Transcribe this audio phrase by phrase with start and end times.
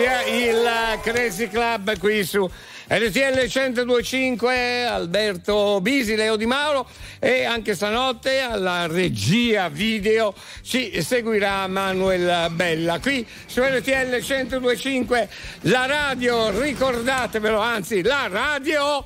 [0.00, 2.48] inizia il Crazy Club qui su
[2.88, 6.88] RTL 1025 Alberto Bisi, Leo Di Mauro
[7.18, 12.98] e anche stanotte alla regia video ci seguirà Manuel Bella.
[12.98, 15.28] Qui su RTL 1025
[15.62, 19.04] la radio, ricordatevelo, anzi la radio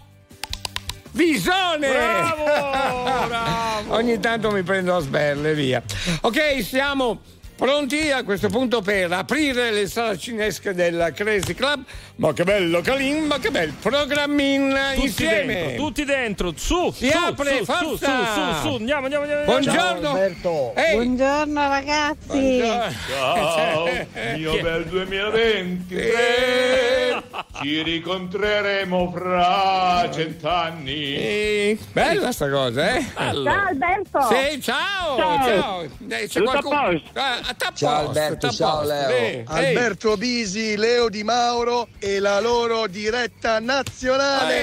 [1.11, 1.89] Visone!
[1.89, 2.45] Bravo,
[3.27, 3.95] bravo.
[3.95, 5.83] Ogni tanto mi prendo a sberle, via.
[6.23, 7.21] Ok, siamo
[7.57, 11.85] pronti a questo punto per aprire le sale cinesche del Crazy Club.
[12.17, 15.53] Ma che bello Kalim, ma che bel programmin Tutti insieme.
[15.55, 18.55] dentro, tutti dentro, su, Si su, apre, su, su, su, forza.
[18.61, 19.45] su, su, andiamo, andiamo, andiamo.
[19.45, 20.11] Buongiorno.
[20.11, 20.75] Alberto.
[20.77, 20.95] Ehi.
[20.95, 22.63] Buongiorno ragazzi.
[23.09, 23.89] Ciao,
[24.37, 27.23] mio bel 2023,
[27.61, 31.17] ci ricontreremo fra cent'anni.
[31.17, 33.05] Eh, Bella sta cosa, eh?
[33.13, 34.21] Ciao Alberto.
[34.31, 35.43] Sì, ciao, ciao.
[35.43, 35.83] Ciao.
[35.83, 37.01] Eh, c'è qualcuno-?
[37.15, 38.85] Ah, a tapposto, Ciao Alberto, ciao.
[38.85, 39.43] Leo.
[39.47, 44.55] Alberto Bisi, Leo Di Mauro e la loro diretta nazionale.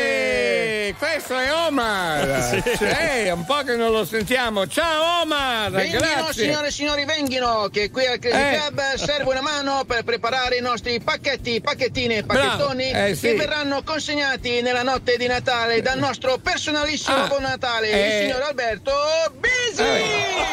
[0.90, 2.40] Eh, questo è Omar.
[2.52, 2.62] Sì.
[2.76, 4.68] Sì, è un po' che non lo sentiamo.
[4.68, 6.44] Ciao Omar, Venghino grazie.
[6.44, 8.58] signore e signori, venghino, che qui al Crazy Eh.
[8.58, 13.28] Club serve una mano per preparare i nostri pacchetti, pacchettine e pacchettoni eh, sì.
[13.30, 18.24] che verranno consegnati nella notte di Natale dal nostro personalissimo Ah, Buon Natale, eh.
[18.24, 18.92] il signor Alberto
[19.40, 19.82] Bisi!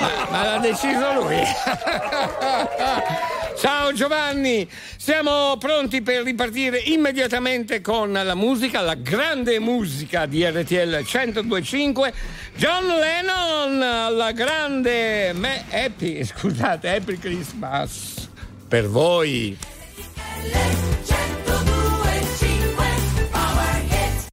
[0.01, 1.43] Ma, ma l'ha deciso lui.
[3.59, 11.03] Ciao Giovanni, siamo pronti per ripartire immediatamente con la musica, la grande musica di RTL
[11.05, 12.13] 1025.
[12.57, 18.29] John Lennon, la grande me- Happy, scusate, Happy Christmas
[18.69, 19.57] per voi.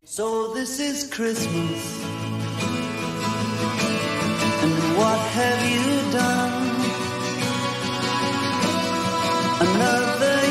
[0.04, 2.04] So this is Christmas.
[4.64, 6.64] And what have you done?
[9.60, 10.45] Another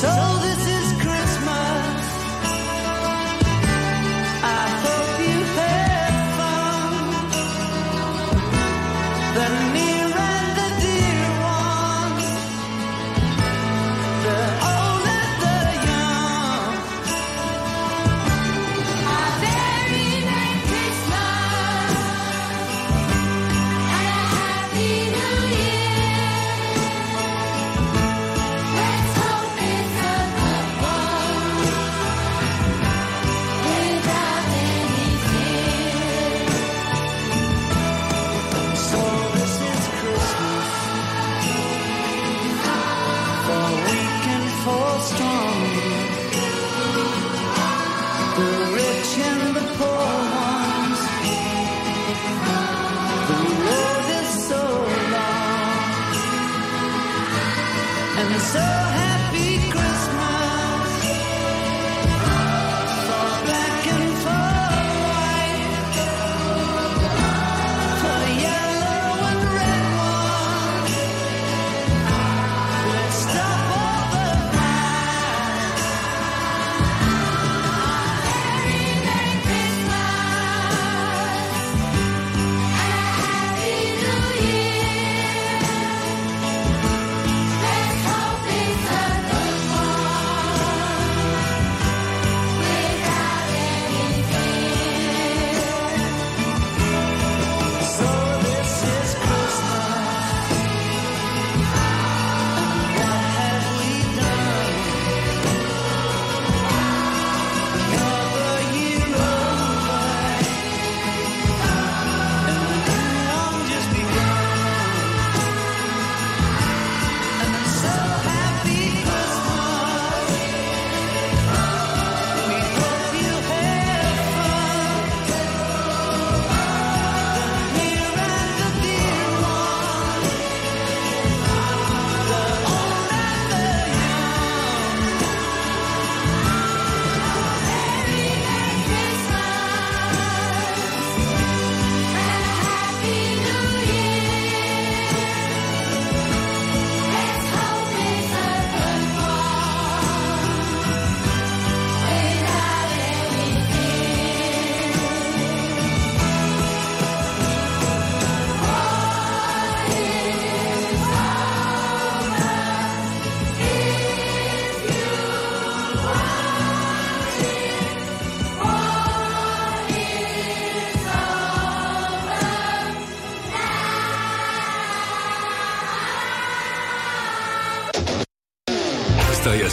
[0.00, 0.37] so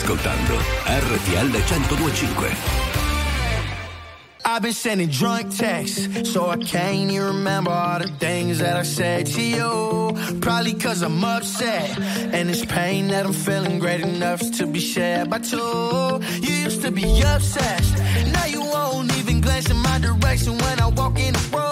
[0.06, 0.54] ascoltando
[0.84, 2.56] RTL 1025.
[4.44, 8.84] I've been sending drunk texts, so I can't even remember all the things that I
[8.84, 10.12] said to you.
[10.40, 11.98] Probably cause I'm upset,
[12.32, 16.20] and it's pain that I'm feeling great enough to be shared by two.
[16.40, 17.96] You used to be obsessed,
[18.32, 21.65] now you won't even glance in my direction when I walk in the room.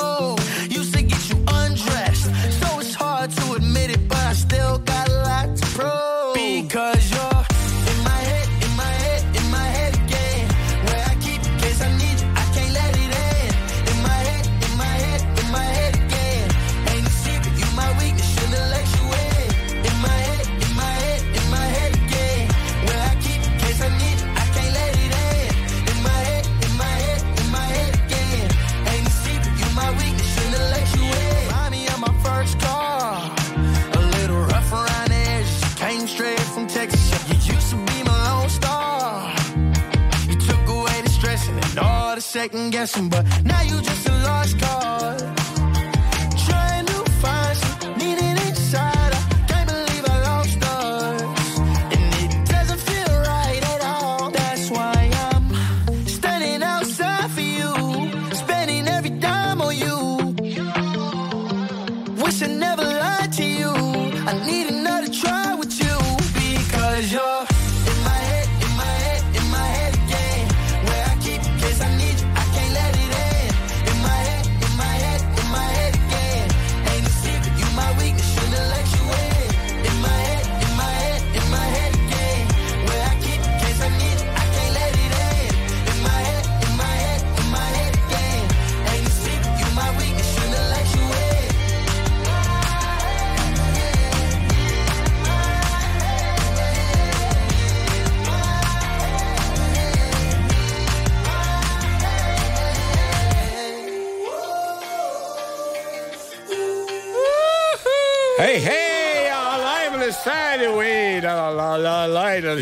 [42.45, 44.14] Second guessing, but now you just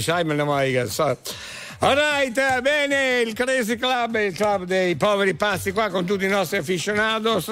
[0.03, 0.87] Simon Maiga.
[1.79, 6.29] Alright, eh, bene, il Crazy Club, il club dei poveri pazzi qua con tutti i
[6.29, 7.51] nostri aficionados.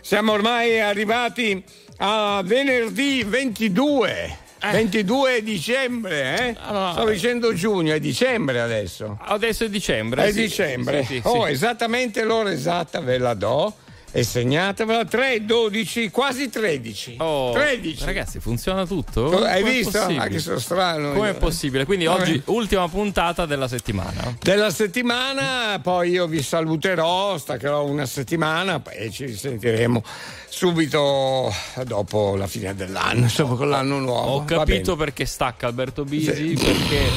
[0.00, 1.62] Siamo ormai arrivati
[1.98, 4.38] a venerdì 22.
[4.60, 6.56] 22 dicembre, eh?
[6.60, 9.18] Allora, Stavo dicendo giugno, è dicembre adesso.
[9.20, 10.24] Adesso è dicembre.
[10.24, 11.04] È sì, dicembre.
[11.04, 13.74] sì, sì, oh, esattamente l'ora esatta ve la do.
[14.12, 17.14] E segnatevela 3, 12, quasi 13.
[17.18, 18.04] Oh, 13.
[18.04, 19.28] Ragazzi, funziona tutto?
[19.30, 19.90] Tu- hai Com'è visto?
[19.98, 20.20] possibile?
[20.20, 21.12] Anche sono strano.
[21.12, 21.34] Com'è io.
[21.36, 21.84] possibile?
[21.84, 22.22] Quindi Vabbè.
[22.22, 24.36] oggi ultima puntata della settimana.
[24.42, 30.02] Della settimana, poi io vi saluterò, staccherò una settimana e ci sentiremo
[30.48, 31.52] subito
[31.84, 34.30] dopo la fine dell'anno, insomma con l'anno nuovo.
[34.32, 36.64] Ho capito perché stacca Alberto Bisi, Sì.
[36.64, 37.08] perché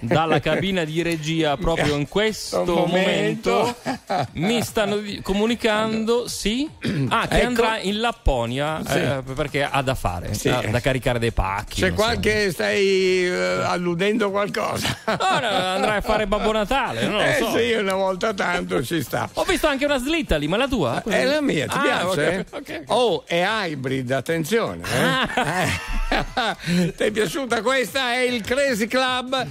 [0.00, 3.50] dalla cabina di regia proprio in questo momento.
[3.50, 3.76] momento
[4.32, 6.66] mi stanno comunicando sì
[7.10, 7.46] ah che Ecco.
[7.46, 8.96] andrà in Lapponia Sì.
[8.98, 10.48] eh, perché ha da fare Sì.
[10.48, 12.02] ha da caricare dei pacchi C'è non so.
[12.02, 12.50] qualche.
[12.50, 14.96] stai eh, alludendo qualcosa?
[15.20, 18.82] No, no, andrai a fare Babbo Natale non lo eh so sì, una volta tanto
[18.82, 19.28] ci sta.
[19.34, 21.02] ho visto anche una slitta lì ma la tua?
[21.02, 22.46] È la mia, ti Ah, piace?
[22.50, 22.82] ok, ok, ok.
[22.86, 24.82] Oh, è hybrid, attenzione.
[24.84, 25.40] eh.
[25.42, 26.92] Eh.
[26.96, 28.12] Ti è piaciuta questa?
[28.14, 29.46] È il Crazy Club.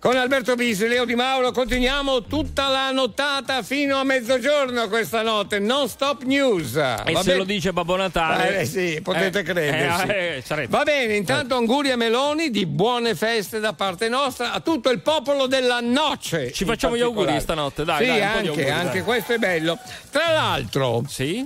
[0.00, 5.58] Con Alberto Bisi, Leo Di Mauro, continuiamo tutta la nottata fino a mezzogiorno questa notte.
[5.58, 6.76] Non stop news.
[6.76, 7.38] e Va se bene?
[7.38, 10.06] lo dice Babbo Natale Eh, sì, potete eh, crederci.
[10.08, 10.66] eh, eh.
[10.68, 15.00] Va bene, intanto auguri a Meloni di buone feste da parte nostra a tutto il
[15.00, 16.52] popolo della noce.
[16.52, 19.02] Ci facciamo gli auguri stanotte, dai, Sì, dai, anche, auguri, anche dai.
[19.02, 19.76] questo è bello.
[20.12, 21.44] Tra l'altro, sì?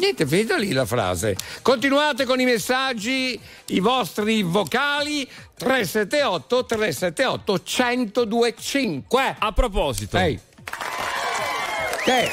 [0.00, 1.36] Niente, finita lì la frase.
[1.60, 5.28] Continuate con i messaggi, i vostri vocali
[5.58, 9.36] 378 378 1025.
[9.38, 10.40] a proposito Ehi.
[12.02, 12.30] Che?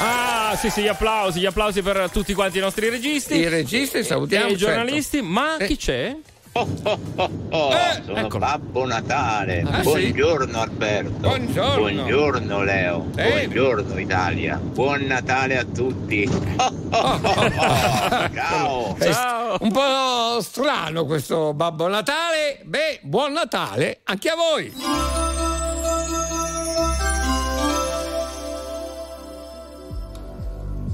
[0.00, 3.36] Ah, sì, sì, gli applausi, gli applausi per tutti quanti i nostri registi.
[3.36, 4.44] I registi salutiamo.
[4.44, 4.66] e i certo.
[4.74, 5.66] giornalisti, ma Eh.
[5.66, 6.14] chi c'è?
[6.60, 7.70] Oh,
[8.04, 8.38] sono eccolo.
[8.38, 9.62] Babbo Natale.
[9.64, 9.82] Ah, sì?
[9.82, 11.28] Buongiorno Alberto.
[11.28, 11.76] Buongiorno.
[11.76, 12.98] Buongiorno Leo.
[13.00, 13.46] Bene.
[13.46, 14.56] Buongiorno Italia.
[14.56, 16.28] Buon Natale a tutti.
[18.34, 18.96] Ciao.
[19.00, 19.56] Ciao.
[19.60, 22.60] Un po' strano questo Babbo Natale.
[22.64, 24.74] Beh, buon Natale anche a voi.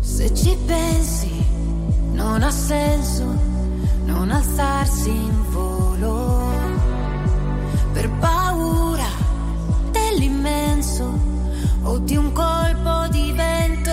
[0.01, 1.45] Se ci pensi,
[2.13, 3.54] non ha senso
[4.05, 6.53] non alzarsi in volo
[7.93, 9.07] per paura
[9.91, 11.19] dell'immenso
[11.83, 13.84] o di un colpo di vento.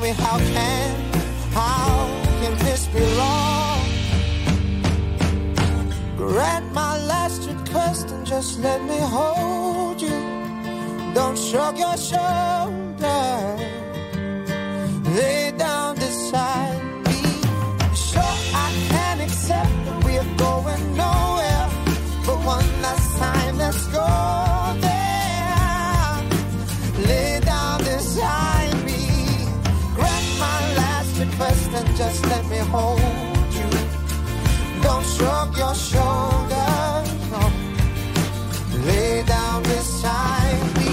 [0.00, 1.12] tell me how can,
[1.52, 2.06] how
[2.40, 3.80] can this be wrong?
[6.16, 10.20] Grant my last request and just let me hold you.
[11.14, 13.60] Don't shrug your shoulders.
[15.16, 15.89] Lay down
[32.60, 33.00] me hold
[33.58, 33.68] you.
[34.82, 37.08] Don't shrug your shoulders.
[37.32, 37.42] No.
[38.86, 40.92] Lay down beside me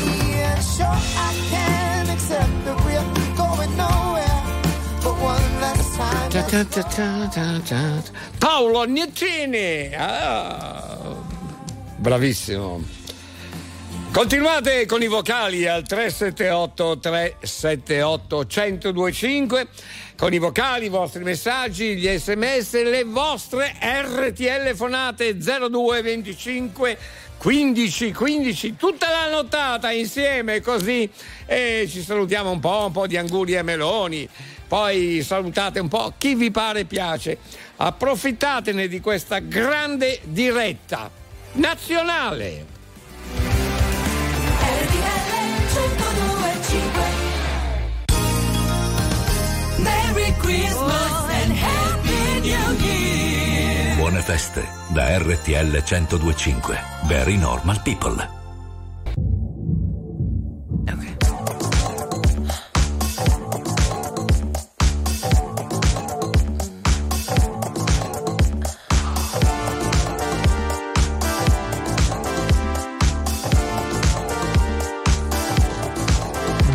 [0.50, 4.42] and sure I can accept the real going nowhere.
[5.04, 6.30] But one last time.
[6.32, 8.02] Da, da, da,
[8.40, 9.94] Paolo Agnettini!
[9.98, 11.16] Ah,
[11.98, 12.97] bravissimo.
[14.18, 19.68] Continuate con i vocali al 378 378 1025
[20.18, 26.98] con i vocali, i vostri messaggi, gli sms, le vostre RTL fonate 0225
[27.38, 31.08] 15 15 tutta la nottata insieme così
[31.46, 34.28] e ci salutiamo un po', un po' di anguri e meloni.
[34.68, 37.38] Poi salutate un po' chi vi pare piace.
[37.76, 41.08] Approfittatene di questa grande diretta
[41.52, 42.77] nazionale.
[50.48, 53.96] Christmas and Happy New Year.
[53.98, 56.80] Buone feste da RTL 1025.
[57.06, 58.16] Very normal people.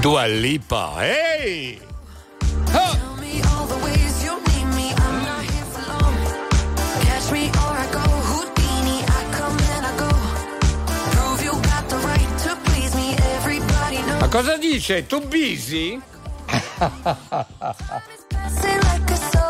[0.01, 0.97] Dua Lipa.
[1.01, 1.79] Ehi!
[1.79, 1.92] Hey!
[14.33, 15.03] Cosa dice?
[15.03, 16.01] Tu busy?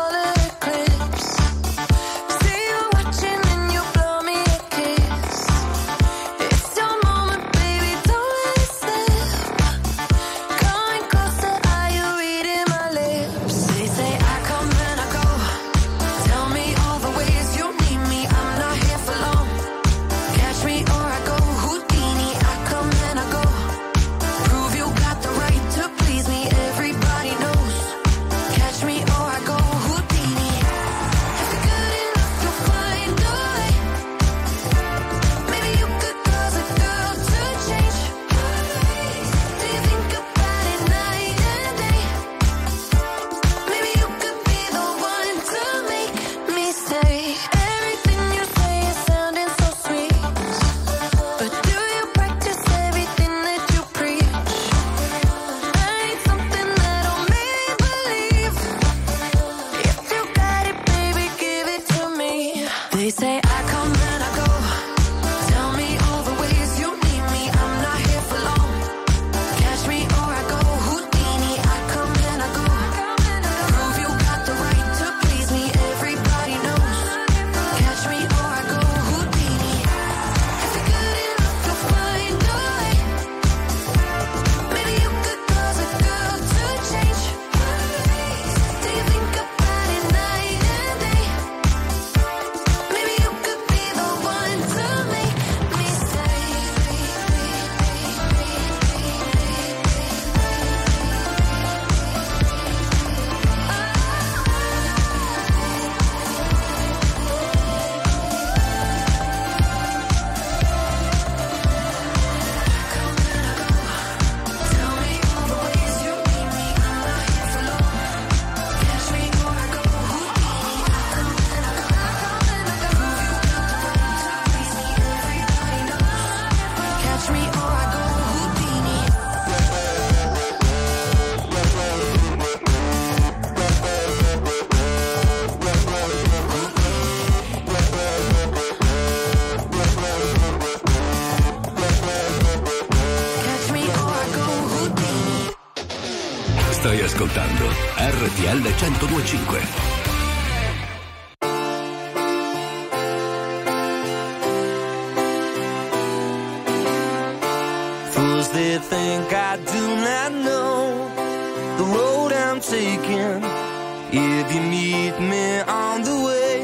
[164.15, 166.59] If you meet me on the way,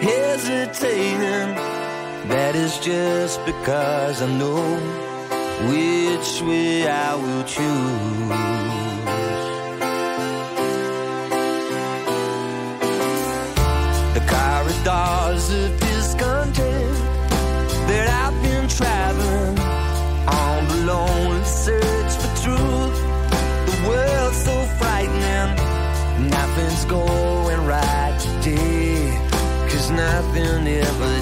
[0.00, 1.54] hesitating,
[2.28, 4.60] that is just because I know
[5.70, 9.15] which way I will choose.
[30.36, 31.15] been there for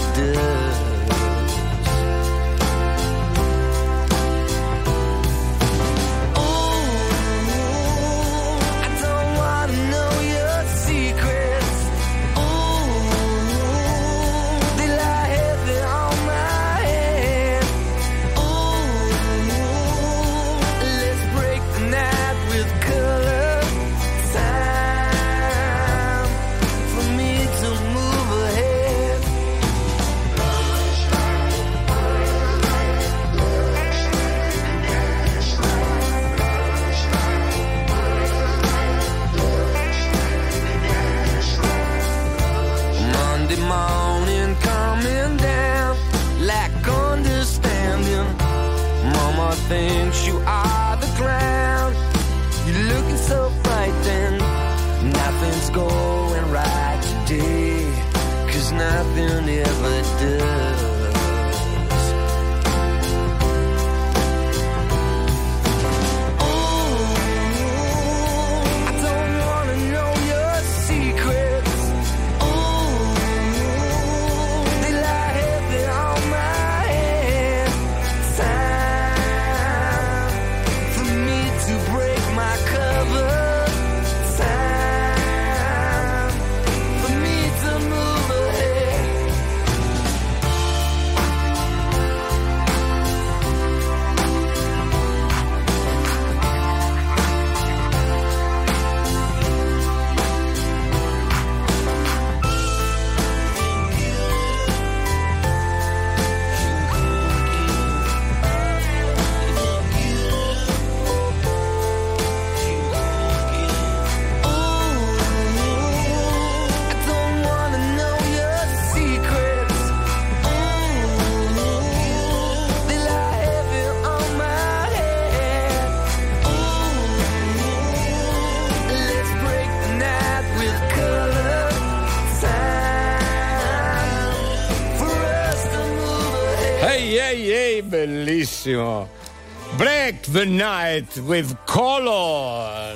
[140.44, 142.94] the night with color.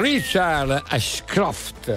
[0.00, 1.90] Richard Ashcroft.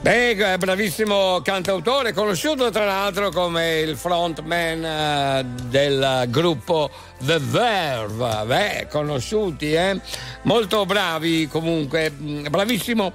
[0.00, 6.90] Beh, bravissimo cantautore, conosciuto tra l'altro come il frontman eh, del gruppo
[7.24, 8.44] The Verve.
[8.46, 10.00] Beh, conosciuti, eh?
[10.42, 13.12] Molto bravi comunque, mm, bravissimo.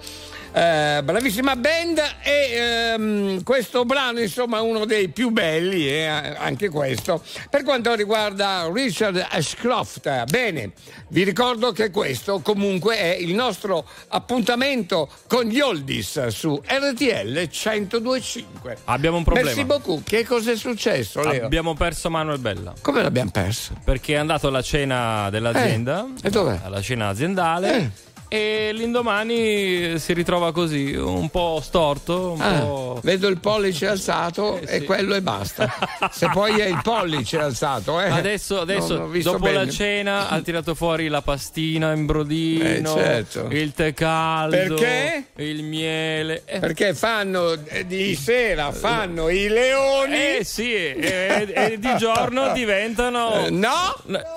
[0.53, 6.69] Eh, bravissima band e ehm, questo brano insomma è uno dei più belli eh, anche
[6.69, 10.71] questo per quanto riguarda Richard Ashcroft bene
[11.09, 18.77] vi ricordo che questo comunque è il nostro appuntamento con gli oldies su RTL 1025
[18.85, 19.47] Abbiamo un problema.
[19.47, 21.45] merci beaucoup che cos'è successo Leo?
[21.45, 22.73] Abbiamo perso Manuel Bella.
[22.81, 23.75] come l'abbiamo perso?
[23.83, 26.05] Perché è andato alla cena dell'azienda.
[26.21, 26.59] Eh, e dov'è?
[26.63, 28.11] Alla cena aziendale.
[28.35, 32.99] E l'indomani si ritrova così, un po' storto, un Ah, po'.
[33.03, 34.85] vedo il pollice alzato Eh, e sì.
[34.85, 35.71] quello e basta.
[36.11, 38.09] Se poi è il pollice alzato, eh.
[38.09, 39.65] Adesso, adesso Non dopo bene.
[39.65, 43.47] la cena, ha tirato fuori la pastina in brodino, Eh, certo.
[43.51, 45.25] il tè caldo, Perché?
[45.35, 46.41] il miele.
[46.45, 50.37] Eh, Perché fanno eh, di sera fanno i leoni.
[50.39, 53.45] eh, sì, e, e di giorno diventano.
[53.45, 53.95] Eh, no?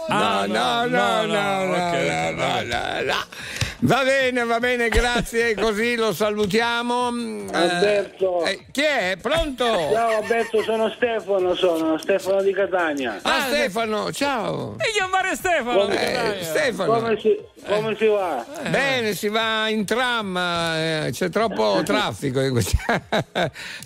[0.09, 3.25] Ah, no, no, no, no, no, ok, no, va no, no, no.
[3.81, 7.09] Va bene, va bene, grazie, così lo salutiamo.
[7.11, 8.45] Eh, Alberto.
[8.45, 9.17] eh, chi è?
[9.21, 9.65] Pronto?
[9.65, 13.19] Ciao Alberto, sono Stefano, sono Stefano di Catania.
[13.23, 14.77] Ah, Stefano, ciao.
[14.79, 15.89] E chiamare Stefano.
[15.89, 16.93] Eh, Stefano.
[16.95, 18.45] Come si, come si va?
[18.71, 22.41] Bene, si va in tram, eh, c'è troppo traffico.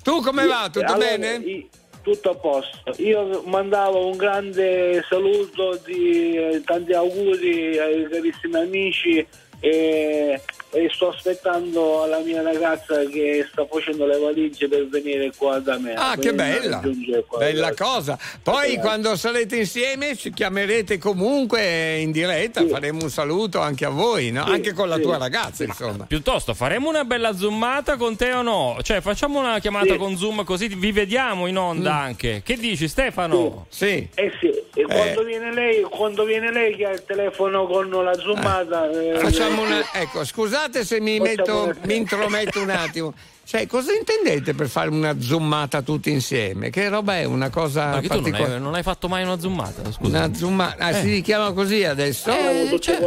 [0.04, 0.68] tu come va?
[0.72, 1.34] Tutto Allora, bene?
[1.44, 1.68] i-
[2.02, 2.94] tutto a posto.
[3.02, 9.26] Io mandavo un grande saluto di eh, tanti auguri ai carissimi amici
[9.60, 15.58] e, e sto aspettando la mia ragazza che sta facendo le valigie per venire qua
[15.58, 15.94] da me.
[15.94, 16.82] Ah, che bella,
[17.38, 18.18] bella cosa.
[18.42, 18.78] Poi Grazie.
[18.80, 24.46] quando sarete insieme ci chiamerete comunque in diretta, faremo un saluto anche a voi, no?
[24.46, 25.02] Sì, anche con la sì.
[25.02, 26.06] tua ragazza, insomma.
[26.06, 28.78] Piuttosto, faremo una bella zoomata con te o no?
[28.82, 29.96] Cioè, facciamo una chiamata Sì.
[29.98, 32.40] con Zoom così vi vediamo in onda anche.
[32.44, 33.66] Che dici, Stefano?
[33.68, 34.08] Sì.
[34.14, 38.14] Eh sì, e quando viene lei, quando viene lei che ha il telefono con la
[38.14, 38.90] zoomata.
[38.90, 39.82] eh, Facciamo una.
[39.92, 43.14] Ecco, scusate se mi metto, mi intrometto un attimo.
[43.50, 46.70] Cioè, cosa intendete per fare una zoomata tutti insieme?
[46.70, 47.24] Che roba è?
[47.24, 48.52] Una cosa tu non particolare?
[48.54, 49.90] hai, non hai fatto mai una zoomata?
[49.90, 50.08] Scusa.
[50.18, 52.30] Una zoomata, ah, si chiama così adesso?
[52.30, 53.02] Siamo tutti cioè-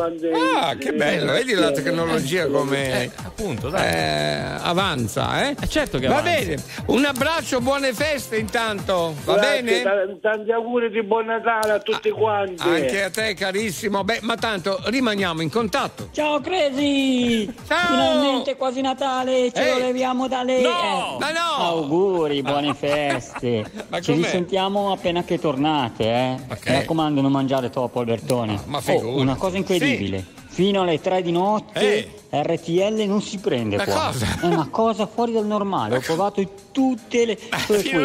[0.61, 3.87] ah, che bello, vedi la tecnologia come Eh, appunto, dai.
[3.87, 5.55] eh, avanza, eh?
[5.69, 6.39] certo che Va avanza.
[6.41, 9.81] bene, un abbraccio, buone feste intanto, va Grazie, bene?
[9.81, 12.61] ta- tanti auguri di buon Natale a tutti quanti.
[12.67, 16.09] Anche a te carissimo, beh, ma tanto rimaniamo in contatto.
[16.11, 17.45] Ciao Crazy!
[17.65, 17.87] Ciao!
[17.87, 20.61] Finalmente quasi Natale, ce lo leviamo da lei.
[20.63, 21.17] No!
[21.19, 21.63] Ma no!
[21.63, 23.63] Auguri, buone feste.
[23.89, 26.37] Ma Ci risentiamo appena che tornate, eh.
[26.49, 26.67] Ok.
[26.69, 28.59] Mi raccomando, non mangiare troppo Albertone.
[28.65, 29.19] ma Oh, figurati.
[29.19, 30.25] una cosa incredibile.
[30.47, 32.41] Fino alle 3 di notte Eh.
[32.43, 34.05] RTL non si prende Ma qua.
[34.11, 34.27] cosa?
[34.41, 35.97] È una cosa fuori dal normale.
[35.97, 37.53] Ho provato in tutte le fino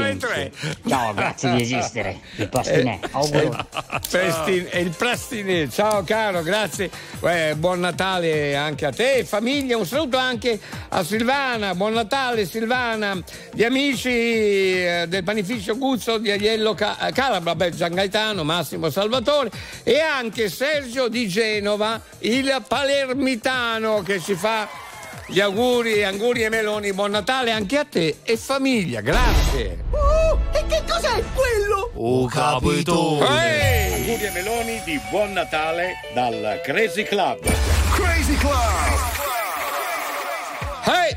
[0.01, 0.53] alle frequenze.
[0.87, 2.21] Ciao, grazie di esistere.
[2.37, 2.99] Il pastinè.
[3.03, 3.51] Eh, Auguri.
[4.09, 9.87] Prestin- e il Prastine, ciao caro, grazie, Eh, buon Natale anche a te, famiglia, un
[9.87, 13.21] saluto anche a Silvana, buon Natale Silvana,
[13.53, 19.51] gli amici eh, del panificio Guzzo di Agliello Ca- Calabra, beh, Gian Gaetano, Massimo Salvatore
[19.83, 24.69] e anche Sergio di Genova, il palermitano che ci fa
[25.31, 29.85] gli auguri, auguri e meloni, buon Natale anche a te e famiglia, grazie.
[29.91, 31.91] Uh, e che cos'è quello?
[31.95, 33.21] Oh, capito.
[33.21, 33.93] Ehi!
[33.93, 37.41] Auguri e meloni di buon Natale dal Crazy Club.
[37.93, 38.57] Crazy Club.
[40.87, 41.17] Ehi!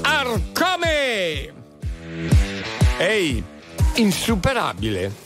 [0.00, 1.52] Arcome!
[2.96, 3.44] Ehi,
[3.96, 5.25] insuperabile.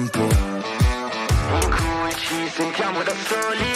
[0.01, 0.29] in cui
[2.15, 3.71] ci sentiamo da soli.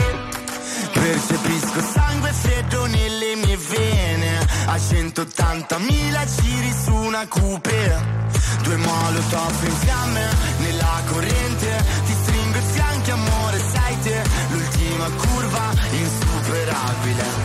[0.92, 4.40] Percepisco sangue freddo nelle mie vene.
[4.66, 8.24] A 180.000 giri su una coupe
[8.64, 10.28] Due molotov in fiamme
[10.60, 11.86] nella corrente.
[12.06, 14.24] Ti stringo i fianchi amore sei te.
[14.50, 17.45] L'ultima curva Insuperabile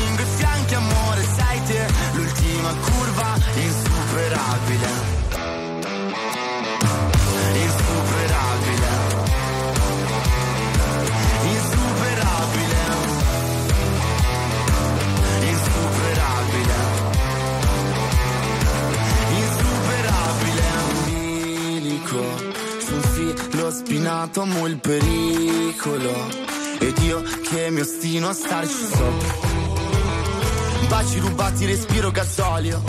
[0.71, 4.89] fianchi amore sei te L'ultima curva insuperabile.
[7.53, 8.89] Insuperabile.
[11.43, 12.83] Insuperabile.
[15.51, 16.79] Insuperabile.
[19.41, 20.69] Insuperabile.
[22.93, 26.49] Un filo spinato amo il pericolo.
[26.79, 29.50] Ed io che mi ostino a starci sopra
[30.91, 32.81] baci rubati respiro gasolio.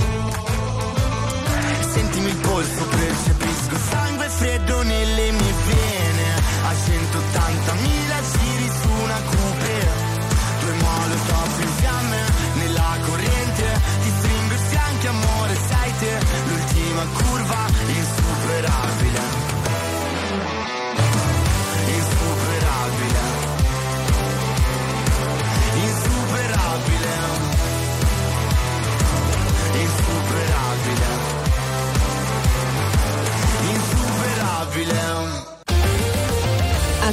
[1.93, 5.02] Sentimi il polso percepisco sangue freddo nelle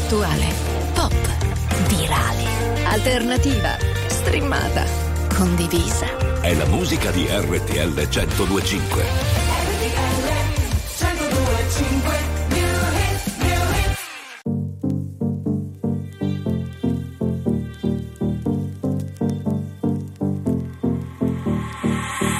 [0.09, 0.47] Attuale,
[0.95, 1.13] pop,
[1.87, 4.83] virale, alternativa, streamata,
[5.35, 6.07] condivisa.
[6.41, 9.03] È la musica di RTL 1025.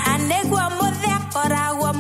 [0.06, 1.94] Anegwa modhe koragwa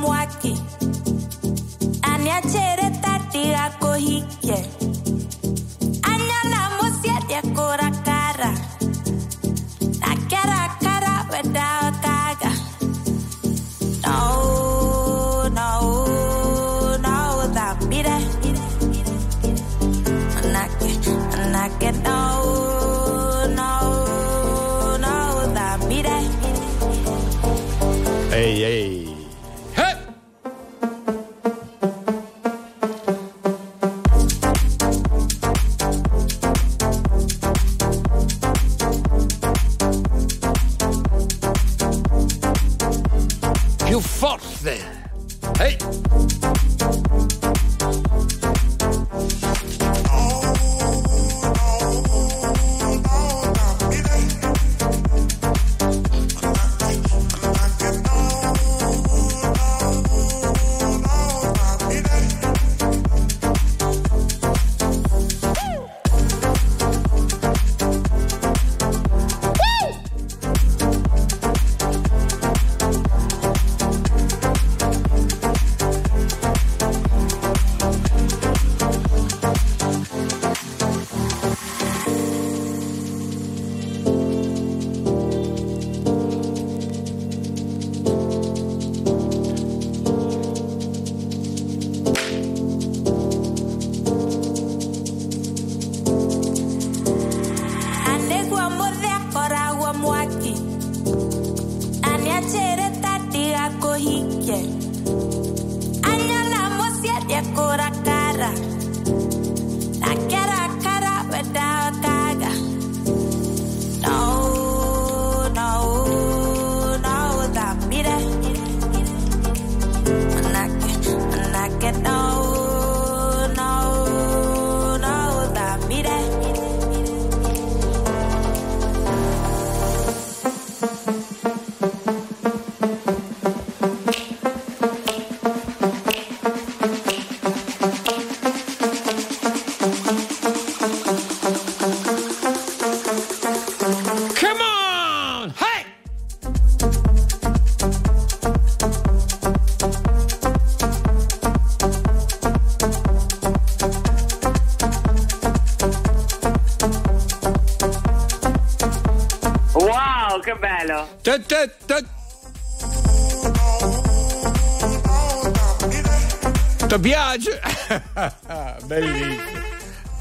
[168.89, 169.67] Bellissimo.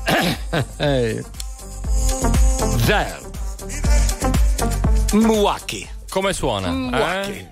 [0.78, 1.22] Eh.
[2.84, 3.18] Zer.
[5.12, 5.88] Mwaki.
[6.10, 6.70] Come suona?
[6.70, 7.30] Mwaki.
[7.38, 7.48] eh?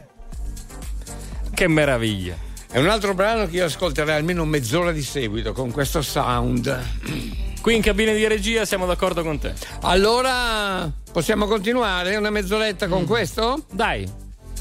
[1.54, 2.36] Che meraviglia.
[2.70, 6.84] È un altro brano che io ascolterei almeno mezz'ora di seguito con questo sound.
[7.62, 9.54] Qui in cabina di regia siamo d'accordo con te.
[9.82, 12.90] Allora, possiamo continuare una mezz'oretta Mm.
[12.90, 13.64] con questo?
[13.72, 14.06] Dai,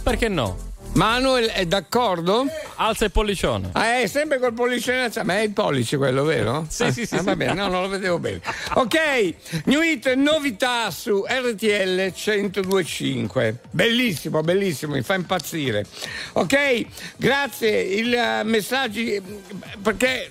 [0.04, 0.58] perché no?
[0.94, 2.46] Manuel è d'accordo?
[2.78, 3.70] Alza il pollicione.
[3.74, 6.66] Ah, è sempre col pollicione, cioè, ma è il pollice quello, vero?
[6.76, 7.24] Sì, Ah, sì, sì, ah, sì.
[7.26, 8.42] Va bene, no, non lo vedevo bene.
[8.74, 9.34] Ok,
[9.66, 13.60] New Hit, novità su RTL 1025.
[13.72, 15.86] Bellissimo, bellissimo, mi fa impazzire.
[16.34, 16.86] Ok,
[17.18, 19.22] grazie, il eh, messaggi,
[19.82, 20.30] perché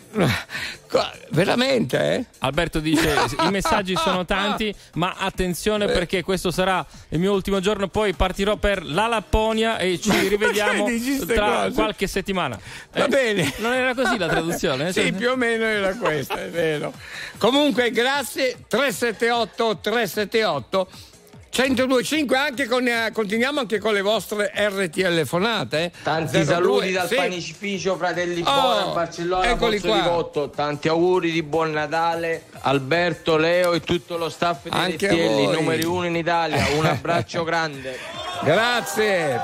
[1.31, 2.25] veramente, eh?
[2.41, 7.89] Alberto dice: I messaggi sono tanti, ma attenzione perché questo sarà il mio ultimo giorno.
[7.89, 10.87] Poi partirò per la Lapponia e ci rivediamo
[11.27, 11.73] tra cose?
[11.73, 12.59] qualche settimana.
[12.93, 13.53] Va Eh, bene.
[13.59, 14.89] Non era così la traduzione?
[14.89, 14.93] eh?
[14.93, 16.93] Sì, più o meno era questa, è vero.
[17.39, 20.89] Comunque, grazie 378 378
[21.57, 25.85] 1025 anche con, eh, continuiamo anche con le vostre RTL fonate.
[25.85, 25.93] eh.
[26.03, 27.15] Tanti 02, saluti dal sì.
[27.15, 30.01] panificio Fratelli Oh, Buona a Barcellona, eccoli Pozzo qua.
[30.03, 30.51] di Cotto.
[30.51, 35.47] Tanti auguri di buon Natale Alberto, Leo e tutto lo staff di Anche voi.
[35.55, 36.67] numeri uno in Italia.
[36.77, 37.97] Un abbraccio grande.
[38.43, 39.41] Grazie.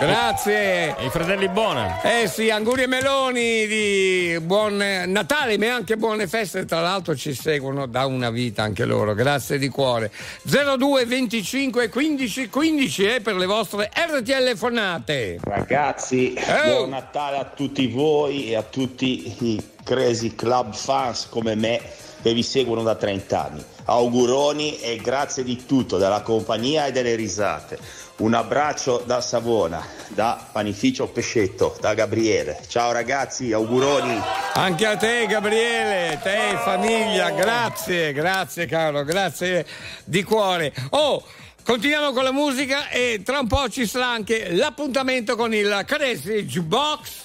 [0.00, 0.94] Grazie.
[0.98, 2.00] I fratelli Buona.
[2.00, 6.64] Eh sì, Anguri e Meloni di buon Natale, ma anche buone feste.
[6.64, 9.12] Tra l'altro ci seguono da una vita anche loro.
[9.12, 10.10] Grazie di cuore.
[10.44, 15.38] 02 25 15 15 eh, per le vostre RTL fonate.
[15.42, 16.76] Ragazzi, Oh.
[16.76, 21.78] buon Natale a tutti voi e a tutti i Crazy Club fans come me
[22.22, 23.64] che vi seguono da 30 anni.
[23.84, 27.78] Auguroni e grazie di tutto, della compagnia e delle risate.
[28.20, 32.60] Un abbraccio da Savona, da Panificio Pescetto, da Gabriele.
[32.68, 34.14] Ciao ragazzi, auguroni.
[34.52, 39.64] Anche a te Gabriele, te famiglia, grazie, grazie caro, grazie
[40.04, 40.70] di cuore.
[40.90, 41.24] Oh,
[41.64, 46.44] continuiamo con la musica e tra un po' ci sarà anche l'appuntamento con il Crazy
[46.44, 47.24] Jukebox.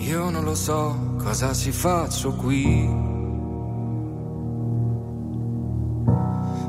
[0.00, 3.08] Io non lo so cosa ci faccio qui.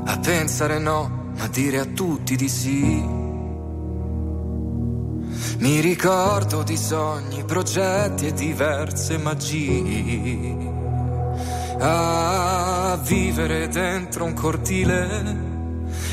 [0.06, 3.20] A pensare no, ma dire a tutti di sì.
[5.58, 10.70] Mi ricordo di sogni, progetti e diverse magie.
[11.78, 15.36] A vivere dentro un cortile,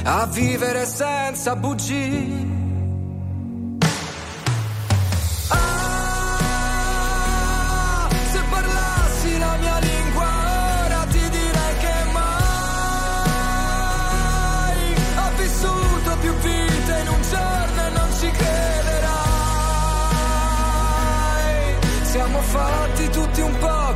[0.04, 2.69] a vivere senza bugie.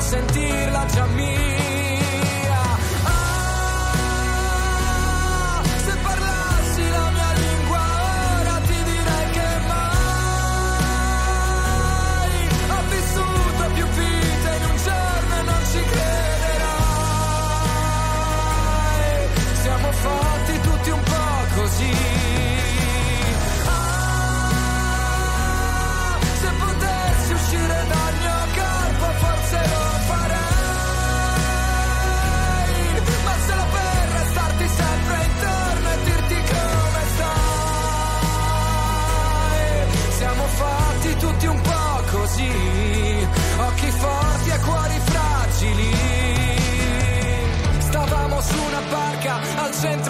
[0.00, 1.59] sentirla già mia.
[49.82, 50.09] Barca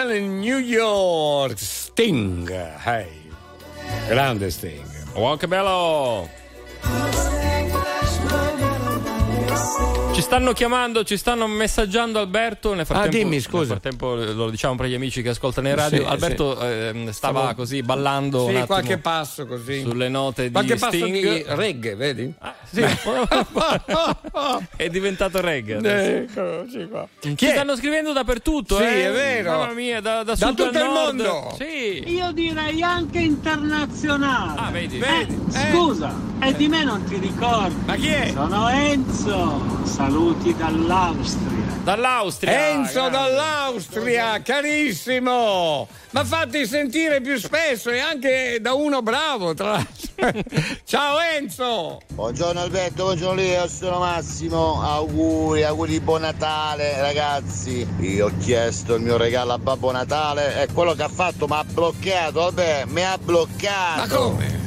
[0.00, 2.48] Englishman in New York, Sting.
[2.84, 3.06] Hey.
[4.08, 4.82] Grande Sting.
[5.14, 6.28] Oh, che bello!
[10.14, 12.74] Ci stanno chiamando, ci stanno messaggiando Alberto.
[12.74, 13.58] Nel frattempo, Ah, dimmi, scusa.
[13.58, 16.02] Nel frattempo lo diciamo per gli amici che ascoltano in radio.
[16.02, 19.80] Sì, Alberto ehm, stava Stavo- così ballando Sì, qualche passo così.
[19.80, 21.14] sulle note di Qualche passo Sting.
[21.14, 22.34] di reggae, vedi?
[22.72, 22.82] Sì.
[24.76, 26.22] è diventato reggae.
[26.22, 27.06] Eccoci qua.
[27.20, 29.08] Ci stanno scrivendo dappertutto, Sì, eh?
[29.08, 29.50] è vero.
[29.58, 30.92] Mamma mia, da, da Da tutto il nord.
[31.16, 31.54] mondo.
[31.58, 32.02] Sì.
[32.06, 34.60] Io direi anche internazionale.
[34.60, 34.98] Ah, vedi.
[34.98, 35.26] Eh,
[35.72, 37.74] scusa, e di me non ti ricordi?
[37.84, 38.30] Ma chi è?
[38.32, 39.78] Sono Enzo.
[39.84, 41.59] Saluti dall'Austria.
[41.90, 42.68] Dall'Austria.
[42.68, 45.88] Enzo dall'Austria, carissimo!
[46.10, 50.40] Ma fatti sentire più spesso e anche da uno bravo, tra l'altro.
[50.84, 52.00] Ciao Enzo!
[52.12, 57.84] Buongiorno Alberto, buongiorno Leo, sono Massimo, auguri, auguri di buon Natale ragazzi.
[57.98, 61.54] Io ho chiesto il mio regalo a Babbo Natale e quello che ha fatto mi
[61.56, 63.98] ha bloccato, vabbè, mi ha bloccato.
[63.98, 64.59] Ma come?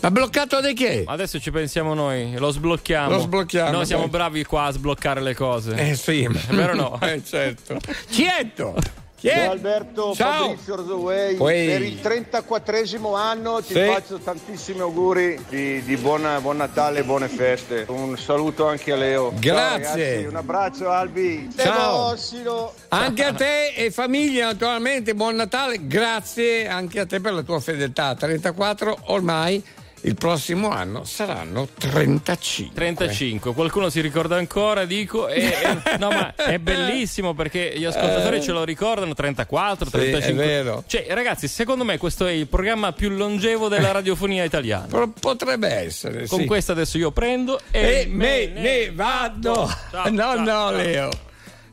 [0.00, 1.02] Ma bloccato da che?
[1.06, 3.10] Adesso ci pensiamo noi, lo sblocchiamo.
[3.10, 5.74] Lo sblocchiamo, Noi siamo bravi qua a sbloccare le cose.
[5.74, 6.98] Eh sì, È vero no?
[7.02, 7.78] Eh, certo.
[8.08, 8.74] Chietto!
[9.18, 9.50] Chi Ciao?
[9.50, 10.42] Alberto, Ciao.
[10.50, 11.36] Fabrizio Orzoway.
[11.36, 13.80] Per il 34esimo anno ti Sì.
[13.84, 17.84] faccio tantissimi auguri di, di buona- buon Natale e buone feste.
[17.88, 19.30] Un saluto anche a Leo.
[19.30, 20.04] Ciao, Grazie.
[20.10, 21.48] ragazzi, un abbraccio Albi.
[21.56, 22.10] Ciao.
[22.10, 22.74] Devossilo.
[22.90, 25.88] Anche a te e famiglia, naturalmente, buon Natale.
[25.88, 28.14] Grazie anche a te per la tua fedeltà.
[28.14, 29.60] 34 ormai.
[30.02, 32.74] Il prossimo anno saranno 35.
[32.74, 35.26] 35, qualcuno si ricorda ancora, dico.
[35.28, 39.90] E, e- no, ma è bellissimo perché gli ascoltatori ce lo ricordano: 34, Eh.
[39.90, 40.42] Sì, 35.
[40.42, 40.84] è vero.
[40.86, 44.86] Cioè, ragazzi, secondo me questo è il programma più longevo della radiofonia italiana.
[44.86, 46.26] Pro- Potrebbe essere.
[46.26, 46.46] Con sì.
[46.46, 49.66] questo adesso io prendo e, E me ne vado.
[49.90, 50.70] Ciao, no, ciao, no, ciao.
[50.70, 51.10] Leo.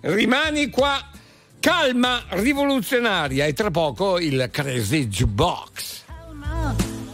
[0.02, 1.10] Rimani qua.
[1.60, 6.04] Calma rivoluzionaria e tra poco il Crazy Jukebox.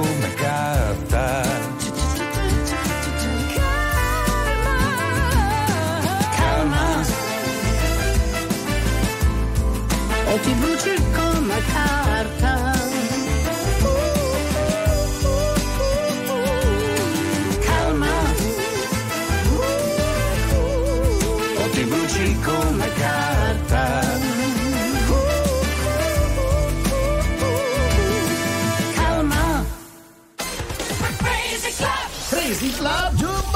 [0.00, 0.21] bruci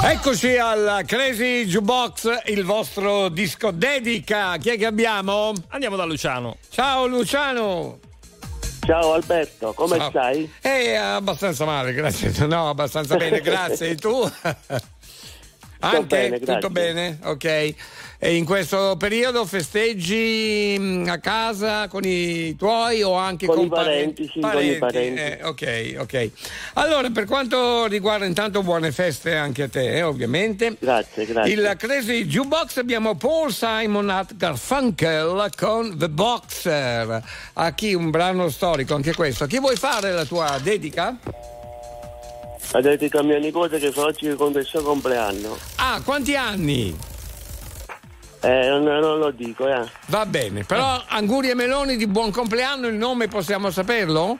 [0.09, 4.55] Eccoci al Crazy Jukebox, il vostro disco dedica.
[4.55, 5.51] Chi è che abbiamo?
[5.67, 6.55] Andiamo da Luciano.
[6.69, 7.99] Ciao Luciano.
[8.85, 10.09] Ciao Alberto, come Ciao.
[10.09, 10.49] stai?
[10.61, 12.31] Eh, abbastanza male, grazie.
[12.47, 13.89] No, abbastanza bene, grazie.
[13.89, 14.31] E tu?
[15.79, 17.19] Anche bene, tutto bene?
[17.23, 17.75] Ok.
[18.19, 23.65] E in questo periodo festeggi mm, a casa con i tuoi o anche Con con,
[23.65, 25.21] i parenti, sì, con i parenti.
[25.21, 26.29] Eh, ok, ok.
[26.73, 30.77] Allora, per quanto riguarda intanto buone feste anche a te, eh, ovviamente.
[30.79, 31.53] Grazie, grazie.
[31.53, 37.23] Il Crazy Jukebox abbiamo Paul Simon at Garfunkel con The Boxer.
[37.53, 39.45] A chi un brano storico, anche questo.
[39.45, 41.15] Chi vuoi fare la tua dedica?
[42.71, 45.57] La dedica a mia nipote che fa oggi il suo compleanno.
[45.77, 46.95] Ah, quanti anni?
[48.41, 49.81] Eh, non, non lo dico, eh.
[50.07, 54.37] Va bene, però Anguri e Meloni di buon compleanno, il nome possiamo saperlo?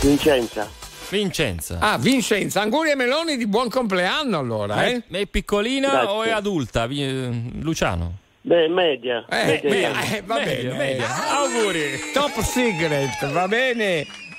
[0.00, 0.68] Vincenza.
[1.08, 1.78] Vincenza.
[1.80, 5.02] Ah, Vincenza, Anguri e Meloni di buon compleanno allora, eh?
[5.10, 6.08] È, è piccolina Grazie.
[6.08, 6.84] o è adulta?
[6.90, 7.30] Eh,
[7.60, 8.18] Luciano.
[8.40, 9.24] Beh, media.
[9.28, 10.00] Eh, media età.
[10.16, 10.76] eh, va Media, bene.
[10.76, 11.38] media.
[11.38, 12.00] Auguri.
[12.12, 14.06] Top Secret, va bene.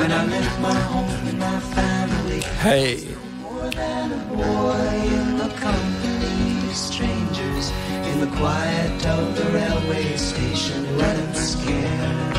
[0.00, 3.06] When I left my home and my family, Hey.
[3.42, 7.66] more than a boy in the company of strangers,
[8.08, 12.36] in the quiet of the railway station, and scared.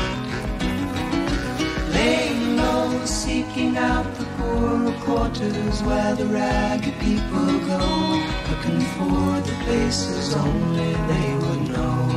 [1.94, 7.84] Laying low, seeking out the poorer quarters where the ragged people go,
[8.50, 12.11] looking for the places only they would know.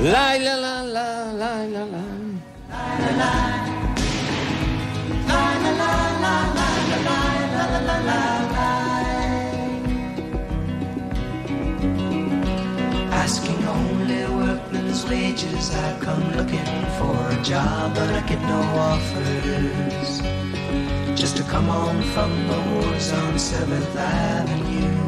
[0.00, 2.04] La la la la la la la.
[2.70, 3.32] La la.
[13.10, 16.64] Asking only workmen's wages, I come looking
[16.98, 20.22] for a job, but I get no offers.
[21.20, 25.07] Just to come on from the wars on 7th Avenue.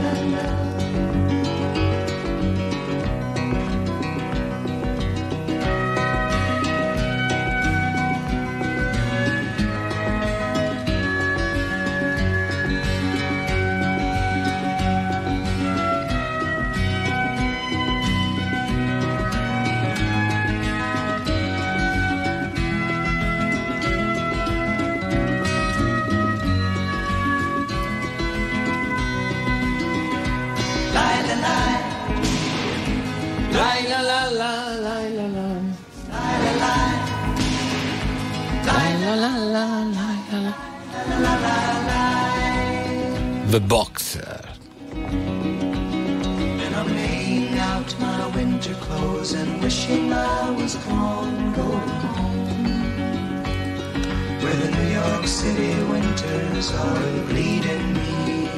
[34.31, 34.55] La
[34.85, 35.47] la la la
[36.07, 36.51] la la la.
[36.51, 36.75] La la la.
[38.67, 39.65] La la la la
[39.95, 41.59] la la
[41.97, 42.11] la.
[43.51, 44.39] The Boxer.
[46.63, 52.47] And I'm laying out my winter clothes and wishing I was gone, going home.
[54.41, 58.49] Where the New York City winters are bleeding me.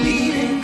[0.00, 0.63] Bleeding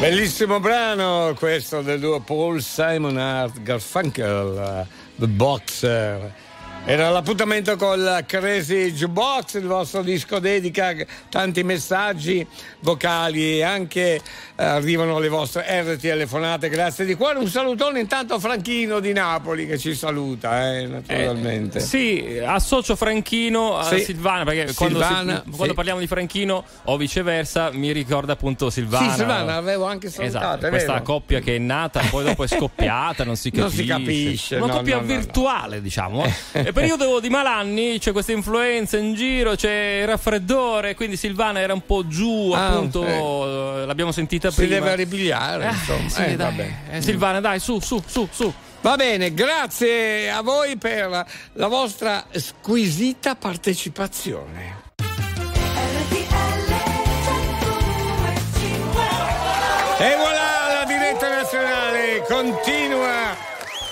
[0.00, 4.86] Bellissimo brano questo del duo Paul Simon Art Garfunkel, eh,
[5.16, 6.32] The Boxer.
[6.86, 10.92] Era l'appuntamento col Crazy Jukebox, il vostro disco dedica
[11.28, 12.44] tanti messaggi
[12.80, 14.20] vocali e anche eh,
[14.56, 16.68] arrivano le vostre RT telefonate.
[16.68, 17.38] Grazie di cuore.
[17.38, 21.78] Un salutone intanto a Franchino di Napoli che ci saluta, eh, naturalmente.
[21.78, 24.00] Sì, associo Franchino a Sì.
[24.00, 25.74] Silvana perché quando, Silvana, si- quando sì.
[25.74, 29.10] parliamo di Franchino o viceversa mi ricorda appunto Silvana.
[29.12, 31.04] Sì, Silvana, l'avevo anche salutata, Esatto, questa vero.
[31.04, 33.82] coppia che è nata, poi dopo è scoppiata, non si Non capisce.
[33.82, 35.14] si capisce, Una no, coppia no, no, no.
[35.14, 36.24] virtuale, diciamo.
[36.70, 36.84] eh.
[36.86, 41.72] E periodo di malanni, c'è questa influenza in giro, c'è il raffreddore, quindi Silvana era
[41.72, 43.04] un po' giù, Ah, appunto,
[43.82, 44.74] eh, l'abbiamo sentita Si prima.
[44.80, 46.08] deve ripigliare, insomma.
[46.08, 46.74] sì, Eh, dai.
[46.90, 48.52] Eh, Silvana, dai, su, su, su, su.
[48.82, 54.79] Va bene, grazie a voi per la vostra squisita partecipazione.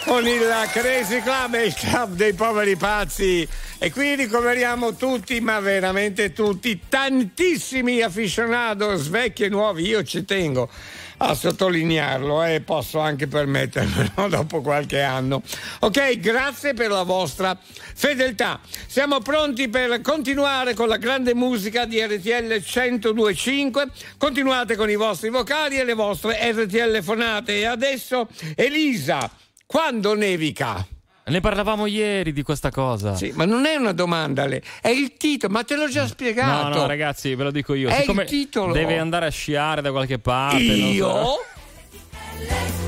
[0.09, 3.47] Con il Crazy Club e il Club dei Poveri Pazzi.
[3.79, 10.71] E qui ricoveriamo tutti, ma veramente tutti, tantissimi aficionados, vecchi e nuovi, io ci tengo
[11.19, 15.43] a sottolinearlo e posso anche permettermelo dopo qualche anno.
[15.81, 17.57] Ok, grazie per la vostra
[17.95, 18.61] fedeltà.
[18.87, 23.89] Siamo pronti per continuare con la grande musica di RTL 1025.
[24.17, 27.59] Continuate con i vostri vocali e le vostre RTL fonate.
[27.59, 29.31] E adesso Elisa,
[29.69, 30.83] quando nevica?
[31.27, 33.15] Ne parlavamo ieri di questa cosa.
[33.15, 36.07] Sì, ma non è una domanda, Le- è il titolo, ma te l'ho già No,
[36.09, 36.79] spiegato.
[36.79, 37.91] no, ragazzi, ve lo dico io.
[37.91, 38.73] È Siccome il titolo.
[38.73, 40.57] Deve andare a sciare da qualche parte.
[40.57, 41.37] Io?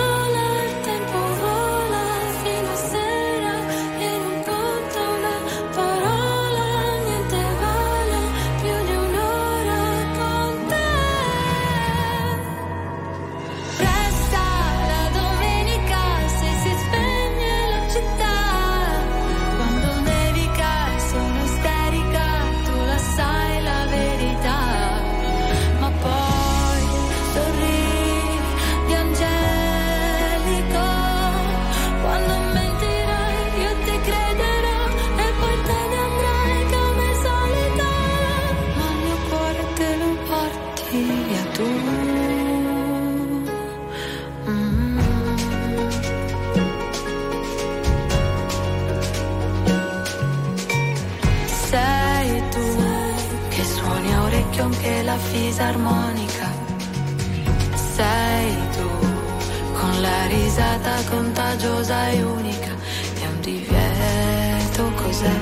[60.61, 62.71] risata contagiosa e unica.
[63.19, 65.35] È un divieto cos'è?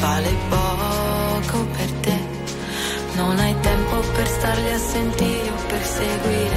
[0.00, 2.18] Vale poco per te.
[3.14, 6.51] Non hai tempo per starli a sentire o per seguire,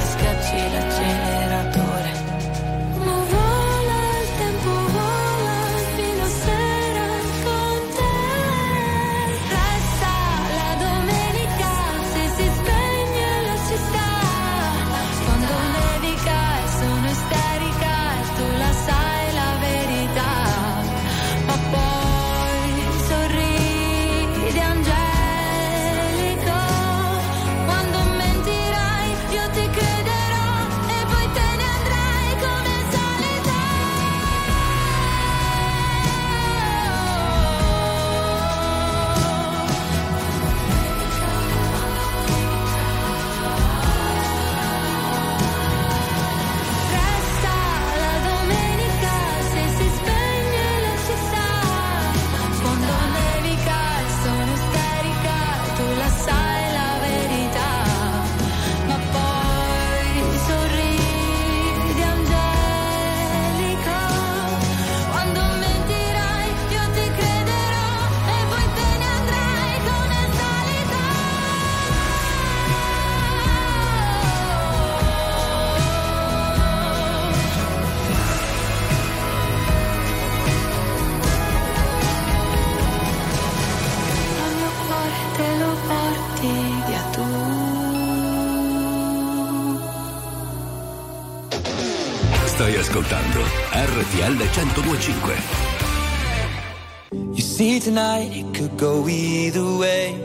[92.96, 93.40] ascoltando
[93.72, 97.34] RTL 1025.
[97.34, 100.18] You see, tonight it could go either way.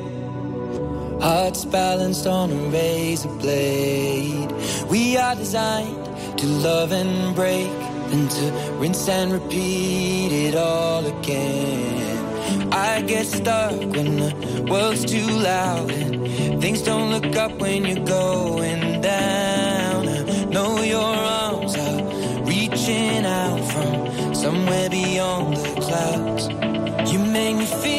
[1.19, 4.49] Hearts balanced on a razor blade.
[4.89, 6.05] We are designed
[6.37, 7.69] to love and break,
[8.09, 12.71] then to rinse and repeat it all again.
[12.71, 14.33] I get stuck when the
[14.69, 18.90] world's too loud and things don't look up when you're going
[25.91, 26.47] clouds.
[27.11, 27.90] You make me feel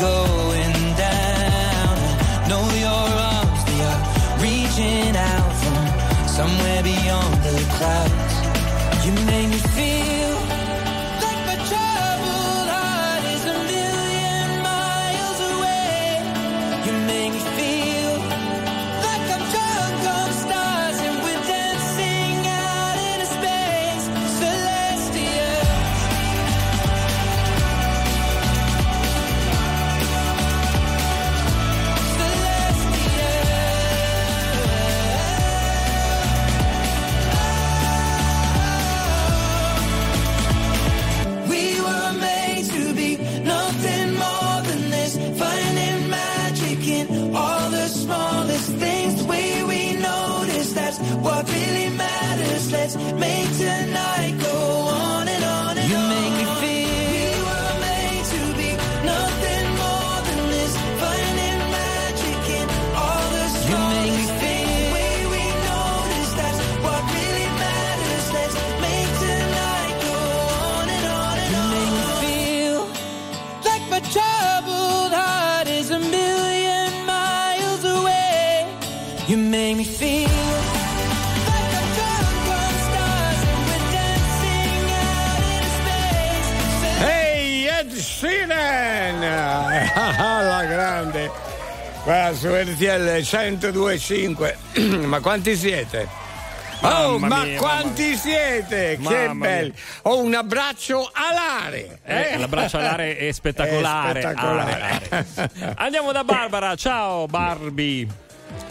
[0.00, 1.94] going down.
[2.48, 4.02] Know your arms, they are
[4.40, 5.76] reaching out from
[6.26, 8.34] somewhere beyond the clouds.
[9.04, 10.09] You make me feel
[92.10, 94.58] Qua su RTL 1025.
[95.06, 96.08] ma quanti siete?
[96.80, 98.96] Oh, Mamma ma mia, quanti siete?
[98.96, 99.72] che Mamma belli!
[100.02, 102.00] Ho un abbraccio alare!
[102.02, 104.18] Eh, l'abbraccio all'area è spettacolare.
[104.18, 104.72] È spettacolare.
[105.08, 105.74] Are, are.
[105.76, 106.74] Andiamo da Barbara.
[106.74, 108.08] Ciao Barbie.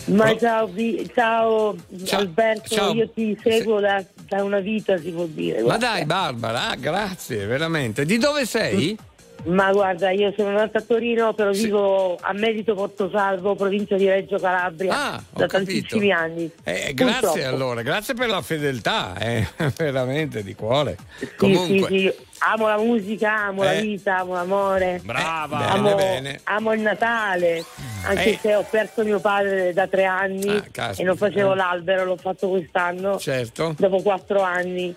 [0.07, 1.77] Ma ciao, Vi- ciao,
[2.11, 2.93] Alberto, ciao.
[2.93, 5.59] io ti seguo da, da una vita, si può dire.
[5.59, 5.87] Ma guarda.
[5.91, 8.03] dai, Barbara, ah, grazie, veramente.
[8.03, 8.97] Di dove sei?
[9.45, 14.37] Ma guarda, io sono nata a Torino, però vivo a Merito Portosalvo, provincia di Reggio
[14.37, 15.71] Calabria, Ah, da capito.
[15.71, 16.51] tantissimi anni.
[16.63, 17.47] Eh, grazie Purtroppo.
[17.47, 20.97] allora, grazie per la fedeltà, eh, veramente di cuore.
[21.17, 22.27] Sì, Comunque, sì, sì.
[22.41, 23.81] Amo la musica, amo la Eh.
[23.81, 25.01] vita, amo l'amore.
[25.03, 25.69] Brava.
[25.71, 26.39] amo, Bene, bene.
[26.45, 27.63] amo il Natale,
[28.03, 28.39] anche Eh.
[28.41, 31.55] se ho perso mio padre da tre anni Ah, e non facevo eh.
[31.55, 33.73] l'albero, l'ho fatto quest'anno, certo.
[33.77, 34.95] dopo quattro anni.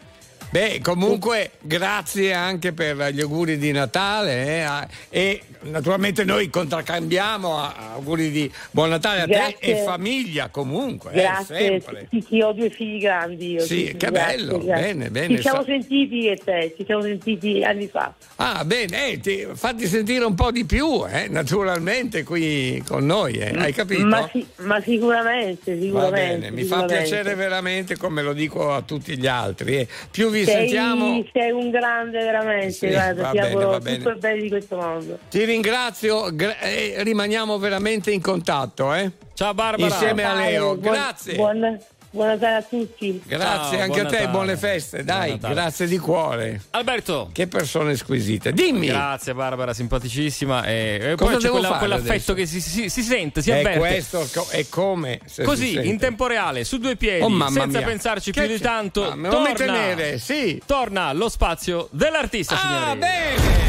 [0.52, 7.58] Beh, comunque grazie anche per gli auguri di Natale eh, e naturalmente noi contraccambiamo
[7.94, 9.56] auguri di buon Natale a Grazie.
[9.58, 12.06] te e famiglia comunque, eh, Grazie, sempre.
[12.10, 13.52] sì, sì, ho due figli grandi.
[13.52, 17.86] Io, Sì, che bello, bene, bene, Ci siamo sentiti e te, ci siamo sentiti anni
[17.86, 18.12] fa.
[18.36, 23.38] Ah, bene, eh, ti- fatti sentire un po' di più, eh, naturalmente qui con noi,
[23.38, 24.04] eh, hai capito?
[24.04, 26.36] Ma, sì- ma sicuramente, sicuramente.
[26.40, 27.08] bene, mi fa sicuramente.
[27.08, 29.78] piacere veramente come lo dico a tutti gli altri.
[29.78, 29.88] eh.
[30.10, 34.18] Più vi sei, sentiamo, sei un grande veramente, Sì, guarda, ti bene, auguro tutto il
[34.18, 35.18] bene di questo mondo.
[35.30, 38.92] ti ringrazio gra- e rimaniamo veramente in contatto.
[38.94, 39.10] Eh?
[39.34, 39.88] Ciao Barbara.
[39.92, 41.34] Insieme a Leo, Buon- grazie.
[41.34, 41.78] Buon,
[42.12, 43.20] buon Natale a tutti.
[43.26, 44.28] Grazie Ciao, anche a te, Natale.
[44.28, 46.60] buone feste, dai, grazie di cuore.
[46.70, 47.30] Alberto.
[47.32, 48.52] Che persone squisite.
[48.52, 48.86] Dimmi.
[48.86, 50.64] Grazie Barbara, simpaticissima.
[50.64, 52.34] E, e Cosa poi c'è devo quella- fare quell'affetto adesso?
[52.34, 53.78] che si, si- si sente, si È avverte.
[53.78, 55.88] questo è come se si Così, sente.
[55.88, 57.86] in tempo reale, su due piedi, Oh, mamma senza mia.
[57.86, 58.62] pensarci Che più di c'è?
[58.62, 59.04] tanto.
[59.10, 60.18] Ah, torna, tenere?
[60.18, 60.60] Sì.
[60.64, 62.98] torna lo spazio dell'artista, Ah, signori.
[62.98, 63.60] bene.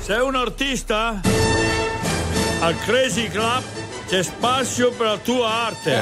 [0.00, 1.20] Sei un artista?
[2.60, 3.62] Al Crazy Club
[4.08, 6.00] c'è spazio per la tua arte.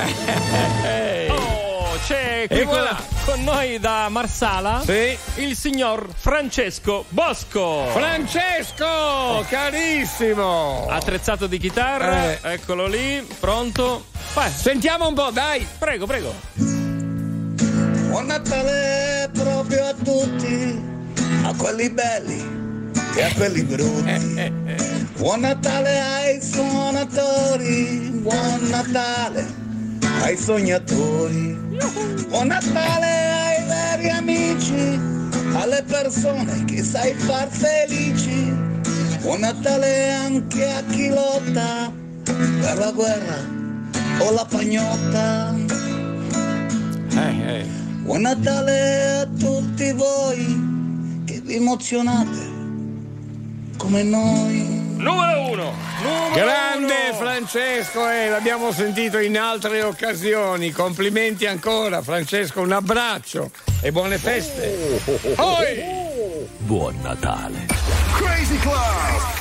[1.30, 1.60] Oh,
[2.07, 2.96] c'è qui E con, voilà.
[3.24, 5.16] con noi da Marsala Sì.
[5.36, 7.86] il signor Francesco Bosco.
[7.92, 10.86] Francesco, carissimo.
[10.88, 12.38] Attrezzato di chitarra, Eh.
[12.42, 14.07] eccolo lì, pronto.
[14.34, 15.66] Vai, Sentiamo un po', dai.
[15.78, 16.34] prego, prego.
[18.09, 20.82] Buon Natale proprio a tutti,
[21.44, 22.59] a quelli belli
[23.14, 24.53] e a quelli brutti.
[25.16, 29.68] Buon Natale ai suonatori, buon Natale
[30.23, 31.59] ai sognatori.
[32.29, 34.99] Buon Natale ai veri amici,
[35.55, 38.55] alle persone che sai far felici.
[39.21, 41.93] Buon Natale anche a chi lotta
[42.23, 43.39] per la guerra
[44.21, 45.55] o la pagnotta.
[47.16, 47.66] Eh, eh.
[48.03, 52.59] Buon Natale a tutti voi che vi emozionate
[53.77, 54.89] come noi.
[55.01, 55.74] Numero uno.
[56.03, 57.14] Numero Grande uno.
[57.18, 60.70] Francesco, eh, l'abbiamo sentito in altre occasioni.
[60.72, 62.61] Complimenti ancora, Francesco.
[62.61, 65.01] Un abbraccio e buone feste.
[65.34, 67.66] Poi, Buon Natale.
[68.12, 69.38] Crazy Club.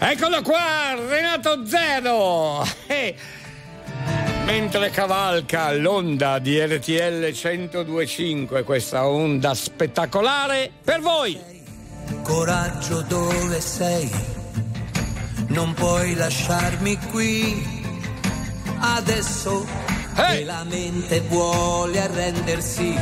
[0.00, 2.66] eccolo qua, Renato Zero.
[2.86, 3.14] Eh,
[4.44, 11.51] Mentre cavalca l'onda di RTL 1025, questa onda spettacolare per voi.
[12.22, 14.10] Coraggio dove sei?
[15.48, 17.80] Non puoi lasciarmi qui.
[18.78, 19.66] Adesso
[20.14, 22.94] che la mente vuole arrendersi.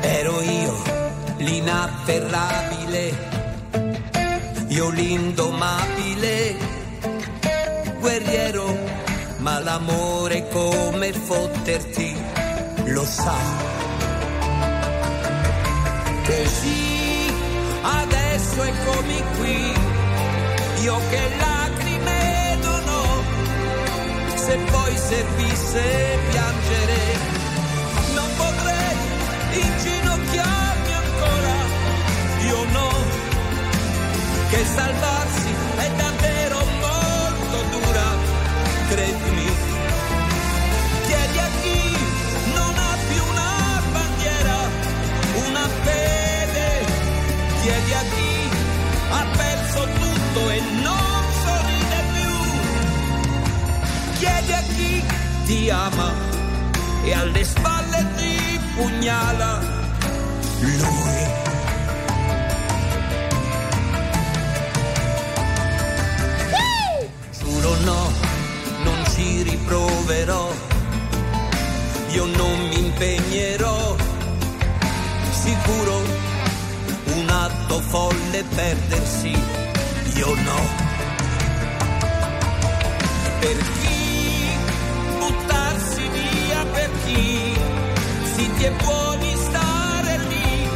[0.00, 0.82] Ero io
[1.38, 3.14] l'inafferrabile.
[4.68, 6.56] Io l'indomabile.
[7.98, 8.78] Guerriero,
[9.38, 12.16] ma l'amore come fotterti
[12.86, 13.34] lo sa.
[16.24, 16.95] Così
[17.86, 19.72] adesso eccomi qui,
[20.82, 23.22] io che lacrime dono,
[24.34, 27.18] se poi servisse piangere,
[28.14, 28.96] non potrei
[29.52, 31.56] inginocchiarmi ancora,
[32.46, 32.90] io no,
[34.50, 38.06] che salvarsi è davvero molto dura,
[38.88, 39.25] credimi.
[55.46, 56.12] Ti ama
[57.04, 59.60] e alle spalle ti pugnala.
[60.58, 61.24] Lui.
[67.38, 68.12] Giuro no,
[68.82, 70.52] non ci riproverò,
[72.08, 73.96] io non mi impegnerò,
[75.30, 76.02] sicuro
[77.14, 79.38] un atto folle perdersi,
[80.14, 80.84] io no.
[83.38, 83.75] Per
[88.66, 90.68] e buoni stare lì,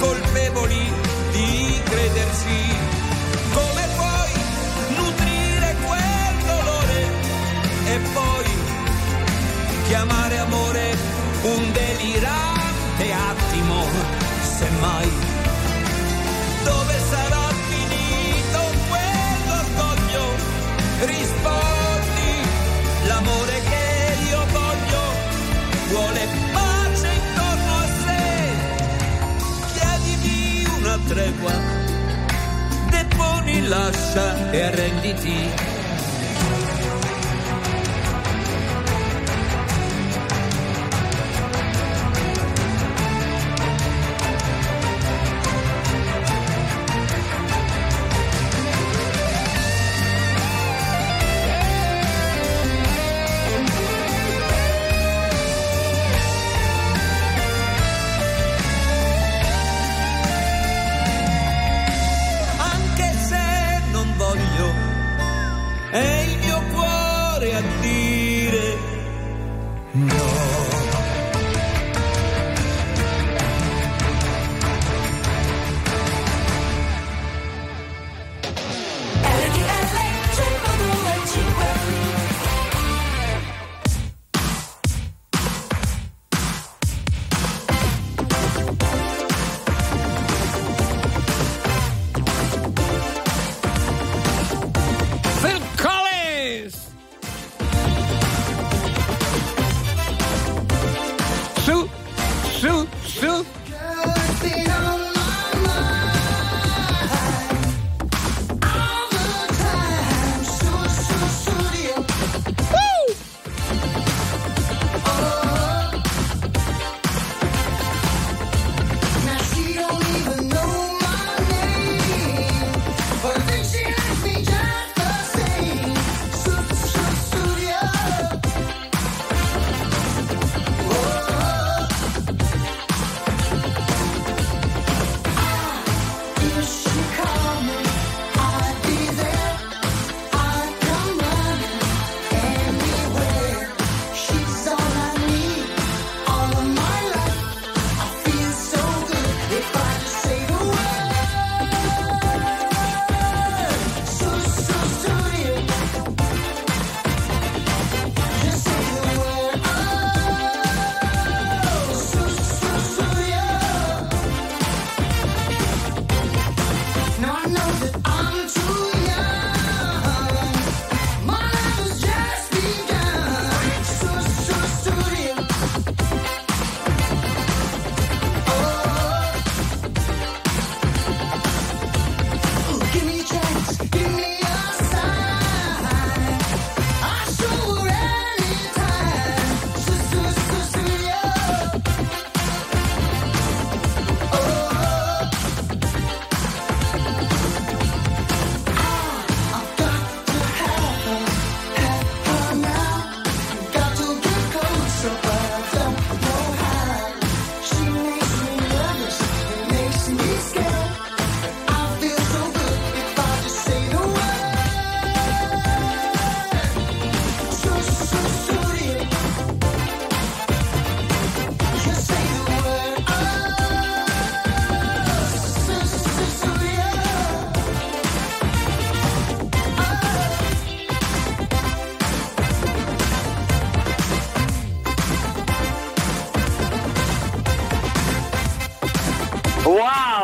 [0.00, 0.92] colpevoli
[1.30, 2.60] di credersi.
[3.52, 4.32] Come puoi
[4.96, 7.00] nutrire quel dolore
[7.84, 8.50] e poi
[9.86, 10.96] chiamare amore
[11.42, 13.84] un delirante attimo,
[14.58, 15.31] semmai.
[31.12, 31.52] Tregua,
[32.90, 35.71] deponi, lascia e arrenditi.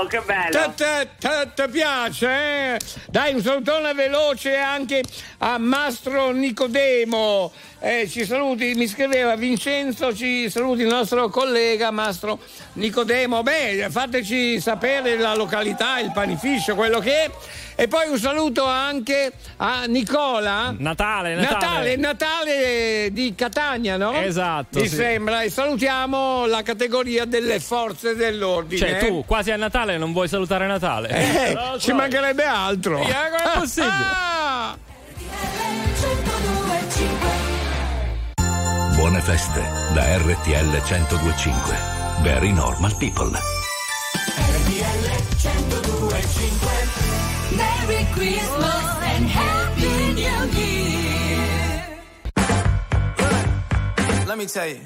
[0.09, 0.75] Che bello!
[1.55, 2.27] Ti piace?
[2.27, 2.81] eh?
[3.07, 5.03] Dai, un salutone veloce anche
[5.39, 7.53] a Mastro Nicodemo.
[7.81, 12.41] Eh, ci saluti, mi scriveva Vincenzo, ci saluti il nostro collega Mastro
[12.73, 13.43] Nicodemo.
[13.43, 17.31] Beh, fateci sapere la località, il panificio, quello che è.
[17.81, 20.75] E poi un saluto anche a Nicola.
[20.77, 21.97] Natale, Natale, Natale.
[21.97, 24.15] Natale di Catania, no?
[24.15, 24.97] Esatto, Mi sì.
[24.97, 25.43] sembra.
[25.43, 28.81] E salutiamo la categoria delle forze dell'ordine.
[28.85, 31.09] Cioè, tu quasi a Natale non vuoi salutare Natale?
[31.11, 31.95] Eh, lo ci so.
[31.95, 32.99] mancherebbe altro.
[32.99, 33.93] Eh, com'è possibile?
[33.93, 34.77] Ah!
[38.97, 39.63] Buone feste
[39.95, 41.77] da RTL 1025.
[42.23, 43.31] Very normal people.
[47.61, 51.39] Merry Christmas and Happy New Year.
[54.31, 54.81] Let me tell you.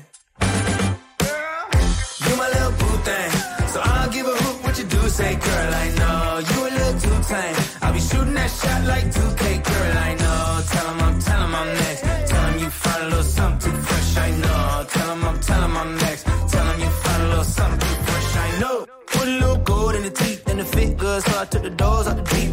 [2.25, 3.31] You my little boo thing.
[3.73, 5.75] So I'll give a hoot what you do say, girl.
[5.85, 6.21] I know
[6.51, 7.57] you a little too tame.
[7.83, 9.97] I'll be shooting that shot like 2K, girl.
[10.09, 10.41] I know.
[10.73, 12.03] Tell 'em I'm, tell 'em I'm next.
[12.31, 14.11] Tell 'em you find a little something fresh.
[14.27, 14.87] I know.
[14.95, 16.23] Tell 'em I'm, tell 'em I'm next.
[16.53, 18.31] Tell 'em you find a little something fresh.
[18.47, 18.77] I know.
[19.15, 21.75] Put a little gold in the teeth and the fit good, so I took the
[21.83, 22.32] doors out the.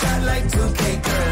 [0.00, 1.29] Shot like 2K, girl.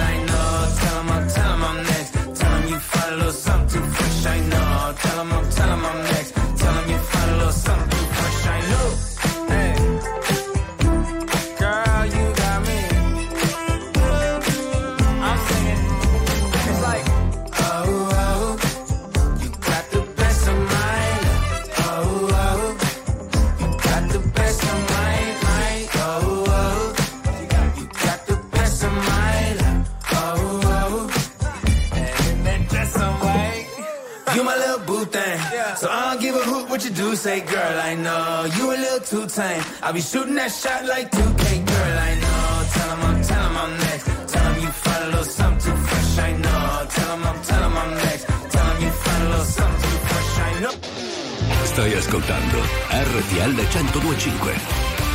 [36.79, 37.81] What you do say, girl.
[37.91, 39.63] I know you a little too tame.
[39.83, 41.99] I'll be shooting that shot like 2K, girl.
[42.09, 42.45] I know.
[42.75, 44.07] Tell 'em I'm, tell 'em I'm next.
[44.33, 46.19] Tell 'em you find a little something too fresh.
[46.29, 46.87] I know.
[46.95, 48.25] Tell 'em I'm, tell 'em I'm next.
[48.53, 50.33] Tell 'em you find a little something too fresh.
[50.49, 50.75] I know.
[51.71, 52.59] Stai ascoltando
[53.07, 55.08] RTL 1025.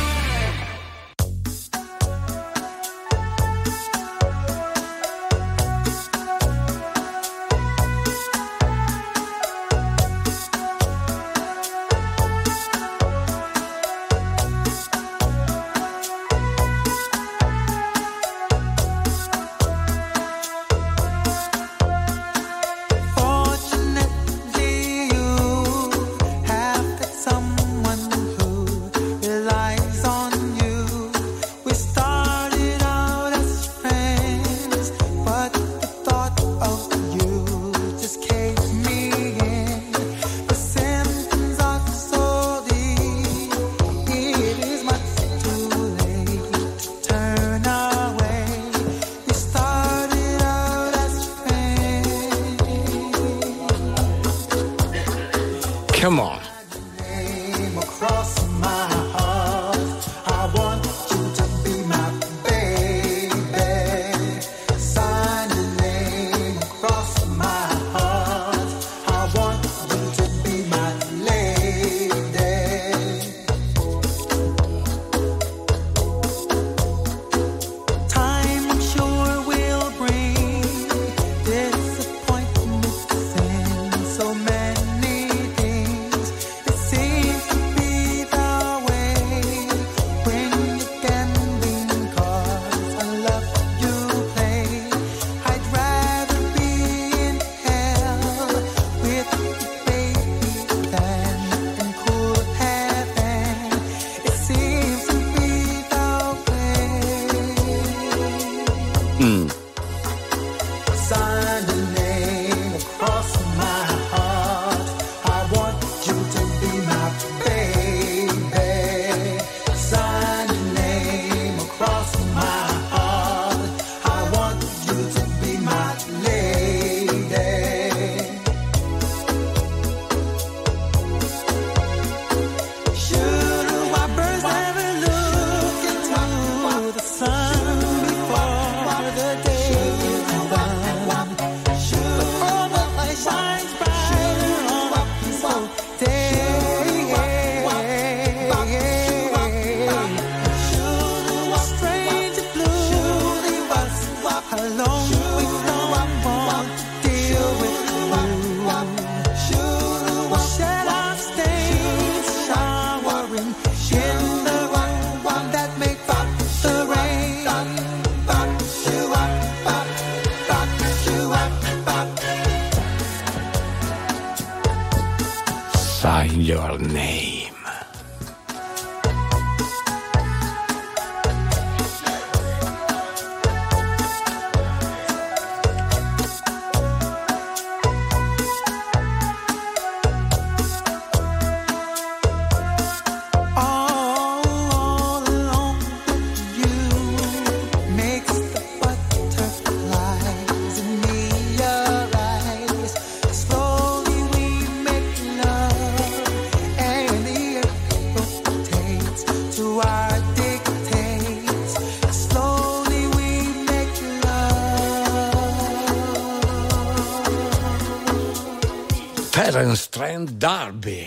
[220.32, 221.06] Darby.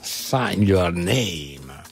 [0.00, 1.82] Sign your name.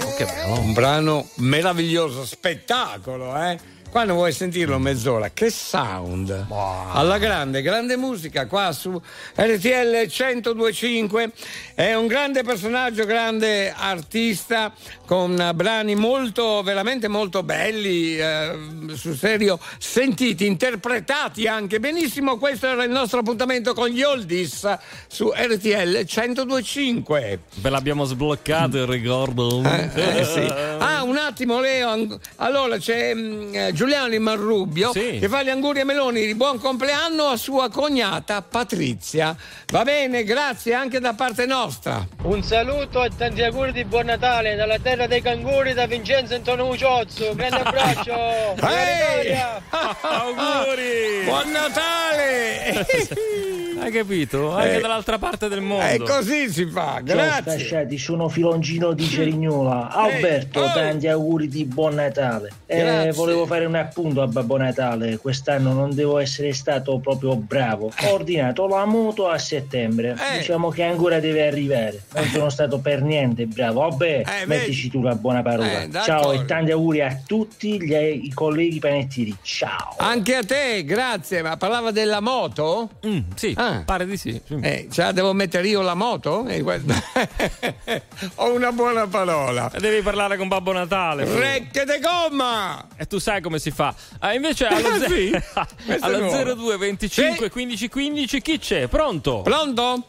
[0.00, 0.60] Oh, che bello.
[0.60, 3.76] Un brano meraviglioso, spettacolo, eh?
[3.90, 6.46] Quando vuoi sentirlo mezz'ora, che sound!
[6.50, 9.00] Alla grande, grande musica qua su
[9.34, 11.32] RTL 1025.
[11.74, 14.74] È un grande personaggio, grande artista
[15.06, 18.54] con brani molto, veramente molto belli, eh,
[18.98, 22.36] sul serio, sentiti, interpretati anche benissimo.
[22.38, 24.76] Questo era il nostro appuntamento con gli oldies
[25.06, 27.40] su RTL 1025.
[27.56, 29.62] Ve l'abbiamo sbloccato il ricordo.
[29.62, 30.40] Eh, eh, sì.
[30.78, 32.18] Ah, un attimo, Leo.
[32.36, 35.18] Allora c'è mm, eh, Giuliano Di Marrubio Sì.
[35.20, 39.36] che fa gli auguri a Meloni di buon compleanno a sua cognata Patrizia.
[39.70, 42.06] Va bene, grazie anche da parte nostra.
[42.22, 46.66] Un saluto e tanti auguri di buon Natale dalla terra dei canguri da Vincenzo Antonio
[46.66, 47.34] Uciozzo.
[47.34, 48.54] Grande abbraccio.
[48.54, 48.87] Viva
[50.18, 51.24] Auguri!
[51.26, 53.44] Buon Natale!
[53.80, 54.54] Hai capito?
[54.54, 54.80] Anche Eh.
[54.80, 55.84] dall'altra parte del mondo.
[55.84, 57.52] E così si fa, Ciao grazie.
[57.52, 59.88] Stasciati, sono Filoncino di Cerignola.
[59.94, 60.72] Alberto, oh.
[60.72, 62.50] tanti auguri di buon Natale.
[62.66, 65.16] Eh, volevo fare un appunto a Babbo Natale.
[65.18, 67.92] Quest'anno non devo essere stato proprio bravo.
[68.02, 70.16] Ho ordinato la moto a settembre.
[70.34, 70.38] Eh.
[70.38, 72.02] Diciamo che ancora deve arrivare.
[72.14, 73.80] Non sono stato per niente bravo.
[73.88, 75.82] Vabbè, Eh, mettici tu la buona parola.
[75.82, 75.90] Eh.
[76.04, 79.34] Ciao e tanti auguri a tutti gli, i colleghi panettini.
[79.42, 79.94] Ciao.
[79.98, 81.42] Anche a te, grazie.
[81.42, 82.90] Ma parlava della moto?
[83.06, 83.67] Mm, sì, Ah.
[83.84, 84.40] Pare di sì.
[84.60, 86.46] Eh, ce la devo mettere io la moto?
[86.46, 86.62] Eh.
[88.36, 89.70] Ho una buona parola.
[89.78, 91.24] Devi parlare con Babbo Natale.
[91.24, 92.86] Recche de gomma!
[92.96, 93.94] E tu sai come si fa.
[94.20, 95.42] Ah, invece allo, Ah, ze- sì?
[96.00, 96.54] Allo nuovo.
[96.54, 97.50] 02 25 Sì.
[97.50, 98.86] 15 15 chi c'è?
[98.88, 99.42] Pronto?
[99.42, 100.04] Pronto?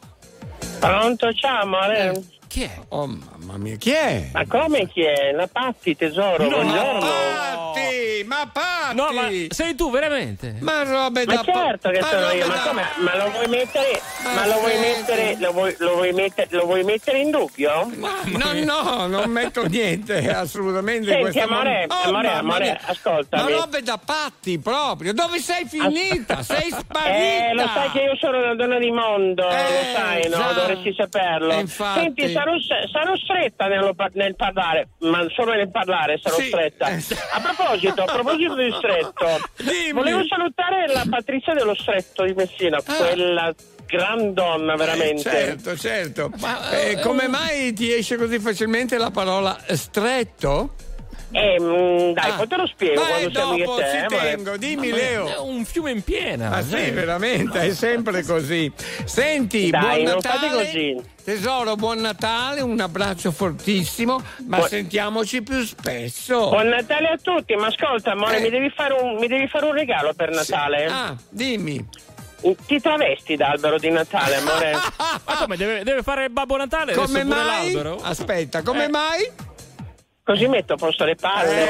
[0.79, 2.21] Pronto, ciao amore.
[2.47, 2.79] Chi è?
[2.89, 4.29] Oh mamma mia, chi è?
[4.33, 5.31] Ma come chi è?
[5.31, 6.99] La Patti tesoro, Ma buongiorno.
[6.99, 8.95] Patti, ma Patti!
[8.95, 10.55] No, ma sei tu veramente?
[10.61, 12.83] Ma robe Ma da certo che ma sono io, ma da- come?
[12.97, 14.01] Ma lo vuoi mettere,
[14.33, 17.89] ma lo vuoi mettere, lo vuoi, lo vuoi mettere, lo vuoi mettere in dubbio?
[17.95, 21.11] No, no, non metto niente, assolutamente.
[21.11, 22.79] in Senti, questo amore, amore, mamma amore, mia.
[22.85, 23.43] ascoltami.
[23.51, 25.13] Ma robe da patti proprio.
[25.13, 26.41] Dove sei finita?
[26.43, 27.49] Sei sparita.
[27.49, 30.37] Eh, lo sai che io sono una donna di mondo, Eh, lo sai, no?
[30.37, 30.51] già.
[30.53, 31.51] Dovresti saperlo.
[31.53, 31.99] Eh, infatti.
[32.01, 32.51] Senti, sarò,
[32.91, 36.47] sarò stretta nello par- nel parlare, ma solo nel parlare sarò Sì.
[36.47, 36.87] stretta.
[36.89, 37.03] Eh.
[37.33, 39.25] A proposito, a proposito di stretto,
[39.57, 39.91] Dimmi.
[39.93, 43.53] volevo salutare la Patrizia dello Stretto di Messina, quella
[43.85, 45.29] gran donna veramente.
[45.29, 46.31] Eh, certo, certo.
[46.39, 50.73] Ma eh, come mai ti esce così facilmente la parola stretto?
[51.31, 52.35] Eh, mm, dai, Ah.
[52.37, 53.89] poi te lo spiego Ma quando dopo te.
[53.91, 54.31] ci amore.
[54.35, 55.27] tengo, dimmi Ma Leo.
[55.27, 56.49] È un fiume in piena.
[56.51, 58.71] Ah sì, veramente, è sempre così.
[59.05, 60.49] Senti, Dai, buon Natale.
[60.49, 61.01] così.
[61.23, 66.49] Tesoro, buon Natale, un abbraccio fortissimo, ma Buon- sentiamoci più spesso.
[66.49, 68.41] Buon Natale a tutti, ma ascolta amore, Eh.
[68.41, 70.85] mi, devi fare un, mi devi fare un regalo per Natale?
[70.85, 71.85] Ah, dimmi.
[72.65, 74.71] Ti travesti d'albero di Natale, amore?
[75.27, 76.93] Ma come deve, deve fare il Babbo Natale?
[76.93, 77.45] Come mai?
[77.73, 77.99] l'albero?
[78.01, 78.89] Aspetta, come Eh.
[78.89, 79.29] mai?
[80.29, 81.65] Così metto a posto le palle.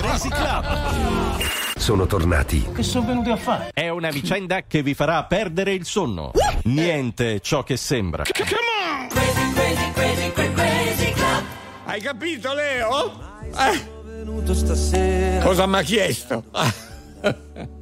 [0.00, 1.36] Crazy Club.
[1.76, 2.60] Sono tornati.
[2.74, 3.70] Che sono venuti a fare?
[3.72, 6.32] È una vicenda che vi farà perdere il sonno.
[6.64, 8.24] Niente ciò che sembra.
[11.84, 13.12] Hai capito, Leo?
[13.56, 15.44] Eh, Venuto stasera.
[15.44, 16.42] cosa mi ha chiesto?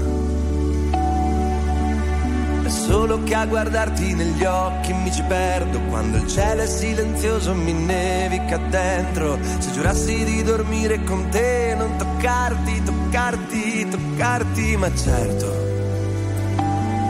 [2.71, 5.79] Solo che a guardarti negli occhi mi ci perdo.
[5.89, 9.37] Quando il cielo è silenzioso mi nevica dentro.
[9.59, 14.77] Se giurassi di dormire con te Non toccarti, toccarti, toccarti.
[14.77, 15.69] Ma certo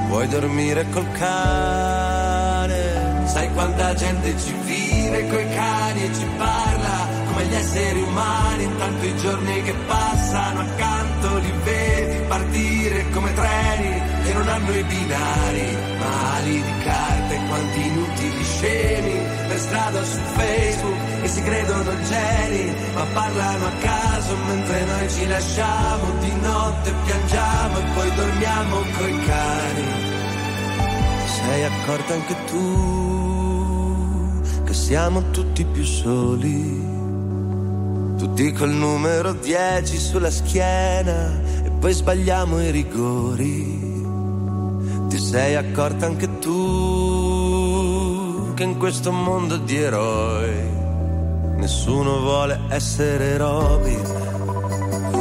[0.07, 3.27] Vuoi dormire col cane?
[3.27, 9.05] Sai quanta gente ci vive coi cani e ci parla come gli esseri umani, intanto
[9.05, 15.77] i giorni che passano accanto li vedi partire come treni che non hanno i binari,
[15.97, 22.01] ma ali di carta e quanti inutili scemi per strada su Facebook e si credono
[22.03, 28.75] geni, ma parlano a caso mentre noi ci lasciamo di notte piangiamo e poi dormiamo
[28.97, 30.19] coi cani.
[31.25, 33.79] Sei accorta anche tu
[34.65, 36.99] che siamo tutti più soli?
[38.21, 43.79] Tutti col numero 10 sulla schiena e poi sbagliamo i rigori.
[45.09, 47.73] Ti sei accorta anche tu
[48.53, 50.69] che in questo mondo di eroi
[51.55, 55.20] nessuno vuole essere Robin.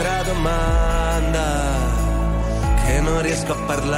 [0.00, 1.76] Un'altra domanda
[2.84, 3.88] che non riesco a parlare.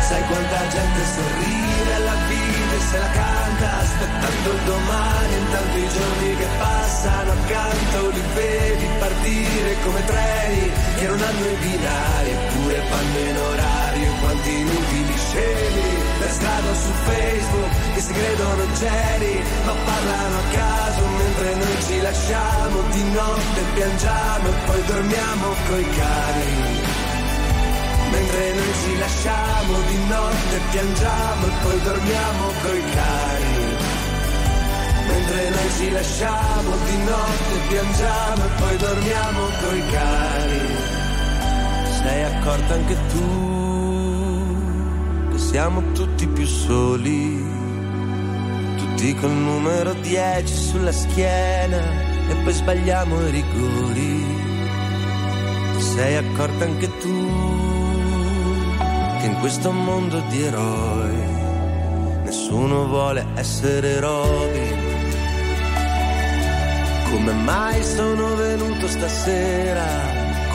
[0.00, 5.88] Sai quanta gente sorride alla vita e se la canta aspettando il domani, intanto i
[5.88, 12.82] giorni che passano accanto li vedi partire come treni che non hanno i binari eppure
[12.88, 13.83] vanno in orario
[14.24, 15.86] quanti inutili scemi
[16.18, 19.34] per strada su Facebook che si credono geni
[19.66, 25.86] ma parlano a caso mentre noi ci lasciamo di notte piangiamo e poi dormiamo coi
[26.00, 26.52] cani.
[28.12, 33.76] Mentre noi ci lasciamo di notte piangiamo e poi dormiamo coi cani.
[35.06, 40.60] Mentre noi ci lasciamo di notte piangiamo e poi dormiamo coi cani.
[42.00, 43.53] Sei accorta anche tu
[45.54, 47.40] siamo tutti più soli
[48.76, 51.78] tutti col numero 10 sulla schiena
[52.28, 54.24] e poi sbagliamo i rigori
[55.76, 57.28] ti sei accorta anche tu
[59.20, 61.22] che in questo mondo di eroi
[62.24, 64.82] nessuno vuole essere Robin
[67.12, 69.86] come mai sono venuto stasera?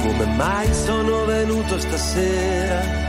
[0.01, 3.08] Come mai sono venuto stasera?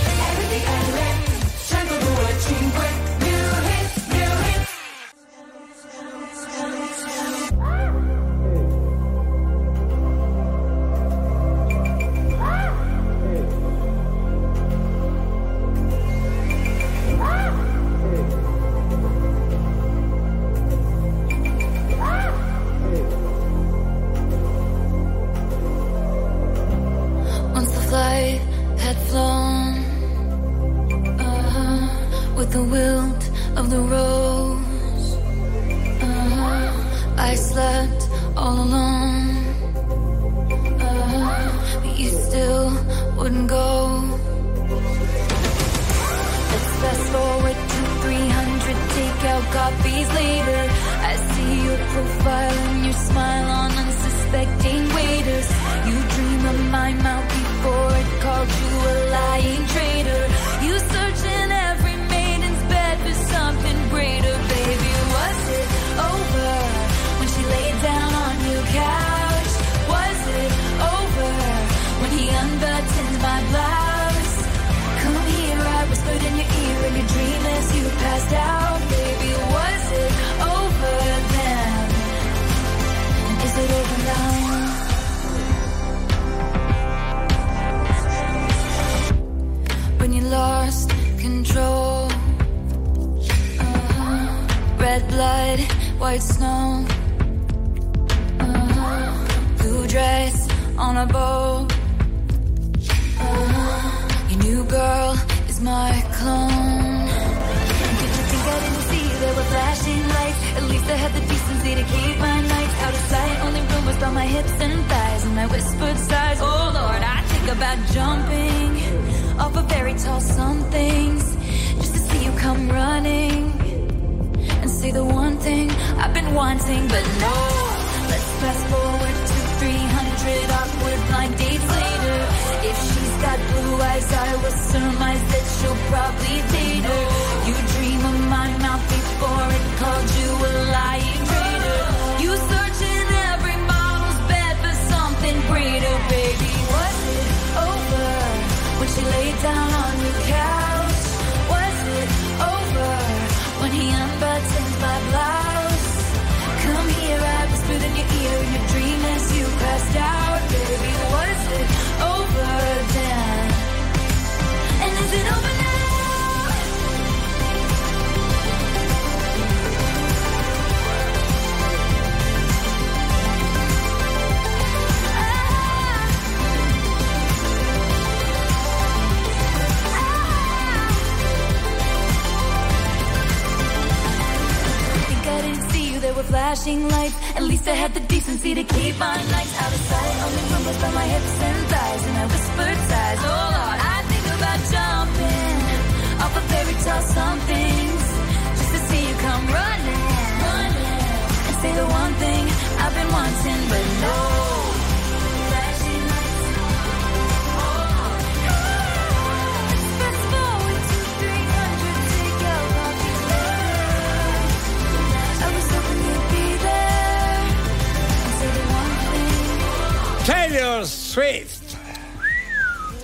[221.11, 221.77] Swift.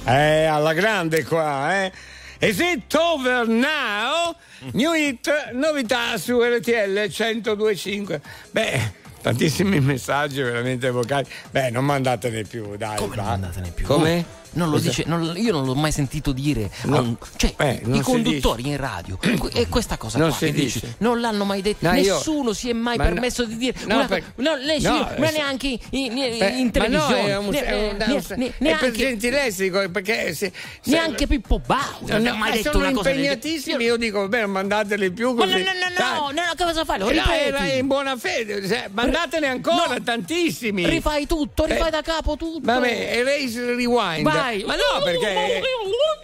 [0.05, 1.91] Eh, alla grande qua, eh.
[2.39, 4.33] Is it over now?
[4.71, 8.21] New hit, novità su RTL 1025.
[8.51, 11.27] Beh, tantissimi messaggi veramente vocali.
[11.51, 12.95] Beh, non mandatene più, dai.
[12.95, 13.31] Come non va.
[13.31, 13.85] mandatene più?
[13.85, 14.25] Come?
[14.57, 14.87] Non lo Cosa?
[14.89, 16.69] dice, non- io non l'ho mai sentito dire.
[16.83, 16.99] No.
[16.99, 19.17] un- cioè, Eh, i conduttori in radio.
[19.53, 20.95] E questa cosa Non qua dici, dice.
[20.99, 21.87] non l'hanno mai detto.
[21.87, 23.77] No, io- Nessuno si è mai Ma no- permesso di dire.
[23.85, 27.21] no, per- no, lei no, signor, ma neanche in, in- in ma televisione.
[27.21, 28.07] no, è, un, ne- è, un- ne-
[28.37, 30.51] ne- è per neanche, gentilessico perché se,
[30.81, 33.97] se- neanche Pippo Baudo non No, ha mai eh, detto sono una cosa impegnatissimi, io
[33.97, 35.51] dico, vabbè, mandateli più Ma così.
[35.53, 36.99] no, no, no, no, no, no, che cosa fai?
[36.99, 37.77] Lo Eh, no, ripeti.
[37.77, 40.03] in buona fede, cioè, mandatene ancora No.
[40.03, 40.87] tantissimi.
[40.87, 42.61] Rifai tutto, rifai Eh, da capo tutto.
[42.63, 44.23] Vabbè, erase rewind.
[44.23, 44.46] Vai.
[44.65, 45.61] Ma no, perché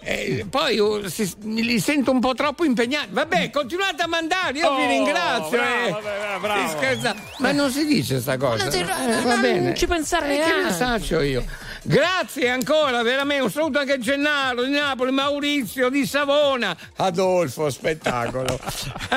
[0.02, 3.08] eh, poi uh, si- li sento un po' troppo impegnati.
[3.10, 5.58] Vabbè, continuate a mandare, io vi Oh, ringrazio.
[5.58, 6.38] bravo, eh.
[6.40, 7.14] bravo, scherza.
[7.38, 8.64] Ma non si dice sta cosa.
[8.64, 9.74] Non si- Eh, non- va non bene.
[9.74, 10.64] ci pensare Eh, Che neanche.
[10.64, 11.44] ne saccio io.
[11.86, 13.42] Grazie ancora, veramente.
[13.42, 18.58] Un saluto anche a Gennaro di Napoli, Maurizio di Savona, Adolfo, spettacolo.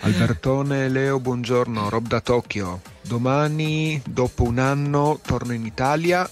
[0.00, 2.80] Albertone, Leo, buongiorno, Rob da Tokyo.
[3.00, 6.28] Domani, dopo un anno, torno in Italia,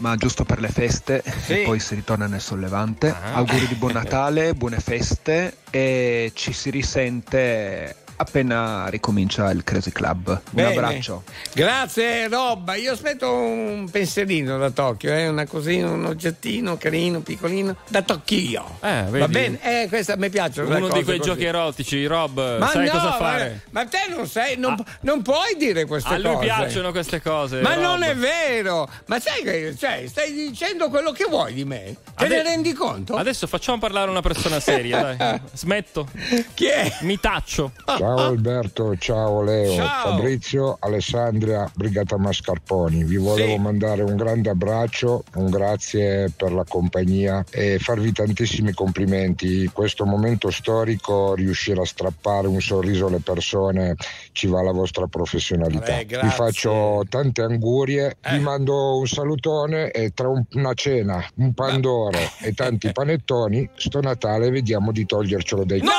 [0.00, 1.60] ma giusto per le feste Sì.
[1.60, 3.08] e poi si ritorna nel sollevante.
[3.10, 3.34] Ah.
[3.34, 10.28] Auguri di buon Natale, buone feste e ci si risente appena ricomincia il Crazy Club.
[10.28, 10.68] Un Bene.
[10.68, 11.22] abbraccio.
[11.54, 17.76] Grazie Robba, io aspetto un pensierino da Tokyo, eh, una cosina, un oggettino carino, piccolino,
[17.88, 18.78] da Tokyo.
[18.82, 19.04] Eh?
[19.08, 19.58] Va bene?
[19.62, 20.60] Eh, questa mi piace.
[20.60, 23.60] Uno di quei giochi erotici, Rob, Ma sai no, cosa ma- fare?
[23.70, 26.44] Ma te non sai, non, non puoi dire queste A lui cose.
[26.44, 27.60] piacciono queste cose.
[27.62, 27.82] Ma Rob.
[27.82, 28.86] non è vero!
[29.06, 31.96] Ma sai che cioè, stai dicendo quello che vuoi di me?
[32.16, 33.16] Te ne Ade- rendi conto?
[33.16, 35.40] Adesso facciamo parlare una persona seria, dai.
[35.54, 36.06] Smetto.
[36.54, 36.98] Chi è?
[37.00, 37.72] Mi taccio.
[37.86, 40.10] Ciao Alberto, ciao Leo, Ciao.
[40.10, 43.04] Fabrizio, Alessandria, Brigata Mascarponi.
[43.04, 43.58] Vi volevo Sì.
[43.58, 49.62] mandare un grande abbraccio, un grazie per la compagnia e farvi tantissimi complimenti.
[49.64, 53.94] In questo momento storico riuscire a strappare un sorriso alle persone
[54.32, 55.92] ci va la vostra professionalità.
[55.96, 61.52] Vabbè, vi faccio tante angurie, vi mando un salutone e tra un- una cena, un
[61.54, 65.88] pandoro e tanti panettoni, sto Natale vediamo di togliercelo dai No!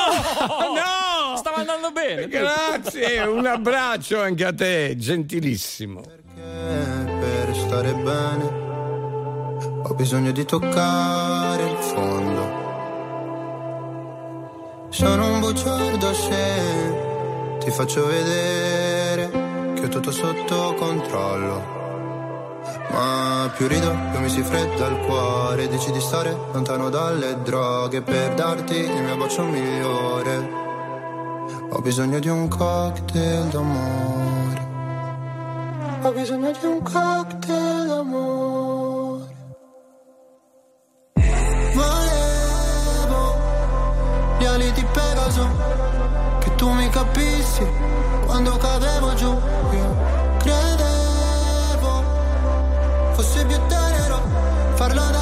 [0.72, 1.01] No!
[1.52, 2.28] Stava andando bene.
[2.28, 6.00] Grazie, un abbraccio anche a te, gentilissimo.
[6.34, 8.60] per stare bene
[9.82, 12.60] ho bisogno di toccare il fondo.
[14.88, 19.30] Sono un bugiardo se ti faccio vedere
[19.74, 21.80] che ho tutto sotto controllo.
[22.92, 25.68] Ma più rido, più mi si fredda il cuore.
[25.68, 30.60] Dici di stare lontano dalle droghe per darti il mio bacio migliore.
[31.74, 34.60] Ho bisogno di un cocktail d'amore.
[36.02, 39.34] Ho bisogno di un cocktail d'amore.
[41.72, 43.36] Volevo
[44.38, 45.48] gli ali di Pegaso,
[46.40, 47.66] che tu mi capissi
[48.26, 49.30] quando cadevo giù.
[49.30, 49.96] Io
[50.40, 52.02] credevo
[53.12, 54.20] fosse più tenero
[54.74, 55.21] farlo davanti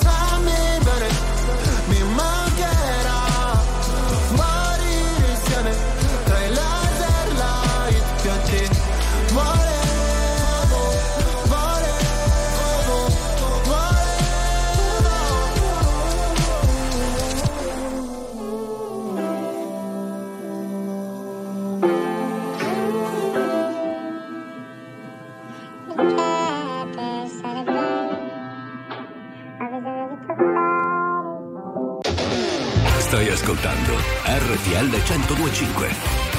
[34.31, 36.30] RTL 1025.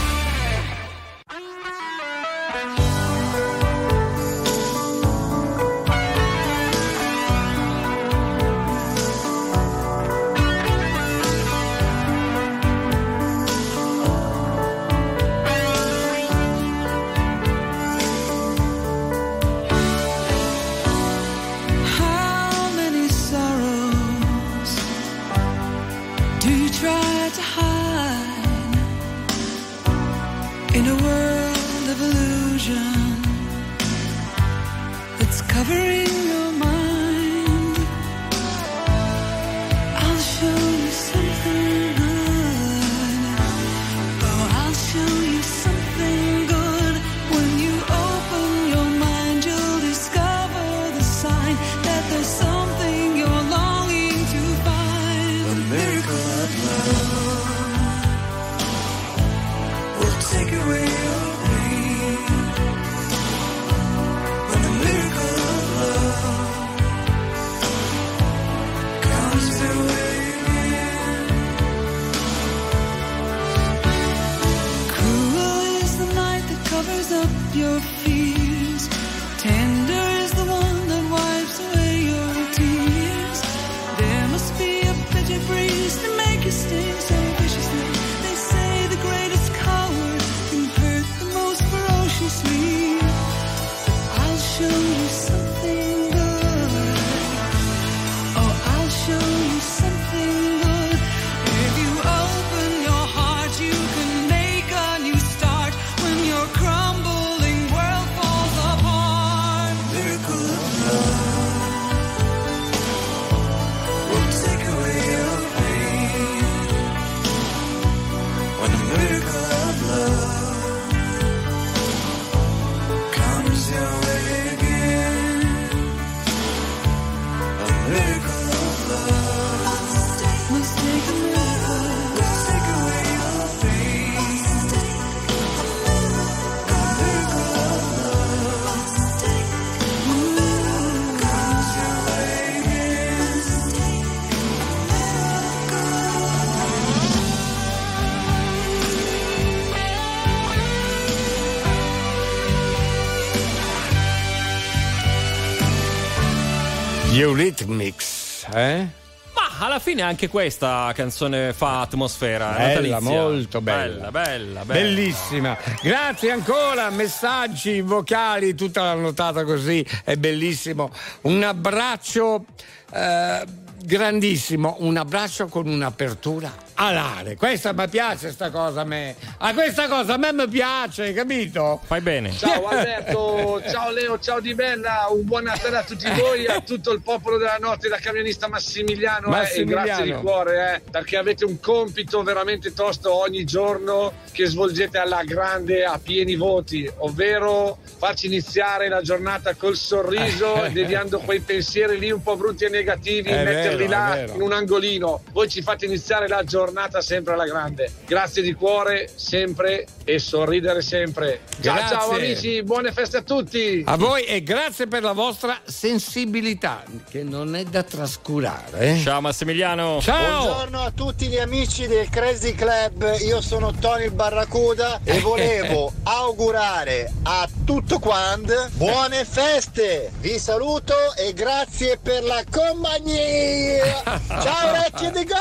[160.03, 162.57] Fine anche questa canzone fa atmosfera.
[162.57, 163.21] è Bella, natalizia.
[163.21, 164.11] molto bella.
[164.11, 164.81] Bella, bella, bella.
[164.81, 165.57] Bellissima.
[165.81, 170.91] Grazie ancora, messaggi vocali, tutta la notata così, è bellissimo.
[171.23, 172.47] Un abbraccio
[172.93, 173.45] eh,
[173.85, 176.53] grandissimo, un abbraccio con un'apertura
[176.87, 177.37] alare.
[177.37, 179.15] Questa mi piace sta cosa a me.
[179.39, 181.81] A questa cosa a me mi piace, capito?
[181.85, 182.33] Fai bene.
[182.33, 186.93] Ciao Alberto, ciao Leo, ciao Di Bella, un buon Natale a tutti voi, a tutto
[186.93, 189.81] il popolo della notte da camionista Massimiliano, eh, Massimiliano.
[189.81, 194.99] e grazie di cuore eh, perché avete un compito veramente tosto ogni giorno che svolgete
[194.99, 202.01] alla grande a pieni voti, ovvero farci iniziare la giornata col sorriso, deviando quei pensieri
[202.01, 205.23] lì un po' brutti e negativi, È metterli vero, là in un angolino.
[205.31, 207.93] Voi ci fate iniziare la giornata sempre alla grande.
[208.05, 211.41] Grazie di cuore, sempre e sorridere sempre.
[211.61, 211.97] Ciao Grazie.
[211.97, 213.83] ciao amici, buone feste a tutti.
[213.87, 218.79] A voi e grazie per la vostra sensibilità, che non è da trascurare.
[218.95, 218.99] eh.
[218.99, 220.01] Ciao Massimiliano.
[220.01, 220.43] Ciao.
[220.45, 225.93] Buongiorno a tutti gli amici del Crazy Club, io sono Tony il Barracuda e volevo
[226.05, 230.11] augurare a tutto quando buone feste.
[230.19, 234.03] Vi saluto e grazie per la compagnia.
[234.29, 235.35] Ciao orecchie di go!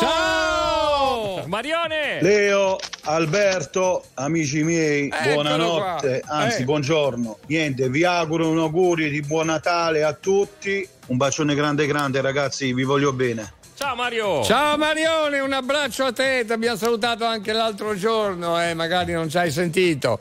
[0.00, 1.44] Ciao!
[1.46, 2.20] Marione!
[2.20, 3.67] Leo, Alberto,
[4.14, 6.34] amici miei, Eccolo buonanotte, qua.
[6.36, 6.64] anzi Eh.
[6.64, 7.38] buongiorno.
[7.46, 10.86] Niente, vi auguro un augurio di buon Natale a tutti.
[11.06, 13.52] Un bacione grande grande ragazzi, vi voglio bene.
[13.78, 14.42] Ciao Mario!
[14.42, 19.28] Ciao Marione, un abbraccio a te, ti abbiamo salutato anche l'altro giorno, eh, magari non
[19.28, 20.18] ci hai sentito.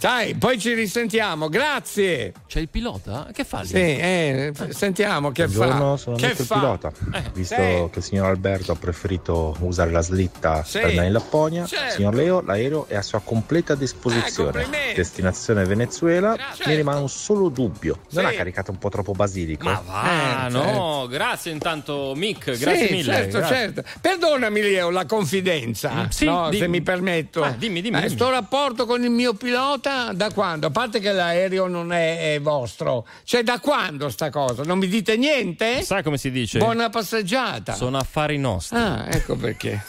[0.00, 2.32] Sai, poi ci risentiamo, grazie.
[2.46, 3.28] C'è il pilota?
[3.34, 3.66] Che fa lì?
[3.66, 5.96] Sì, eh, sentiamo che Buongiorno, fa.
[6.02, 6.54] sono che il fa?
[6.54, 6.90] pilota.
[7.12, 7.60] Eh, Visto sì.
[7.60, 10.78] che il signor Alberto ha preferito usare la slitta Sì.
[10.78, 11.94] per andare in Lapponia, Certo.
[11.96, 14.62] signor Leo l'aereo è a sua completa disposizione.
[14.70, 14.94] Eh.
[14.94, 16.70] Destinazione Venezuela, Certo.
[16.70, 17.98] mi rimane un solo dubbio.
[18.12, 18.30] Non Sì.
[18.32, 19.64] ha caricato un po' troppo basilico?
[19.68, 23.12] Ma va, Eh, no, grazie intanto Mick, grazie Sì, mille.
[23.12, 23.56] certo, grazie.
[23.56, 23.82] certo.
[24.00, 26.62] Perdonami Leo la confidenza, Mm, sì, no, dimmi.
[26.62, 27.42] se mi permetto.
[27.42, 28.14] Ah, dimmi, dimmi, Eh, dimmi.
[28.14, 30.66] Sto rapporto con il mio pilota da quando?
[30.66, 33.06] A parte che l'aereo non è, è vostro.
[33.24, 34.62] Cioè da quando sta cosa?
[34.62, 35.82] Non mi dite niente?
[35.82, 36.58] Sai come si dice?
[36.58, 37.74] Buona passeggiata.
[37.74, 38.76] Sono affari nostri.
[38.76, 39.82] Ah, ecco perché.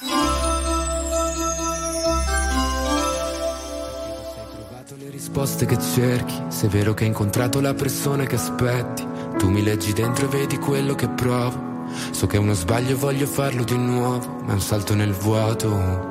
[4.98, 9.04] le risposte che cerchi, se è vero che hai incontrato la persona che aspetti,
[9.38, 11.88] tu mi leggi dentro e vedi quello che provo.
[12.12, 15.14] So che è uno sbaglio e voglio farlo di nuovo, ma è un salto nel
[15.14, 16.11] vuoto.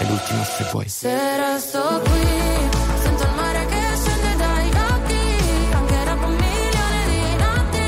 [0.00, 0.88] è l'ultima se vuoi.
[0.88, 2.26] Se resto qui,
[3.02, 5.20] sento il mare che scende dai occhi,
[5.72, 7.84] anche dopo un milione di notti,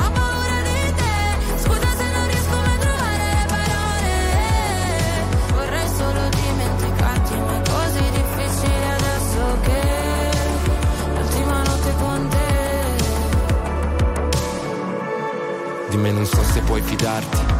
[0.00, 1.16] ho paura di te,
[1.62, 4.16] scusa se non riesco mai a trovare le parole,
[5.52, 9.80] vorrei solo dimenticarti, ma è così difficile adesso che
[11.14, 12.48] l'ultima notte con te.
[15.90, 17.59] Di me non so se puoi fidarti.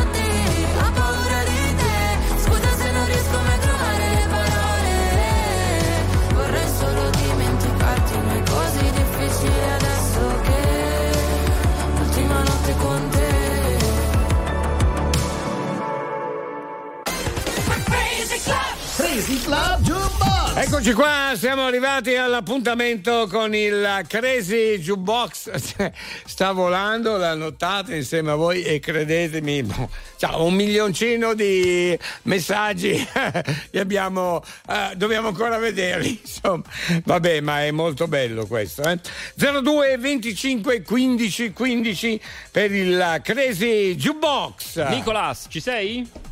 [19.11, 19.81] Crazy Club.
[19.81, 20.55] Jukebox.
[20.55, 25.51] Eccoci qua, siamo arrivati all'appuntamento con il Crazy Jukebox.
[26.23, 33.05] Sta volando la nottata insieme a voi e credetemi, boh, ciao, un milioncino di messaggi
[33.71, 36.17] li abbiamo, eh, dobbiamo ancora vederli.
[36.23, 36.63] Insomma,
[37.03, 38.83] vabbè, ma è molto bello questo.
[38.83, 38.97] Eh?
[39.35, 44.87] 02 25 15 15 per il Crazy Jukebox.
[44.87, 46.29] Nicolas, ci sei?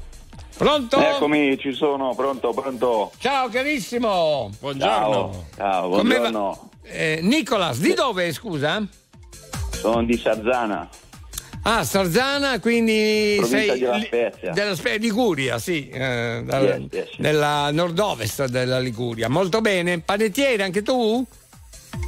[0.63, 0.99] Pronto?
[0.99, 3.13] Eccomi, ci sono, pronto, pronto.
[3.17, 4.51] Ciao carissimo.
[4.77, 6.69] Ciao, ciao va- buongiorno.
[6.83, 8.85] Eh, Nicolas, di dove scusa?
[9.71, 10.89] Sono di Sarzana,
[11.61, 14.51] Ah, Sarzana, quindi provincia sei di La li- Spezia.
[14.51, 19.29] della Spe- Liguria, sì, eh, dal- Yes, yes, nella nord-ovest della Liguria.
[19.29, 19.99] Molto bene.
[19.99, 21.25] Panettiere, anche tu?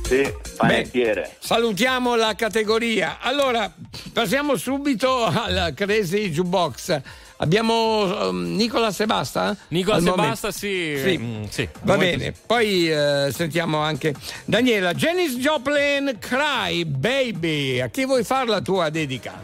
[0.03, 1.37] Sì, panettiere.
[1.39, 3.17] Salutiamo la categoria.
[3.21, 3.73] Allora,
[4.11, 7.01] passiamo subito al Crazy Jukebox.
[7.41, 9.57] Abbiamo um, Nicolas e basta?
[9.69, 10.29] Nicolas Al e momento.
[10.29, 10.95] basta, sì.
[10.95, 11.17] Sì.
[11.17, 14.13] Mm, sì, Va momento bene, poi eh, sentiamo anche
[14.45, 14.93] Daniela.
[14.93, 17.79] Janis Joplin, Cry Baby.
[17.79, 19.43] A chi vuoi fare la tua dedica?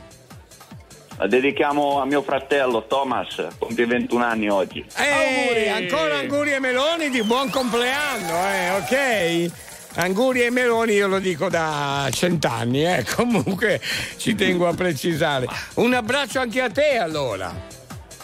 [1.18, 4.86] La dedichiamo a mio fratello Thomas, compie 21 anni oggi.
[4.96, 9.52] Eh, ancora Anguri e Meloni di buon compleanno, eh, ok?
[9.96, 13.82] Anguri e Meloni io lo dico da cent'anni, eh, comunque
[14.18, 15.48] ci tengo a precisare.
[15.76, 17.77] Un abbraccio anche a te allora.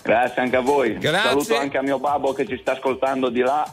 [0.03, 0.97] Grazie anche a voi.
[0.97, 1.29] Grazie.
[1.29, 3.65] Saluto anche a mio babbo che ci sta ascoltando di là,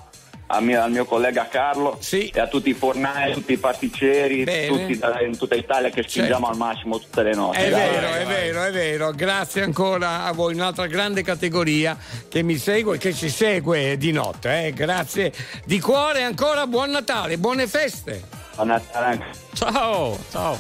[0.61, 5.21] mio- al mio collega Carlo e a tutti i fornai, tutti i pasticceri, tutti da-
[5.23, 6.63] in tutta Italia che spingiamo Certo.
[6.63, 7.59] al massimo tutte le notti.
[7.59, 9.11] È vero, è vero, è vero.
[9.13, 11.97] Grazie ancora a voi, un'altra grande categoria
[12.29, 14.67] che mi segue e che ci segue di notte.
[14.67, 14.73] eh.
[14.73, 15.33] Grazie
[15.65, 18.23] di cuore ancora, buon Natale, buone feste.
[18.55, 19.27] Buon Natale anche.
[19.55, 20.59] Ciao, ciao.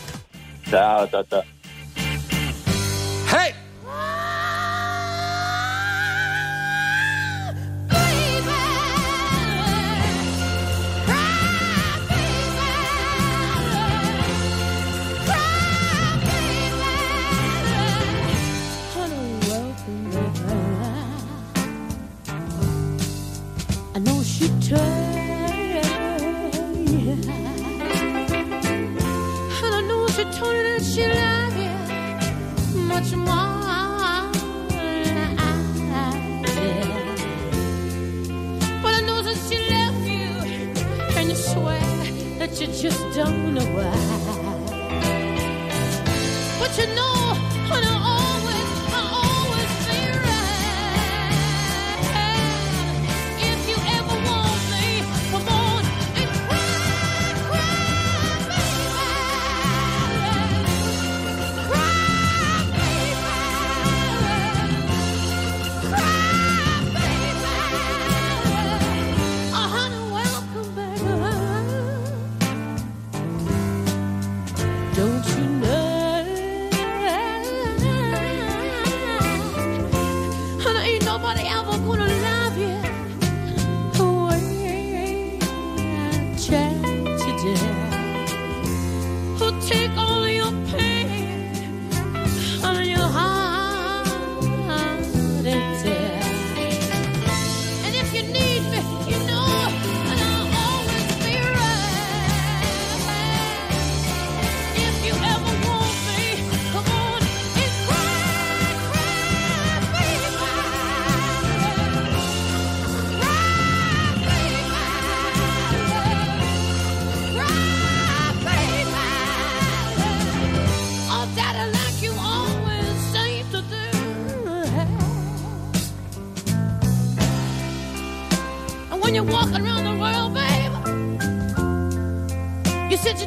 [0.69, 1.45] Ciao, ciao, ciao.
[3.33, 3.60] Hey!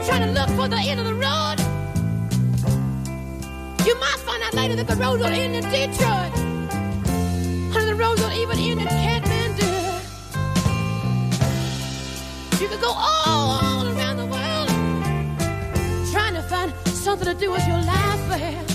[0.05, 1.55] Trying to look for the end of the road.
[3.85, 6.33] You might find out later that the road don't end in Detroit.
[7.75, 9.71] And the road don't even end in Kathmandu.
[12.61, 14.69] You could go all, around the world
[16.11, 18.69] trying to find something to do with your life, babe.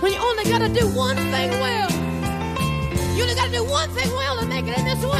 [0.00, 1.90] When you only gotta do one thing well.
[3.14, 5.19] You only gotta do one thing well to make it in this world,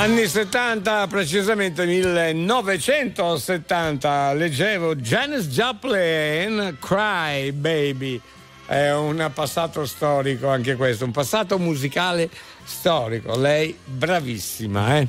[0.00, 8.18] Anni 70, precisamente 1970, leggevo Janis Joplin, Cry Baby.
[8.64, 12.30] È un passato storico anche questo, un passato musicale
[12.64, 13.38] storico.
[13.38, 15.06] Lei bravissima, eh?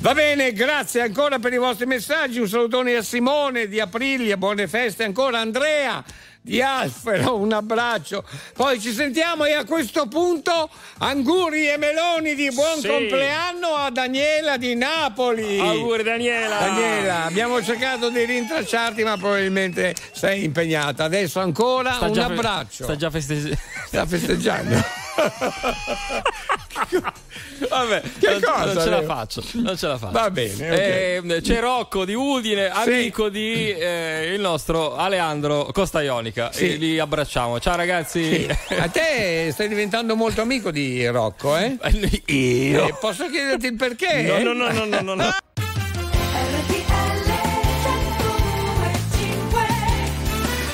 [0.00, 2.40] Va bene, grazie ancora per i vostri messaggi.
[2.40, 5.40] Un salutone a Simone di Aprilia, buone feste ancora.
[5.40, 6.04] Andrea
[6.42, 8.24] di Alfero, un abbraccio.
[8.54, 10.68] Poi ci sentiamo e a questo punto
[10.98, 12.88] Anguri e Meloni di buon Sì.
[12.88, 15.58] compleanno a Daniela di Napoli.
[15.58, 16.58] Auguri, Daniela.
[16.58, 21.04] Daniela, abbiamo cercato di rintracciarti ma probabilmente sei impegnata.
[21.04, 22.84] Adesso ancora Sta un già fe- abbraccio.
[22.84, 23.58] sta già festeggiando.
[23.86, 24.84] Sta festeggiando.
[27.68, 29.42] Vabbè, Che non, cosa, non ce la faccio.
[29.54, 30.12] Non ce la faccio.
[30.12, 30.78] Va bene, ok.
[30.78, 36.52] Eh, c'è Rocco di Udine, amico di eh, il nostro Aleandro Costa Ionica.
[36.52, 36.72] Sì.
[36.72, 37.60] E li abbracciamo.
[37.60, 38.46] Ciao ragazzi.
[38.46, 38.74] Sì.
[38.74, 41.76] A te stai diventando molto amico di Rocco, eh?
[42.26, 42.86] Io?
[42.86, 44.22] Eh, posso chiederti il perché?
[44.22, 45.30] No, no, no, no, no, no, no.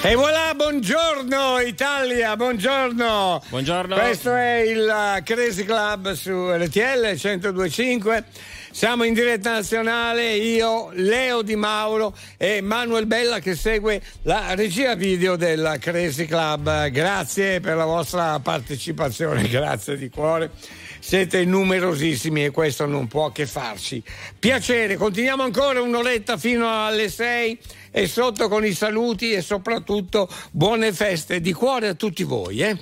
[0.07, 3.43] E voilà, buongiorno Italia, buongiorno.
[3.49, 3.97] Buongiorno.
[3.97, 8.25] Questo è il uh, Crazy Club su RTL 1025.
[8.71, 14.95] Siamo in diretta nazionale, io, Leo Di Mauro e Manuel Bella che segue la regia
[14.95, 16.87] video del Crazy Club.
[16.91, 20.53] Grazie per la vostra partecipazione, grazie di cuore.
[20.99, 24.03] Siete numerosissimi e questo non può che farci
[24.39, 24.97] piacere.
[24.97, 27.59] Continuiamo ancora un'oretta fino alle 6
[27.91, 32.61] e sotto con i saluti e soprattutto buone feste di cuore a tutti voi.
[32.61, 32.79] Eh?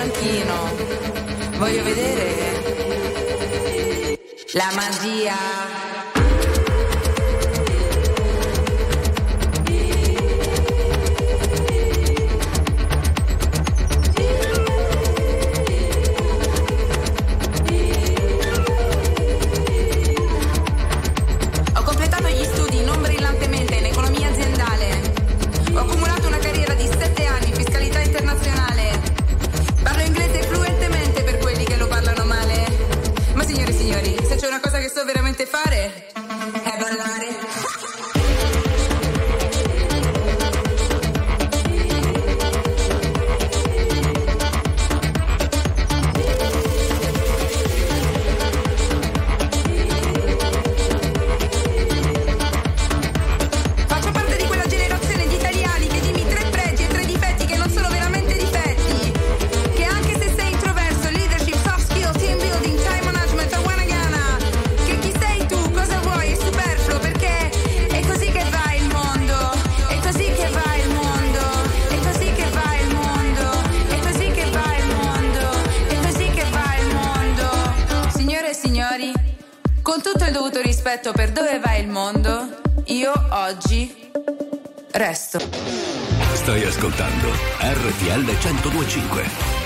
[0.00, 0.54] Poeta Franchino,
[1.58, 2.58] voglio vedere
[4.52, 5.69] la magia.
[81.00, 84.10] Rispetto per dove va il mondo, io oggi
[84.92, 85.38] resto.
[86.34, 87.28] Stai ascoltando
[87.58, 89.59] RTL 1025.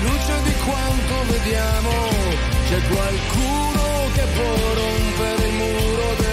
[0.00, 1.90] Luce di quanto vediamo.
[2.68, 6.27] C'è qualcuno che può rompere il muro del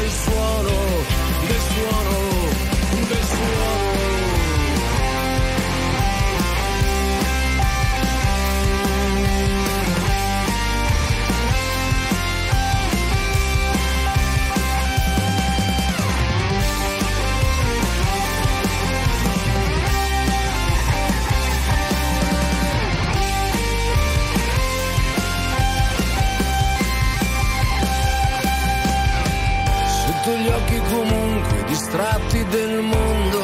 [31.96, 33.44] distratti del mondo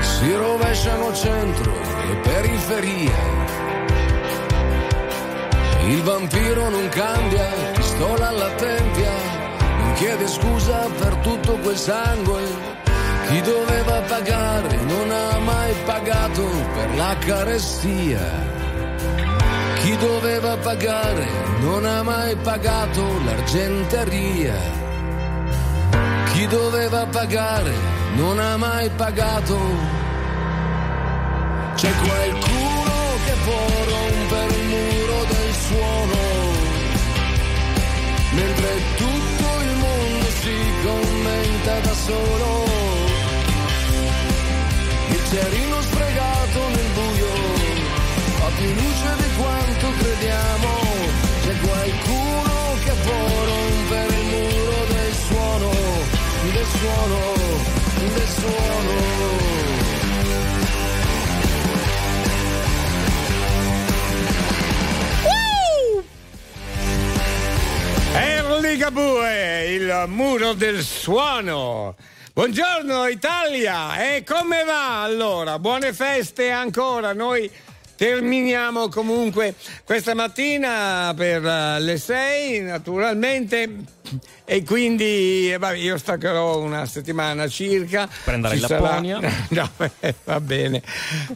[0.00, 1.72] si rovesciano centro
[2.10, 3.34] e periferia.
[5.86, 9.12] Il vampiro non cambia, pistola alla tempia,
[9.78, 12.42] non chiede scusa per tutto quel sangue.
[13.28, 18.20] Chi doveva pagare non ha mai pagato per la carestia.
[19.76, 21.26] Chi doveva pagare
[21.60, 24.85] non ha mai pagato l'argenteria.
[26.48, 27.72] Doveva pagare
[28.14, 29.58] non ha mai pagato.
[31.74, 32.94] C'è qualcuno
[33.24, 36.20] che può rompere il muro del suono,
[38.30, 42.64] mentre tutto il mondo si commenta da solo.
[45.10, 47.34] Il cerino sfregato nel buio
[48.38, 50.70] fa più luce di quanto crediamo.
[51.42, 52.54] C'è qualcuno
[52.84, 54.15] che può rompere
[56.56, 57.34] del suono,
[58.14, 58.90] del suono.
[68.14, 71.94] Erli Gabue, il muro del suono.
[72.32, 75.58] Buongiorno Italia, e come va allora?
[75.58, 77.50] Buone feste ancora, noi
[77.96, 79.54] terminiamo comunque
[79.84, 83.94] questa mattina per eh, le 6 naturalmente
[84.44, 88.08] e quindi vabbè, io staccherò una settimana circa.
[88.24, 89.20] Prenderai Ci la sarà- Ponia.
[89.50, 89.70] No,
[90.00, 90.82] eh, va bene,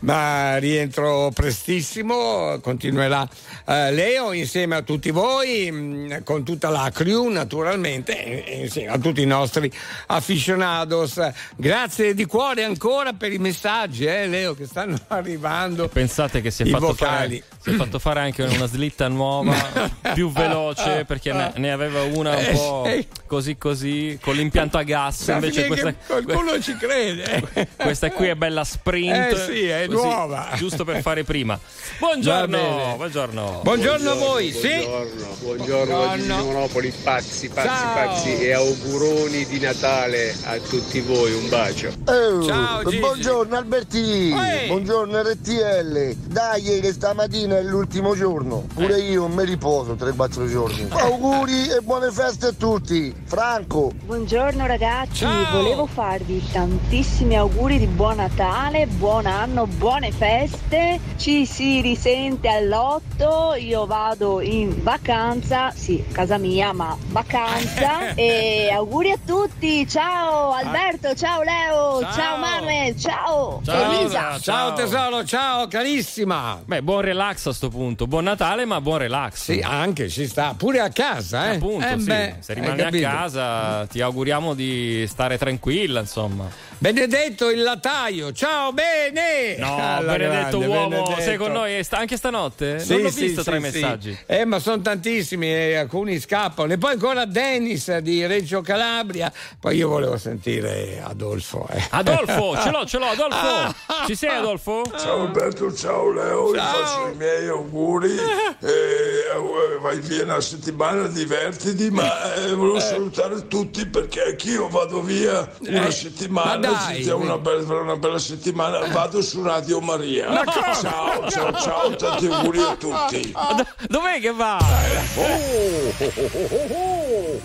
[0.01, 3.27] ma rientro prestissimo, continuerà
[3.67, 8.93] eh, Leo insieme a tutti voi, mh, con tutta la crew naturalmente, e- e insieme
[8.93, 9.71] a tutti i nostri
[10.07, 11.21] aficionados.
[11.57, 15.89] Grazie di cuore ancora per i messaggi, eh, Leo, che stanno arrivando.
[15.89, 19.55] Pensate che si è, fatto fare, si è fatto fare anche una slitta nuova,
[20.15, 22.89] più veloce, perché ne, ne aveva una un Eh, po' po'
[23.27, 25.29] così così, con l'impianto a gas.
[25.29, 27.69] Invece questa, qualcuno ci crede.
[27.77, 29.33] questa qui è bella sprint.
[29.33, 30.49] Eh sì, è così, nuova.
[30.57, 31.59] Giusto per fare prima.
[31.99, 33.61] Buongiorno, buongiorno.
[33.63, 34.69] Buongiorno a voi, sì.
[34.69, 36.45] Buongiorno, buongiorno Buongiorno.
[36.45, 37.95] Monopoli, pazzi, pazzi, Ciao.
[37.95, 41.93] pazzi e auguroni di Natale a tutti voi, un bacio.
[42.07, 42.99] Oh, Ciao, Gigi.
[42.99, 44.67] buongiorno Albertini, Ehi.
[44.69, 46.15] buongiorno RTL.
[46.27, 48.67] Dai che stamattina è l'ultimo giorno.
[48.75, 49.11] Pure Eh.
[49.11, 50.87] io mi riposo 3-4 giorni.
[50.91, 53.15] Auguri e buone feste a tutti.
[53.25, 53.93] Franco.
[54.05, 55.51] Buongiorno ragazzi, Ciao.
[55.63, 60.99] volevo farvi tantissimi auguri di buon Natale, buon anno, buone feste.
[61.17, 68.15] Ci si risente all'otto, io vado in vacanza, sì, casa mia, ma vacanza.
[68.19, 72.37] e auguri a tutti, ciao Alberto, ciao Leo, ciao, Ciao.
[72.39, 74.39] Manuel, ciao, Ciao, Elisa.
[74.41, 76.61] Ciao tesoro, ciao carissima.
[76.65, 78.07] Beh, buon relax a sto punto.
[78.07, 79.35] Buon Natale, ma buon relax.
[79.45, 81.57] Sì, anche ci sta, pure a casa, eh.
[81.57, 82.05] Appunto, Eh, sì.
[82.05, 86.49] beh, se rimani a casa ti auguriamo di stare tranquilla, insomma.
[86.83, 89.55] Benedetto il lataio, ciao bene!
[89.59, 91.21] No, Alla benedetto grande, uomo, Benedetto.
[91.21, 92.79] sei con noi anche stanotte?
[92.79, 93.67] Sì, non l'ho sì, visto sì, tra i sì.
[93.71, 94.19] messaggi.
[94.25, 96.73] Eh, ma sono tantissimi e alcuni scappano.
[96.73, 99.31] E poi ancora Dennis di Reggio Calabria.
[99.61, 101.69] Poi io volevo sentire Adolfo.
[101.71, 101.85] eh.
[101.91, 103.75] Adolfo, ce l'ho, ce l'ho, Adolfo.
[104.07, 104.83] Ci sei, Adolfo?
[104.99, 106.73] Ciao Alberto, ciao Leo, Ciao.
[106.83, 108.09] faccio i miei auguri.
[108.63, 115.01] Eh, eh, vai via una settimana, divertiti, ma eh, volevo salutare tutti perché anch'io vado
[115.01, 116.69] via una Eh, settimana.
[116.73, 116.95] Dai.
[116.95, 118.87] sentiamo una bella, per una bella settimana.
[118.87, 120.31] Vado su Radio Maria.
[120.31, 120.75] Ma cosa?
[120.75, 123.33] Ciao, ciao, ciao, tanti auguri a tutti.
[123.33, 124.59] Do- dov'è che va?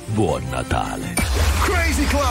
[0.07, 1.13] Buon Natale.
[1.63, 2.23] Crazy Club!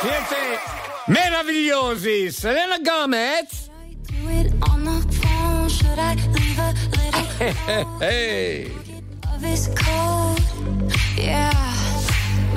[0.00, 0.58] Siete
[1.06, 2.30] meravigliosi!
[2.30, 3.66] Selena Gomez!
[6.00, 8.72] I leave a little Hey!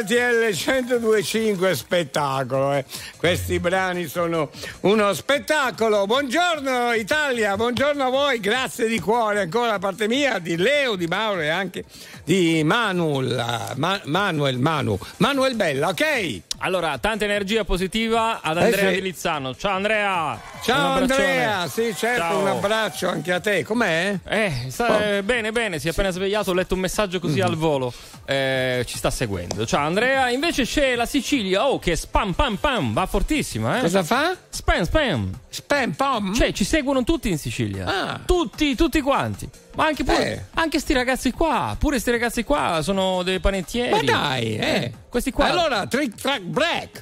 [0.00, 2.84] RTL 1025 spettacolo eh.
[3.18, 4.48] questi brani sono
[4.80, 10.56] uno spettacolo buongiorno Italia buongiorno a voi grazie di cuore ancora da parte mia di
[10.56, 11.84] Leo di Mauro e anche
[12.24, 18.88] di Manuel Ma- Manuel Manu Manuel Bella ok Allora, tanta energia positiva ad Eh, Andrea
[18.90, 18.94] sì.
[18.96, 19.54] di Lizzano.
[19.56, 20.38] Ciao Andrea!
[20.62, 20.92] ciao.
[20.96, 22.38] Andrea sì certo Ciao.
[22.40, 24.18] un abbraccio anche a te com'è?
[24.28, 27.46] Eh, sta- eh, bene, bene, si è appena svegliato, ho letto un messaggio così Mhm.
[27.46, 27.92] al volo.
[28.26, 29.64] Eh, ci sta seguendo.
[29.64, 33.80] Ciao Andrea, invece c'è la Sicilia, oh che spam pam pam, va fortissima, eh.
[33.80, 34.36] Cosa fa?
[34.60, 35.30] Spam spam.
[35.48, 36.34] Spam pam?
[36.34, 37.86] Cioè, ci seguono tutti in Sicilia.
[37.86, 38.20] Ah.
[38.24, 39.48] Tutti, tutti quanti.
[39.74, 40.42] Ma anche pure Eh.
[40.54, 43.90] anche sti ragazzi qua, pure sti ragazzi qua sono dei panettieri.
[43.90, 44.92] ma dai eh.
[45.08, 45.46] Questi qua.
[45.46, 47.00] allora trick track break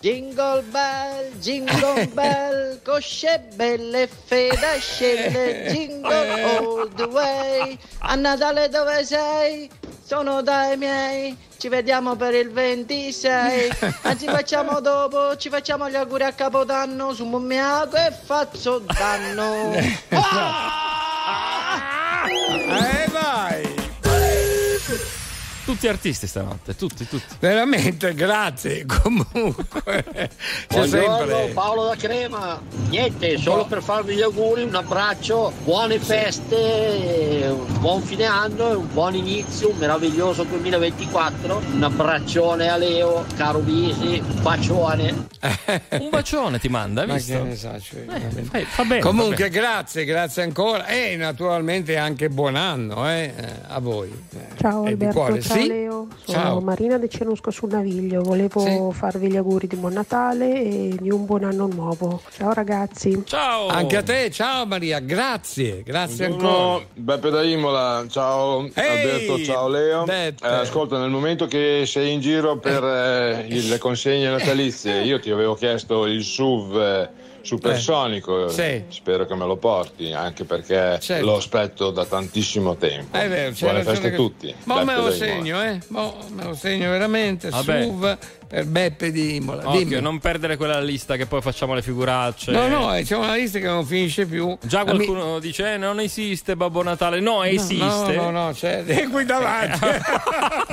[0.00, 7.78] Jingle bell, jingle bell, cosce belle, fedascelle, jingle all the way.
[8.00, 9.68] A Natale dove sei?
[10.08, 13.68] Sono dai miei, ci vediamo per il 26.
[14.08, 19.74] Anzi facciamo dopo, ci facciamo gli auguri a Capodanno su Mummiaco e faccio danno.
[19.76, 19.98] eh
[23.10, 23.67] vai
[25.68, 27.36] Tutti artisti stanotte, tutti, tutti.
[27.40, 28.86] Veramente, grazie.
[28.88, 30.02] Comunque,
[30.66, 31.50] c'è sempre.
[31.52, 32.58] Paolo da Crema.
[32.88, 38.74] Niente, solo per farvi gli auguri, un abbraccio, buone feste, un buon fine anno e
[38.76, 41.60] un buon inizio, un meraviglioso 2024.
[41.74, 45.26] Un abbraccione a Leo, caro Bisi, un bacione.
[45.90, 47.34] Un bacione ti manda, Ma visto?
[47.34, 48.42] che ne so, cioè, vabbè.
[48.42, 49.54] fai- fa bene, Comunque, fa bene.
[49.60, 50.86] grazie, grazie ancora.
[50.86, 54.08] E naturalmente anche buon anno eh, eh, a voi.
[54.30, 55.42] Eh, Ciao e Alberto, cuore.
[55.58, 55.68] Ciao Sì?
[55.68, 56.60] Leo, sono Ciao.
[56.60, 61.24] Marina De Cenusco sul Naviglio, volevo farvi gli auguri di buon Natale e di un
[61.24, 62.20] buon anno nuovo.
[62.36, 63.22] Ciao ragazzi.
[63.24, 63.66] Ciao.
[63.68, 66.46] Anche a te, ciao Maria, grazie, grazie ancora.
[66.48, 70.06] Buongiorno, Beppe da Imola, ciao Ehi, Alberto, ciao Leo.
[70.06, 75.18] Eh, ascolta, nel momento che sei in giro per eh, il- le consegne natalizie, io
[75.20, 77.08] ti avevo chiesto il SUV eh,
[77.48, 78.84] supersonico, Sì.
[78.88, 81.24] spero che me lo porti, anche perché Certo.
[81.24, 83.16] lo aspetto da tantissimo tempo.
[83.16, 84.54] È vero, Buone feste a che- tutti.
[84.64, 85.78] Ma me lo segno, eh?
[85.88, 87.48] Mo me lo segno veramente.
[87.48, 87.82] Vabbè.
[87.82, 88.18] SUV
[88.48, 89.68] per Beppe di Imola.
[89.68, 90.00] Occhio, Dimmi.
[90.00, 92.50] non perdere quella lista che poi facciamo le figuracce.
[92.50, 94.56] No, no, c'è una lista che non finisce più.
[94.62, 97.20] Già qualcuno dice eh, non esiste Babbo Natale.
[97.20, 98.14] No, esiste.
[98.14, 98.84] No, no, no, c'è.
[98.84, 99.78] È qui davanti.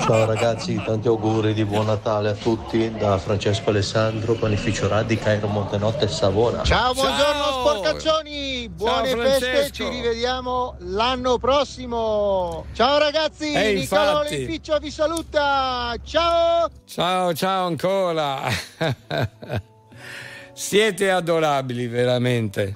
[0.05, 5.47] Ciao ragazzi, tanti auguri di buon Natale a tutti da Francesco Alessandro, panificio Raddi, Cairo
[5.47, 6.63] Montenotte e Savona.
[6.63, 12.65] Ciao, buongiorno sporcaccioni, buone Ciao, feste, ci rivediamo l'anno prossimo.
[12.73, 14.61] Ciao ragazzi, Eh, Nicolò infatti.
[14.81, 15.93] Vi saluta.
[16.03, 16.69] Ciao!
[16.85, 18.41] Ciao, ciao ancora.
[20.53, 22.75] Siete adorabili, veramente.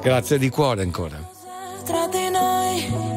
[0.00, 1.18] Grazie di cuore ancora.
[1.84, 3.08] tra di noi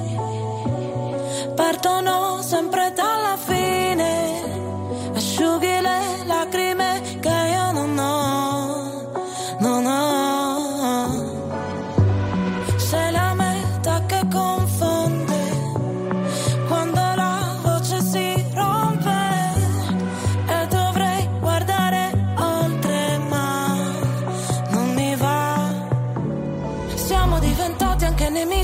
[1.55, 8.62] partono sempre dalla fine asciughi le lacrime che io non ho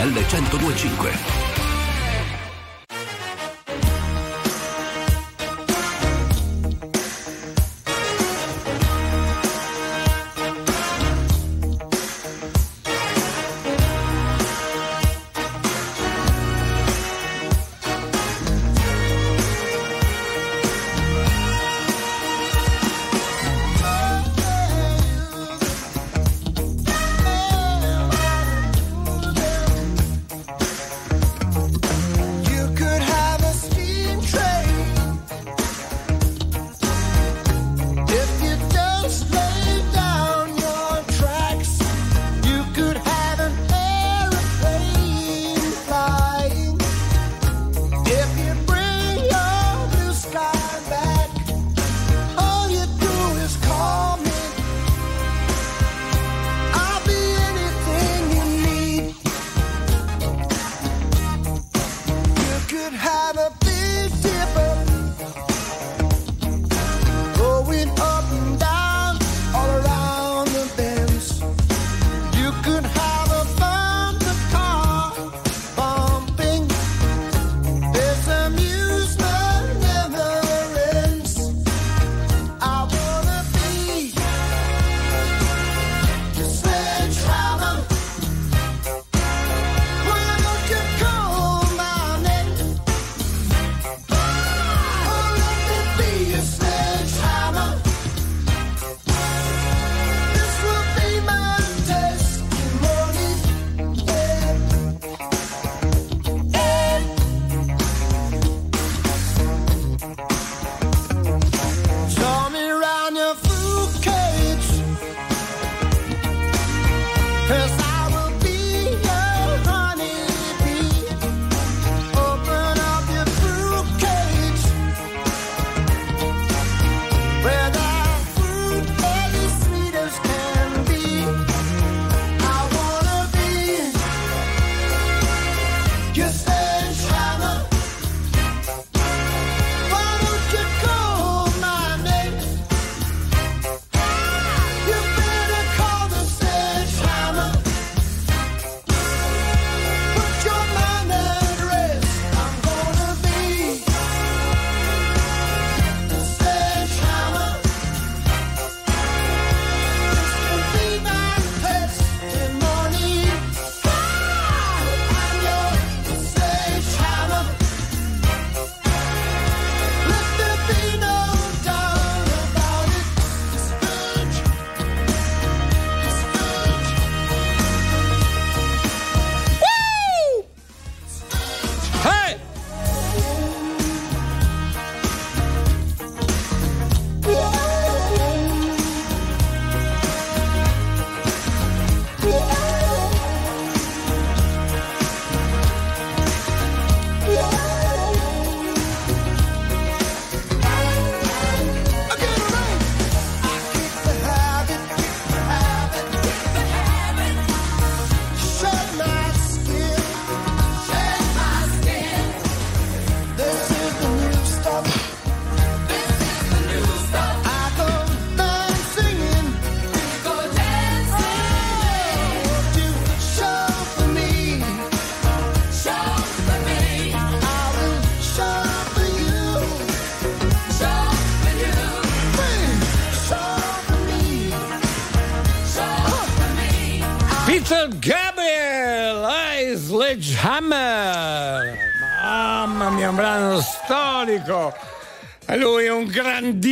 [0.00, 1.39] RTL 1025.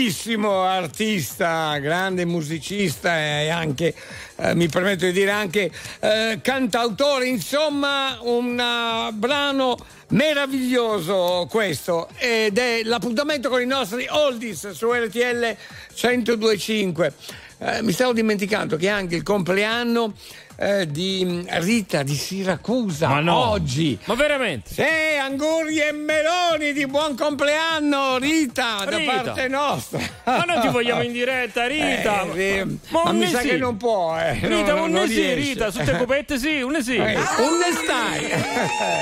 [0.08, 3.94] Grandissimo artista, grande musicista e anche,
[4.36, 5.70] eh, mi permetto di dire, anche
[6.00, 7.26] eh, cantautore.
[7.26, 9.76] Insomma, un uh, brano
[10.08, 15.56] meraviglioso questo ed è l'appuntamento con i nostri oldies su RTL
[16.00, 17.12] 1025.
[17.58, 20.14] Eh, mi stavo dimenticando che anche il compleanno
[20.60, 23.36] eh, di Rita di Siracusa Ma no.
[23.50, 23.96] oggi.
[24.06, 24.72] Ma veramente?
[24.74, 24.82] Sì,
[25.20, 29.12] Anguri e Meloni di buon compleanno Rita, da Rita.
[29.22, 30.00] parte nostra.
[30.24, 32.26] Ma non ti vogliamo in diretta, Rita.
[32.34, 32.78] Eh, sì.
[32.88, 33.48] Ma Ma mi sa sì.
[33.50, 34.32] che non può, eh.
[34.42, 35.32] Rita, No, un non sì.
[35.32, 36.96] Rita, su te copette sì, un sì.
[36.96, 38.26] Eh, un stai.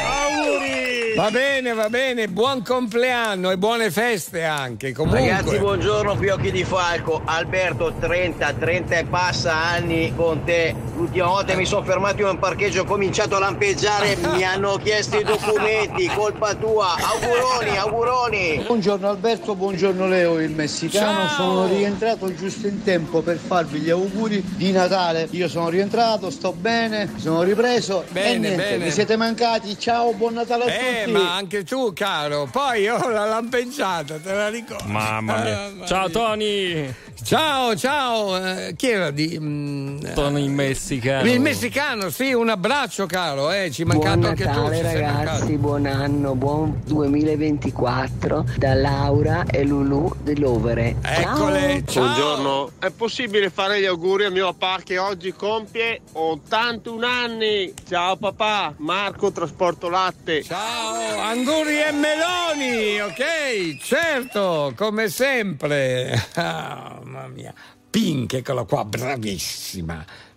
[0.05, 1.15] Auguri.
[1.17, 4.93] Va bene, va bene, buon compleanno e buone feste anche.
[4.93, 5.21] Comunque.
[5.27, 7.23] Ragazzi, buongiorno, qui Occhi di Falco.
[7.25, 10.75] Alberto, 30, 30 e passa anni con te.
[10.95, 15.19] L'ultima volta mi sono fermato in un parcheggio, ho cominciato a lampeggiare, mi hanno chiesto
[15.19, 16.95] i documenti, colpa tua.
[16.99, 18.63] Auguroni, auguroni.
[18.67, 21.27] Buongiorno Alberto, buongiorno Leo, il messicano.
[21.29, 21.37] Ciao.
[21.37, 25.29] Sono rientrato giusto in tempo per farvi gli auguri di Natale.
[25.31, 28.05] Io sono rientrato, sto bene, sono ripreso.
[28.11, 28.85] Bene, e niente, bene.
[28.85, 29.79] mi siete mancati.
[29.79, 31.13] Ciao, buon Natale a Eh, tutti.
[31.13, 32.49] ma anche tu, caro.
[32.51, 34.85] Poi ho la lampeggiata, te la ricordo.
[34.89, 35.71] Mamma mia.
[35.87, 36.11] Ciao.
[36.11, 36.93] Tony.
[37.25, 38.37] Ciao, ciao.
[38.37, 39.37] Eh, chi era di.
[39.41, 41.23] mm, Tony il messicano.
[41.37, 43.53] Il messicano, sì, un abbraccio, caro.
[43.53, 44.49] Eh, ci è Buon mancato anche tu.
[44.49, 45.59] Natale sei ragazzi, mancato.
[45.59, 50.97] buon anno, buon 2024 da Laura e Lulu dell'Overe.
[51.03, 52.05] Eccole, ciao.
[52.05, 57.75] Buongiorno, è possibile fare gli auguri a mio papà che oggi compie 81 anni?
[57.87, 60.43] Ciao papà, Marco Trasporto Latte.
[60.43, 63.77] Ciao, Anguri e Meloni, ok?
[63.83, 66.15] Certo, come sempre.
[66.37, 67.53] Ah, mamma mia.
[67.91, 70.05] Pink, eccola qua, bravissima.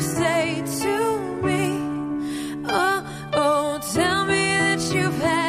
[0.00, 1.64] say to me.
[2.66, 5.43] Oh, oh, tell me that you've had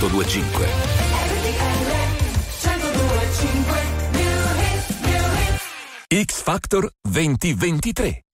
[0.00, 0.66] 1025.
[6.08, 8.29] X Factor 2023.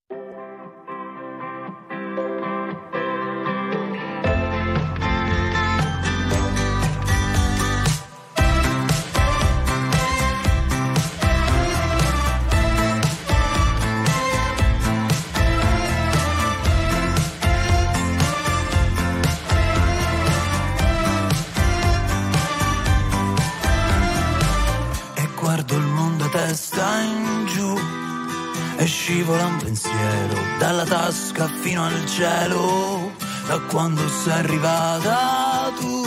[31.76, 33.12] Fino al cielo
[33.46, 36.06] da quando sei arrivata tu.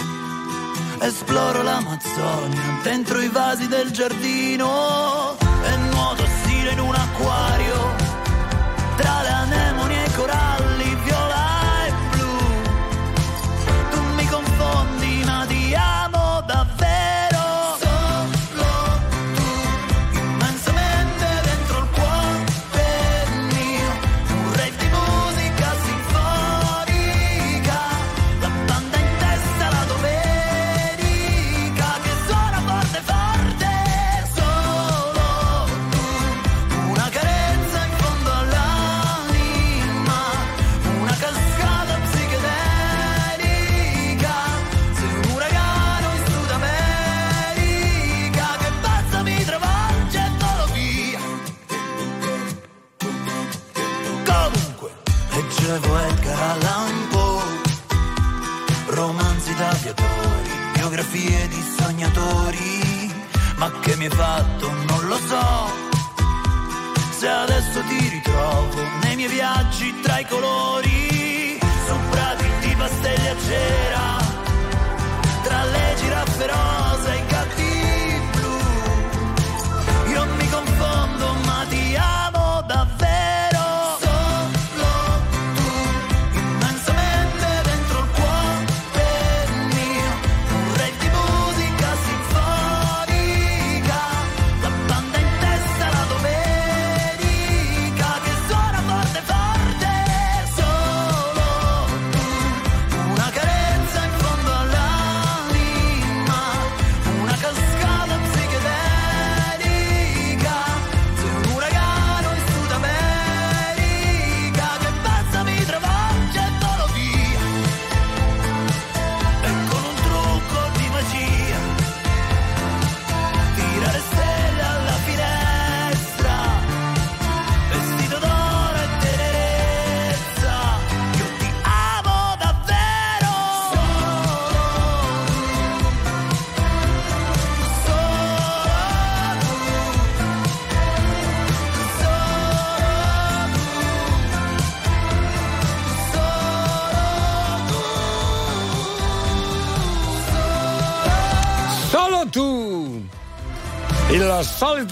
[1.01, 8.08] Esploro l'Amazzonia dentro i vasi del giardino e nuoto stile in un acquario
[61.09, 63.13] biografie di sognatori,
[63.57, 65.87] ma che mi hai fatto non lo so.
[67.17, 74.17] Se adesso ti ritrovo nei miei viaggi tra i colori, sopra di pastelli a cera,
[75.43, 77.48] tra le giraffe rosa e i gatti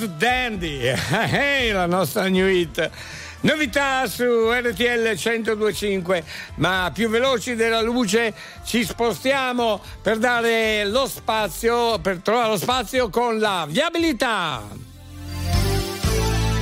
[0.08, 0.92] dandy,
[1.72, 2.90] la nostra new hit.
[3.42, 6.24] Novità su RTL 1025,
[6.56, 8.34] ma più veloci della luce
[8.66, 14.64] ci spostiamo per dare lo spazio, per trovare lo spazio con la viabilità.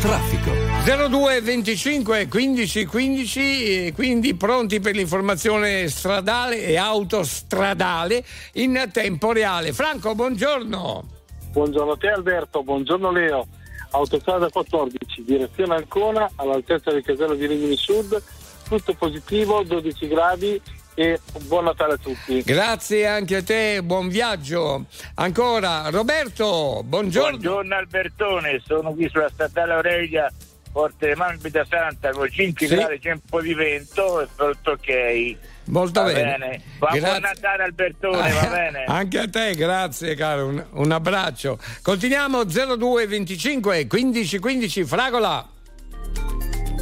[0.01, 0.51] Traffico.
[0.85, 9.73] 02 25 15 15 e quindi pronti per l'informazione stradale e autostradale in tempo reale.
[9.73, 11.14] Franco, buongiorno.
[11.55, 13.47] Buongiorno a te Alberto, buongiorno Leo.
[13.91, 18.21] Autostrada 14, direzione Ancona, all'altezza del casello di Rimini Sud,
[18.67, 20.61] tutto positivo, 12 gradi
[20.95, 22.41] e buon Natale a tutti.
[22.41, 24.83] Grazie anche a te, buon viaggio.
[25.13, 27.37] Ancora Roberto, buongiorno.
[27.37, 30.29] Buongiorno Albertone, sono qui sulla statale Aurelia,
[30.73, 32.75] Forte Manbida Santa, con 5 Sì.
[32.75, 35.37] gradi, c'è un po' di vento e tutto ok.
[35.67, 36.61] Molto Va bene.
[36.77, 37.01] Va Grazie.
[37.01, 38.83] buon Natale Albertone, va bene?
[38.85, 41.57] Anche a te, grazie caro, un, un abbraccio.
[41.81, 45.49] Continuiamo 02 25 15 15 Fragola.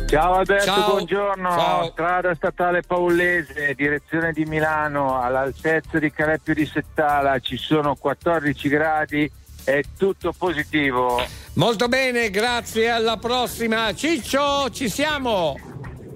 [0.08, 0.90] Ciao Alberto, Ciao.
[0.92, 1.50] buongiorno.
[1.50, 1.90] Ciao.
[1.92, 9.32] Strada statale Paullese, direzione di Milano, all'altezza di Careppio di Settala, ci sono 14 gradi,
[9.64, 11.20] è tutto positivo.
[11.54, 13.92] Molto bene, grazie, alla prossima.
[13.96, 15.56] Ciccio, ci siamo.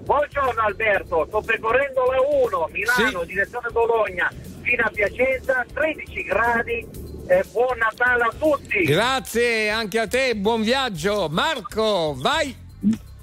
[0.08, 3.26] Buongiorno Alberto, sto percorrendo la 1, Milano, Sì.
[3.26, 6.88] direzione Bologna, fino a Piacenza, 13 gradi
[7.28, 8.84] e buon Natale a tutti.
[8.84, 11.28] Grazie anche a te, buon viaggio.
[11.30, 12.56] Marco, vai.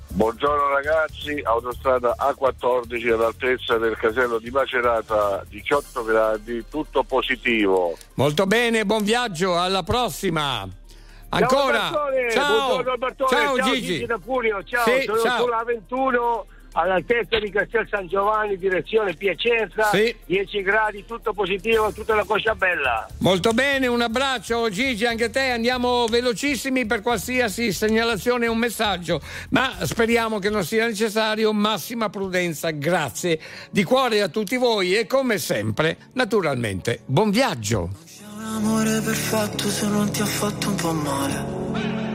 [0.09, 7.97] Buongiorno ragazzi, autostrada A14 all'altezza del casello di Macerata, 18 gradi, tutto positivo.
[8.13, 10.69] Molto bene, buon viaggio, alla prossima.
[11.29, 11.89] Ancora.
[11.89, 12.65] Bartone, Ciao.
[12.67, 14.05] buongiorno Bartone, Ciao, ciao Gigi.
[14.05, 15.41] da Cuneo, ciao, Sì, sono ciao.
[15.45, 20.15] sulla 21 all'altezza di Castel San Giovanni, direzione Piacenza, Sì.
[20.25, 23.07] 10 gradi, tutto positivo, tutta la coscia bella.
[23.19, 25.51] Molto bene, un abbraccio Gigi, anche a te.
[25.51, 31.53] Andiamo velocissimi per qualsiasi segnalazione o messaggio, ma speriamo che non sia necessario.
[31.53, 33.39] Massima prudenza, grazie
[33.71, 37.89] di cuore a tutti voi e come sempre, naturalmente, buon viaggio.
[38.37, 42.14] Un amore perfetto se non ti ha fatto un po' male.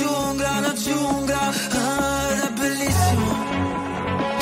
[0.00, 3.28] giungla, una giungla, ah, Ed è bellissimo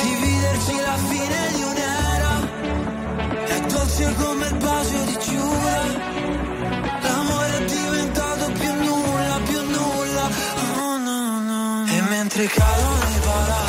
[0.01, 2.33] Dividerci la fine di un'era.
[3.45, 5.81] È dolce come il bacio di Giura.
[7.01, 10.25] L'amore è diventato più nulla, più nulla.
[10.77, 11.85] Oh no no.
[11.87, 13.68] E mentre cadono i palazzi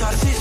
[0.00, 0.39] Prima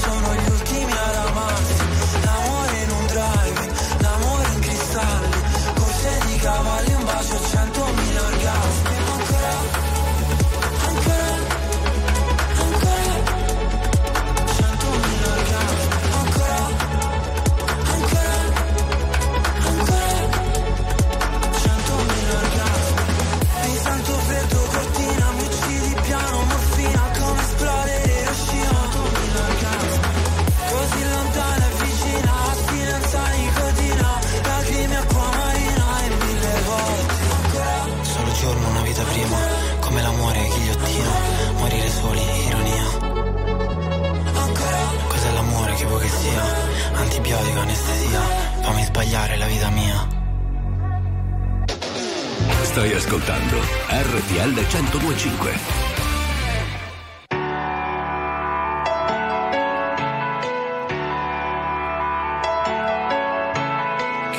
[47.49, 48.21] Antibiotico anestesia
[48.61, 50.07] Fammi sbagliare la vita mia
[52.61, 53.57] Stai ascoltando
[53.89, 55.87] RTL 1025.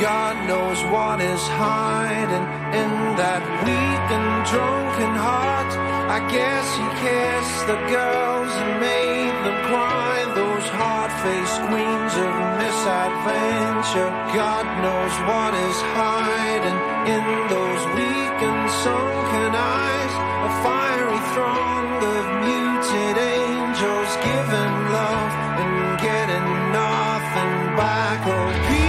[0.00, 5.76] God knows what is hiding in that weak and drunken heart.
[6.08, 7.76] I guess he kissed the
[8.62, 10.16] and made them cry.
[10.34, 14.10] Those hard-faced queens of misadventure.
[14.34, 16.78] God knows what is hiding
[17.14, 20.14] in those weak and sunken eyes.
[20.48, 28.20] A fiery throng of muted angels giving love and getting nothing back.
[28.26, 28.79] Oh,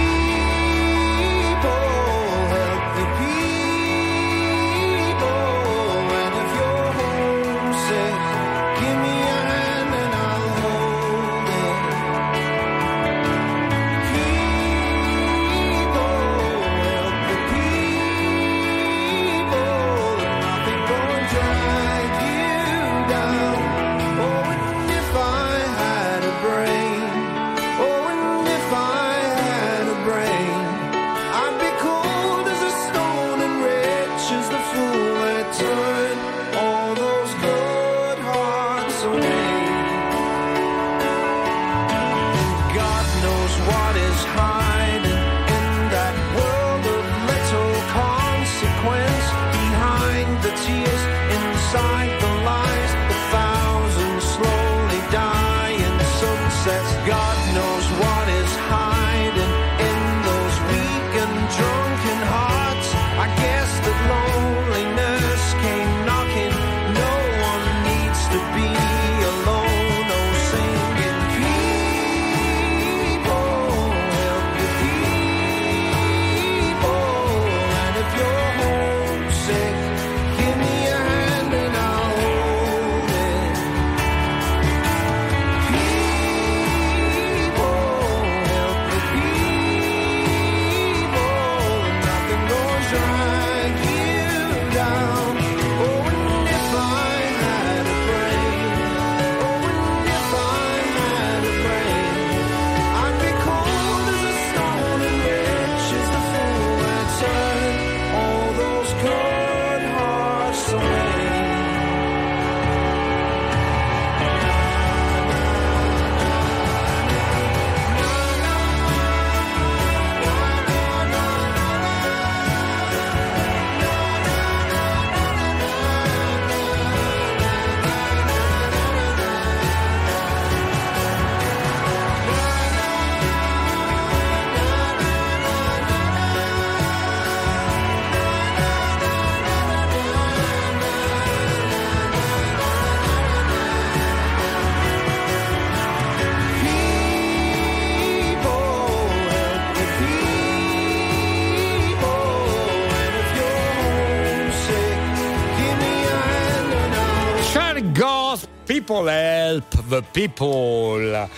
[158.82, 161.28] People Help the People.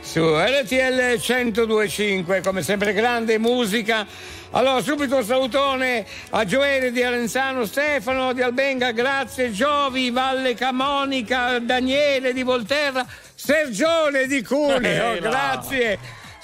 [0.00, 4.06] Su RTL 1025 come sempre grande musica.
[4.52, 11.58] Allora subito un salutone a Gioele di Arenzano Stefano di Albenga grazie Giovi Valle Camonica
[11.58, 15.98] Daniele di Volterra Sergione di Cuneo Eh, grazie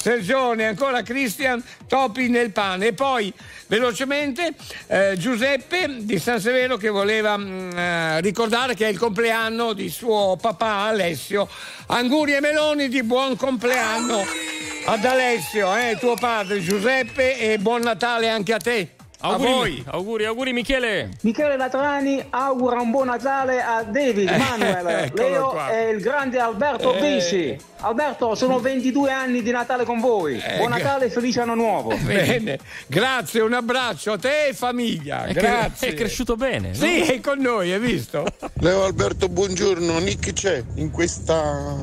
[0.09, 3.31] Sergione ancora Cristian Topi nel pane e poi
[3.67, 4.55] velocemente
[4.87, 9.91] eh, Giuseppe di San Severo che voleva mm, eh, ricordare che è il compleanno di
[9.91, 11.47] suo papà Alessio
[11.89, 14.25] Anguri e meloni di buon compleanno
[14.87, 19.83] ad Alessio eh, tuo padre Giuseppe e buon Natale anche a te Auguri, a voi
[19.87, 21.11] auguri, auguri Michele.
[21.23, 25.71] Michele Latrani augura un buon Natale a David, Eh, Manuel, eccolo Leo qua.
[25.77, 27.01] e il grande Alberto Eh.
[27.01, 27.59] Bisi.
[27.81, 30.43] Alberto, sono 22 anni di Natale con voi.
[30.57, 31.97] Buon gra- Natale e felice anno nuovo.
[32.03, 35.25] Bene, grazie, un abbraccio a te e famiglia.
[35.25, 35.89] È cre- grazie.
[35.89, 36.75] è cresciuto bene.
[36.75, 38.25] Sì, è con noi, hai visto?
[38.61, 39.99] Leo Alberto, buongiorno.
[39.99, 40.63] Nick c'è.
[40.75, 41.77] In questa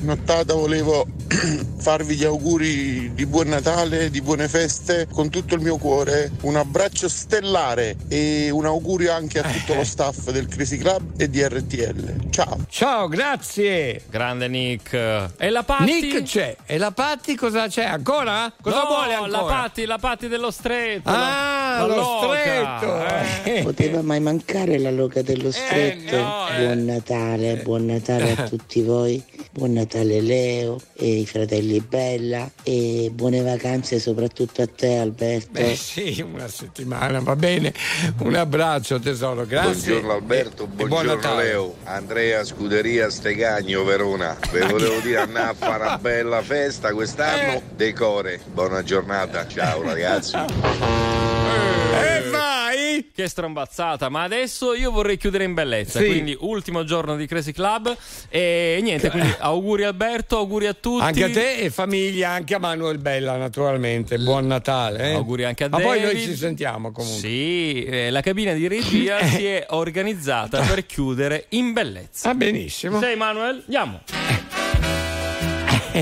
[0.00, 1.06] nottata volevo
[1.78, 6.32] farvi gli auguri di buon Natale, di buone feste con tutto il mio cuore.
[6.42, 11.30] Un abbraccio stellare e un augurio anche a tutto lo staff del Crazy Club e
[11.30, 12.30] di RTL.
[12.30, 12.58] Ciao.
[12.68, 14.02] Ciao, grazie.
[14.10, 15.27] Grande Nick.
[15.36, 15.84] E la Patti?
[15.84, 16.56] Nick c'è.
[16.66, 17.84] E la Patti cosa c'è?
[17.84, 18.52] Ancora?
[18.60, 19.30] Cosa No, vuole ancora?
[19.30, 21.08] La Patti, la Patti dello stretto.
[21.08, 22.26] Ah, la- la lo loca.
[22.26, 23.44] stretto.
[23.44, 23.62] Eh.
[23.62, 26.16] Poteva mai mancare la loca dello stretto?
[26.16, 26.64] no, eh.
[26.64, 33.10] Buon Natale, buon Natale a tutti voi, buon Natale Leo e i fratelli Bella e
[33.12, 35.50] buone vacanze soprattutto a te Alberto.
[35.52, 37.72] Beh sì, una settimana, va bene.
[38.20, 39.92] Un abbraccio tesoro, grazie.
[39.92, 41.42] Buongiorno Alberto, buon buongiorno Natale.
[41.44, 44.36] Leo, Andrea Scuderia Stegagno Verona.
[44.50, 47.62] Ve volevo dire andare a fare una bella festa quest'anno, Eh.
[47.76, 48.40] decore.
[48.52, 50.36] Buona giornata, ciao ragazzi.
[50.36, 53.10] E vai!
[53.14, 55.98] Che strombazzata, ma adesso io vorrei chiudere in bellezza.
[55.98, 56.06] Sì.
[56.06, 57.96] Quindi, ultimo giorno di Crazy Club.
[58.28, 61.02] E niente, quindi auguri Alberto, auguri a tutti.
[61.02, 64.18] Anche a te e famiglia, anche a Manuel Bella naturalmente.
[64.18, 65.10] Buon Natale.
[65.10, 65.14] eh.
[65.14, 66.28] Auguri anche a Ma poi noi David.
[66.28, 67.18] ci sentiamo comunque.
[67.18, 72.30] Sì, eh, la cabina di regia si è organizzata per chiudere in bellezza.
[72.30, 73.00] Ah, benissimo.
[73.00, 73.62] Sei Manuel?
[73.64, 74.00] Andiamo.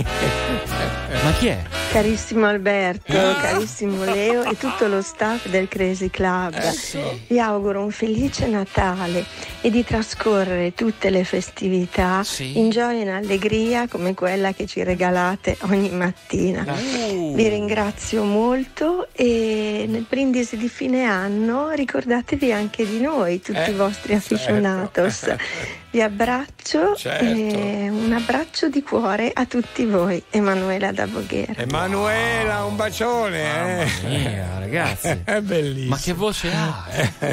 [0.04, 1.62] Ma chi è?
[1.92, 3.34] Carissimo Alberto, Ah.
[3.40, 9.24] carissimo Leo e tutto lo staff del Crazy Club, Eh, vi auguro un felice Natale
[9.62, 14.82] e di trascorrere tutte le festività in gioia e in allegria come quella che ci
[14.82, 16.66] regalate ogni mattina.
[17.10, 17.34] Uh.
[17.34, 23.70] Vi ringrazio molto e nel brindisi di fine anno ricordatevi anche di noi, tutti Eh,
[23.70, 25.34] i vostri afficionados.
[25.96, 27.24] Vi abbraccio Certo.
[27.24, 31.54] e un abbraccio di cuore a tutti voi, Emanuela da Voghera.
[31.56, 33.80] Emanuela, un bacione.
[33.82, 33.88] eh.
[34.06, 35.20] mia, ragazzi.
[35.24, 35.94] È bellissimo.
[35.94, 36.84] Ma che voce ha?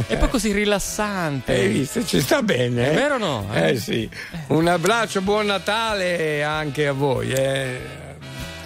[0.07, 1.53] E poi così rilassante.
[1.55, 2.05] Hai visto?
[2.05, 2.85] Ci sta bene.
[2.87, 2.95] È eh?
[2.95, 3.47] vero o no?
[3.53, 4.09] Eh sì.
[4.47, 7.33] Un abbraccio, buon Natale anche a voi.
[7.33, 7.79] eh.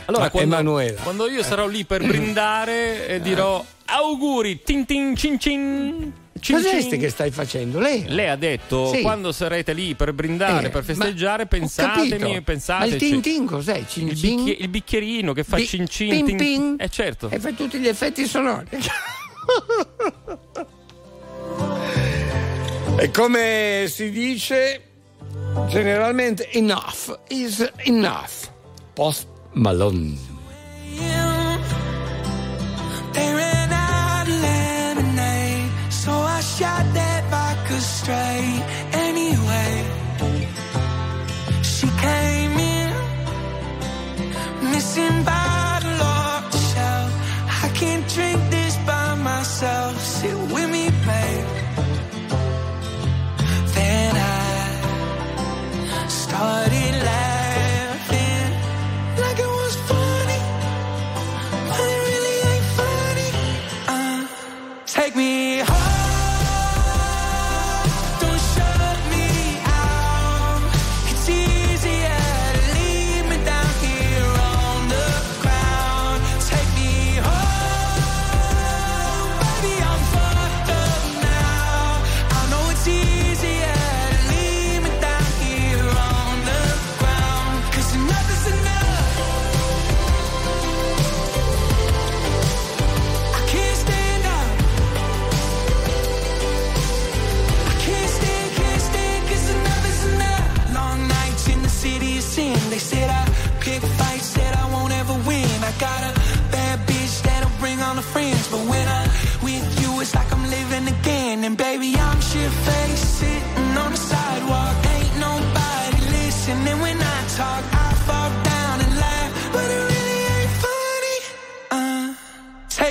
[0.06, 1.01] Allora, quando, Emanuela.
[1.01, 6.14] quando io sarò lì per brindare, eh, dirò auguri, tin tin cin cin.
[6.40, 7.80] Cin Cos'è che stai facendo?
[7.80, 8.06] Lei?
[8.07, 9.01] Lei ha detto Sì.
[9.01, 12.30] quando sarete lì per brindare, Eh, per festeggiare, pensatemi, capito.
[12.33, 12.93] Ma pensateci.
[12.93, 13.83] il tin tin cos'è?
[13.88, 14.43] Cin il, cin?
[14.43, 16.09] bicchi- il bicchierino che fa Bi- cin cin.
[16.09, 16.75] pin tin- pin?
[16.80, 17.30] Eh certo.
[17.30, 18.67] E fa tutti gli effetti sonori.
[22.99, 24.82] e come si dice
[25.67, 28.49] generalmente enough is enough.
[28.93, 30.35] Post Malone.
[38.10, 39.84] Anyway,
[41.61, 42.94] she came in,
[44.72, 47.11] missing bottle the.
[47.66, 50.00] I can't drink this by myself.
[50.00, 51.48] Sit with me, babe.
[53.76, 58.52] Then I started laughing
[59.22, 60.42] like it was funny.
[61.69, 63.32] But it really ain't funny.
[63.90, 64.27] Uh,
[64.86, 65.86] take me home.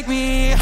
[0.06, 0.55] me.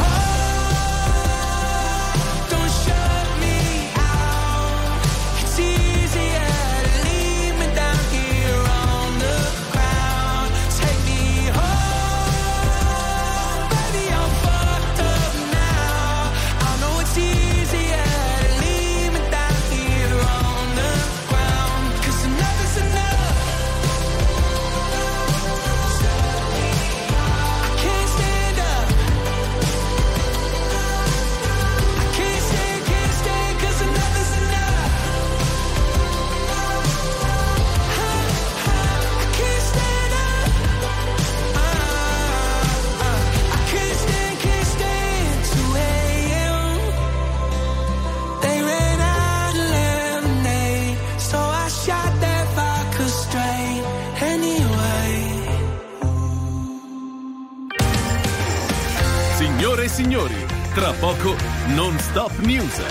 [59.95, 60.35] Signori,
[60.75, 61.37] tra poco
[61.69, 62.83] Non Stop News.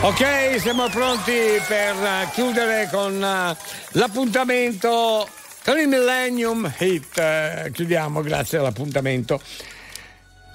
[0.00, 1.32] Ok, siamo pronti
[1.66, 3.54] per eh, chiudere con eh,
[3.98, 5.28] l'appuntamento
[5.62, 7.18] con il Millennium Hit.
[7.18, 9.42] Eh, chiudiamo grazie all'appuntamento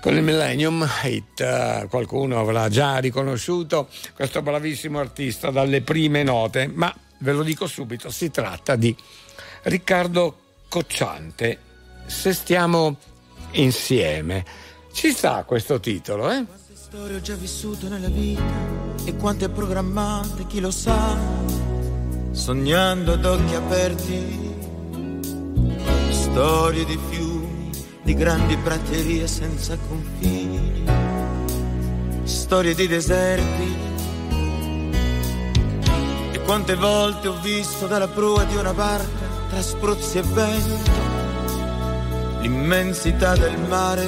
[0.02, 1.88] con il Millennium Hit.
[1.90, 6.92] Qualcuno avrà già riconosciuto questo bravissimo artista dalle prime note, ma
[7.24, 8.96] ve lo dico subito, si tratta di
[9.64, 10.38] Riccardo
[10.68, 11.58] Cocciante.
[12.06, 12.98] Se stiamo
[13.52, 14.46] insieme.
[14.92, 16.46] Ci sta questo titolo, eh?
[16.74, 18.44] storie ho già vissuto nella vita
[19.06, 21.18] e quante programmate, chi lo sa,
[22.32, 24.54] sognando ad occhi aperti,
[26.10, 27.72] storie di fiumi,
[28.04, 30.84] di grandi praterie senza confini,
[32.26, 33.93] storie di deserti.
[36.54, 40.92] Quante volte ho visto dalla prua di una barca, tra spruzzi e vento,
[42.42, 44.08] l'immensità del mare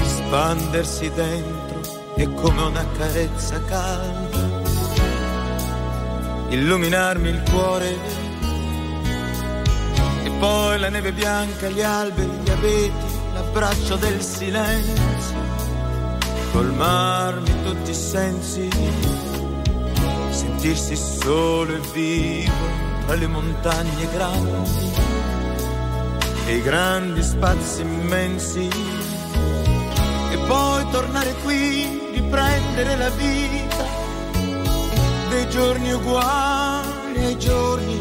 [0.00, 4.38] espandersi dentro e come una carezza calda
[6.48, 7.98] illuminarmi il cuore.
[10.24, 15.42] E poi la neve bianca, gli alberi, gli abeti, l'abbraccio del silenzio
[16.52, 19.23] colmarmi tutti i sensi
[20.64, 22.52] sentirsi solo e vivo
[23.04, 24.92] tra le montagne grandi
[26.46, 28.70] e i grandi spazi immensi
[30.30, 33.84] e poi tornare qui, riprendere la vita
[35.28, 38.00] dei giorni uguali ai giorni.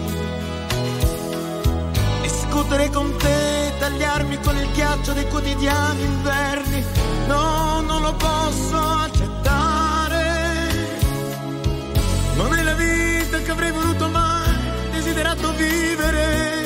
[2.21, 6.85] Discutere con te, tagliarmi con il ghiaccio dei quotidiani inverni.
[7.27, 9.32] No, non lo posso accettare.
[13.43, 14.55] Che avrei voluto mai,
[14.91, 16.61] desiderato vivere.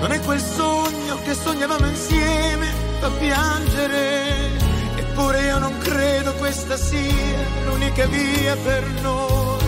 [0.00, 4.56] Non è quel sogno che sognavamo insieme, fa piangere.
[4.96, 9.66] Eppure io non credo questa sia l'unica via per noi.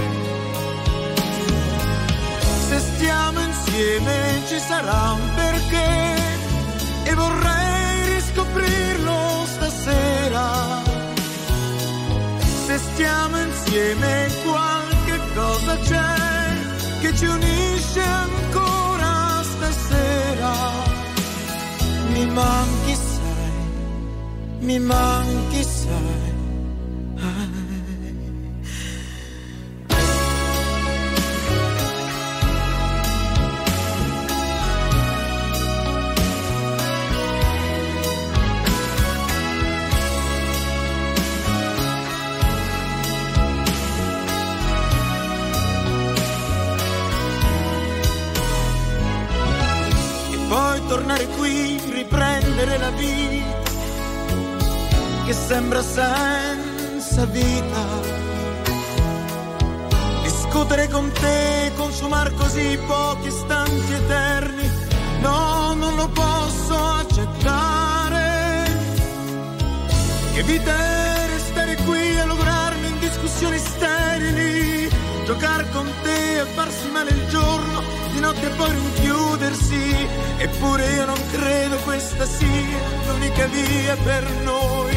[2.68, 6.14] Se stiamo insieme ci sarà un perché
[7.04, 10.82] e vorrei riscoprirlo stasera.
[12.66, 14.69] Se stiamo insieme qualche
[15.34, 20.52] cosa c'è che ci unisce ancora stasera.
[22.12, 22.98] Mi manchi
[24.60, 26.29] mi manchi sai.
[55.70, 57.86] Sembra senza vita.
[60.22, 64.70] Discutere con te, consumare così pochi istanti eterni,
[65.20, 68.68] no, non lo posso accettare.
[70.34, 74.88] Che vita è restare qui a lograrmi in discussioni sterili,
[75.24, 77.82] giocare con te e farsi male il giorno,
[78.12, 80.08] di notte poi rinchiudersi,
[80.38, 84.89] eppure io non credo questa sia l'unica via per noi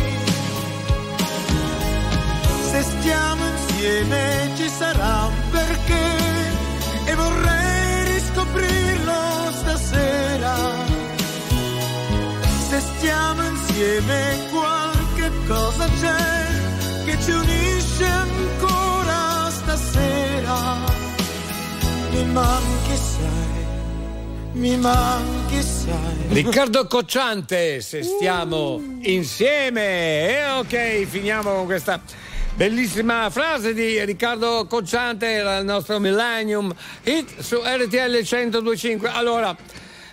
[3.04, 6.06] stiamo insieme ci sarà un perché
[7.06, 10.56] e vorrei riscoprirlo stasera.
[12.70, 20.78] Se stiamo insieme qualche cosa c'è che ci unisce ancora stasera.
[22.12, 23.66] Mi manchi sai,
[24.54, 26.28] mi manchi sai.
[26.30, 30.30] Riccardo Cocciante, se stiamo insieme.
[30.30, 32.00] E ok, finiamo con questa
[32.56, 35.28] bellissima frase di Riccardo Cocciante,
[35.60, 36.74] il nostro Millennium
[37.04, 39.10] Hit su RTL 1025.
[39.10, 39.56] Allora,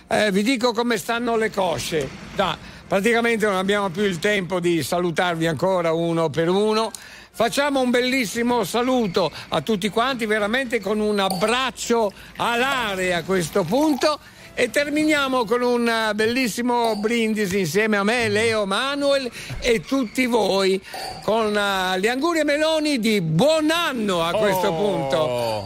[0.07, 2.09] eh, vi dico come stanno le cosce.
[2.35, 6.91] Da, praticamente non abbiamo più il tempo di salutarvi ancora uno per uno.
[7.33, 14.19] Facciamo un bellissimo saluto a tutti quanti, veramente con un abbraccio alare a questo punto.
[14.53, 20.79] E terminiamo con un eh, bellissimo brindisi insieme a me, Leo Manuel e tutti voi
[21.23, 24.75] con eh, gli auguri e meloni di buon anno a questo Oh.
[24.75, 25.17] punto.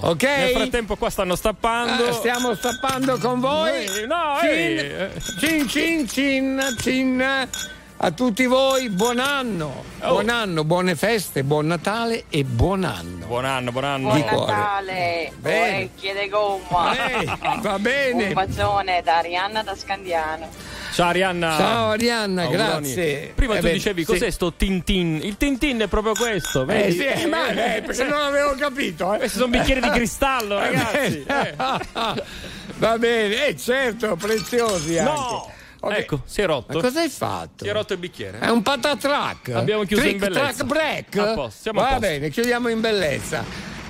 [0.07, 0.23] Ok?
[0.23, 2.07] Nel frattempo qua stanno stappando.
[2.07, 3.85] Ah, stiamo stappando con voi.
[3.85, 5.11] Eh, no, cin, eh.
[5.39, 7.47] cin, cin, cin, cin.
[7.97, 13.25] A tutti voi buon anno, buon anno, buone feste, buon Natale e buon anno.
[13.25, 14.13] Buon anno, buon anno.
[14.13, 14.51] Di Buon cuore.
[14.53, 15.75] Natale, Bene.
[15.77, 17.19] orecchie di gomma.
[17.19, 18.27] Ehi, va bene.
[18.27, 20.47] Un bacione da Arianna da Scandiano.
[20.93, 21.57] Ciao Arianna.
[21.57, 22.93] Ciao, Arianna, Auguroni.
[22.93, 23.31] grazie.
[23.35, 24.07] Prima Eh, tu beh, dicevi sì.
[24.11, 25.19] cos'è sto Tintin?
[25.23, 26.91] Il Tintin è proprio questo, Eh, vedi?
[26.97, 29.13] sì, eh, ma eh, perché non avevo capito.
[29.13, 29.17] Eh.
[29.17, 31.25] Questi sono bicchieri di cristallo, Eh, ragazzi.
[32.77, 35.11] Va bene, eh, certo, preziosi anche.
[35.11, 35.51] No!
[35.85, 35.97] Ok.
[35.97, 36.73] Ecco, si è rotto.
[36.73, 37.63] Ma cosa hai fatto?
[37.63, 38.39] Si è rotto il bicchiere.
[38.39, 39.49] È un patatrack.
[39.49, 40.45] Abbiamo chiuso Trick, in bellezza.
[40.45, 41.17] Track break.
[41.17, 42.07] A posto, siamo a Va posto.
[42.07, 43.43] bene, chiudiamo in bellezza.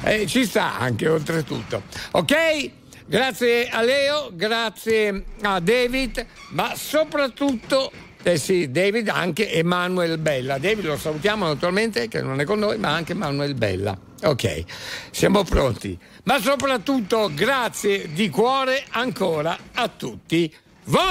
[0.03, 1.83] Eh, ci sta anche oltretutto.
[2.11, 2.71] Ok?
[3.07, 7.91] Grazie a Leo, grazie a David, ma soprattutto
[8.23, 10.57] eh sì, David, anche Emanuel Bella.
[10.57, 13.95] David lo salutiamo naturalmente, che non è con noi, ma anche Emanuel Bella.
[14.23, 14.63] Ok,
[15.11, 15.97] siamo pronti.
[16.23, 20.51] Ma soprattutto grazie di cuore ancora a tutti
[20.85, 21.03] voi.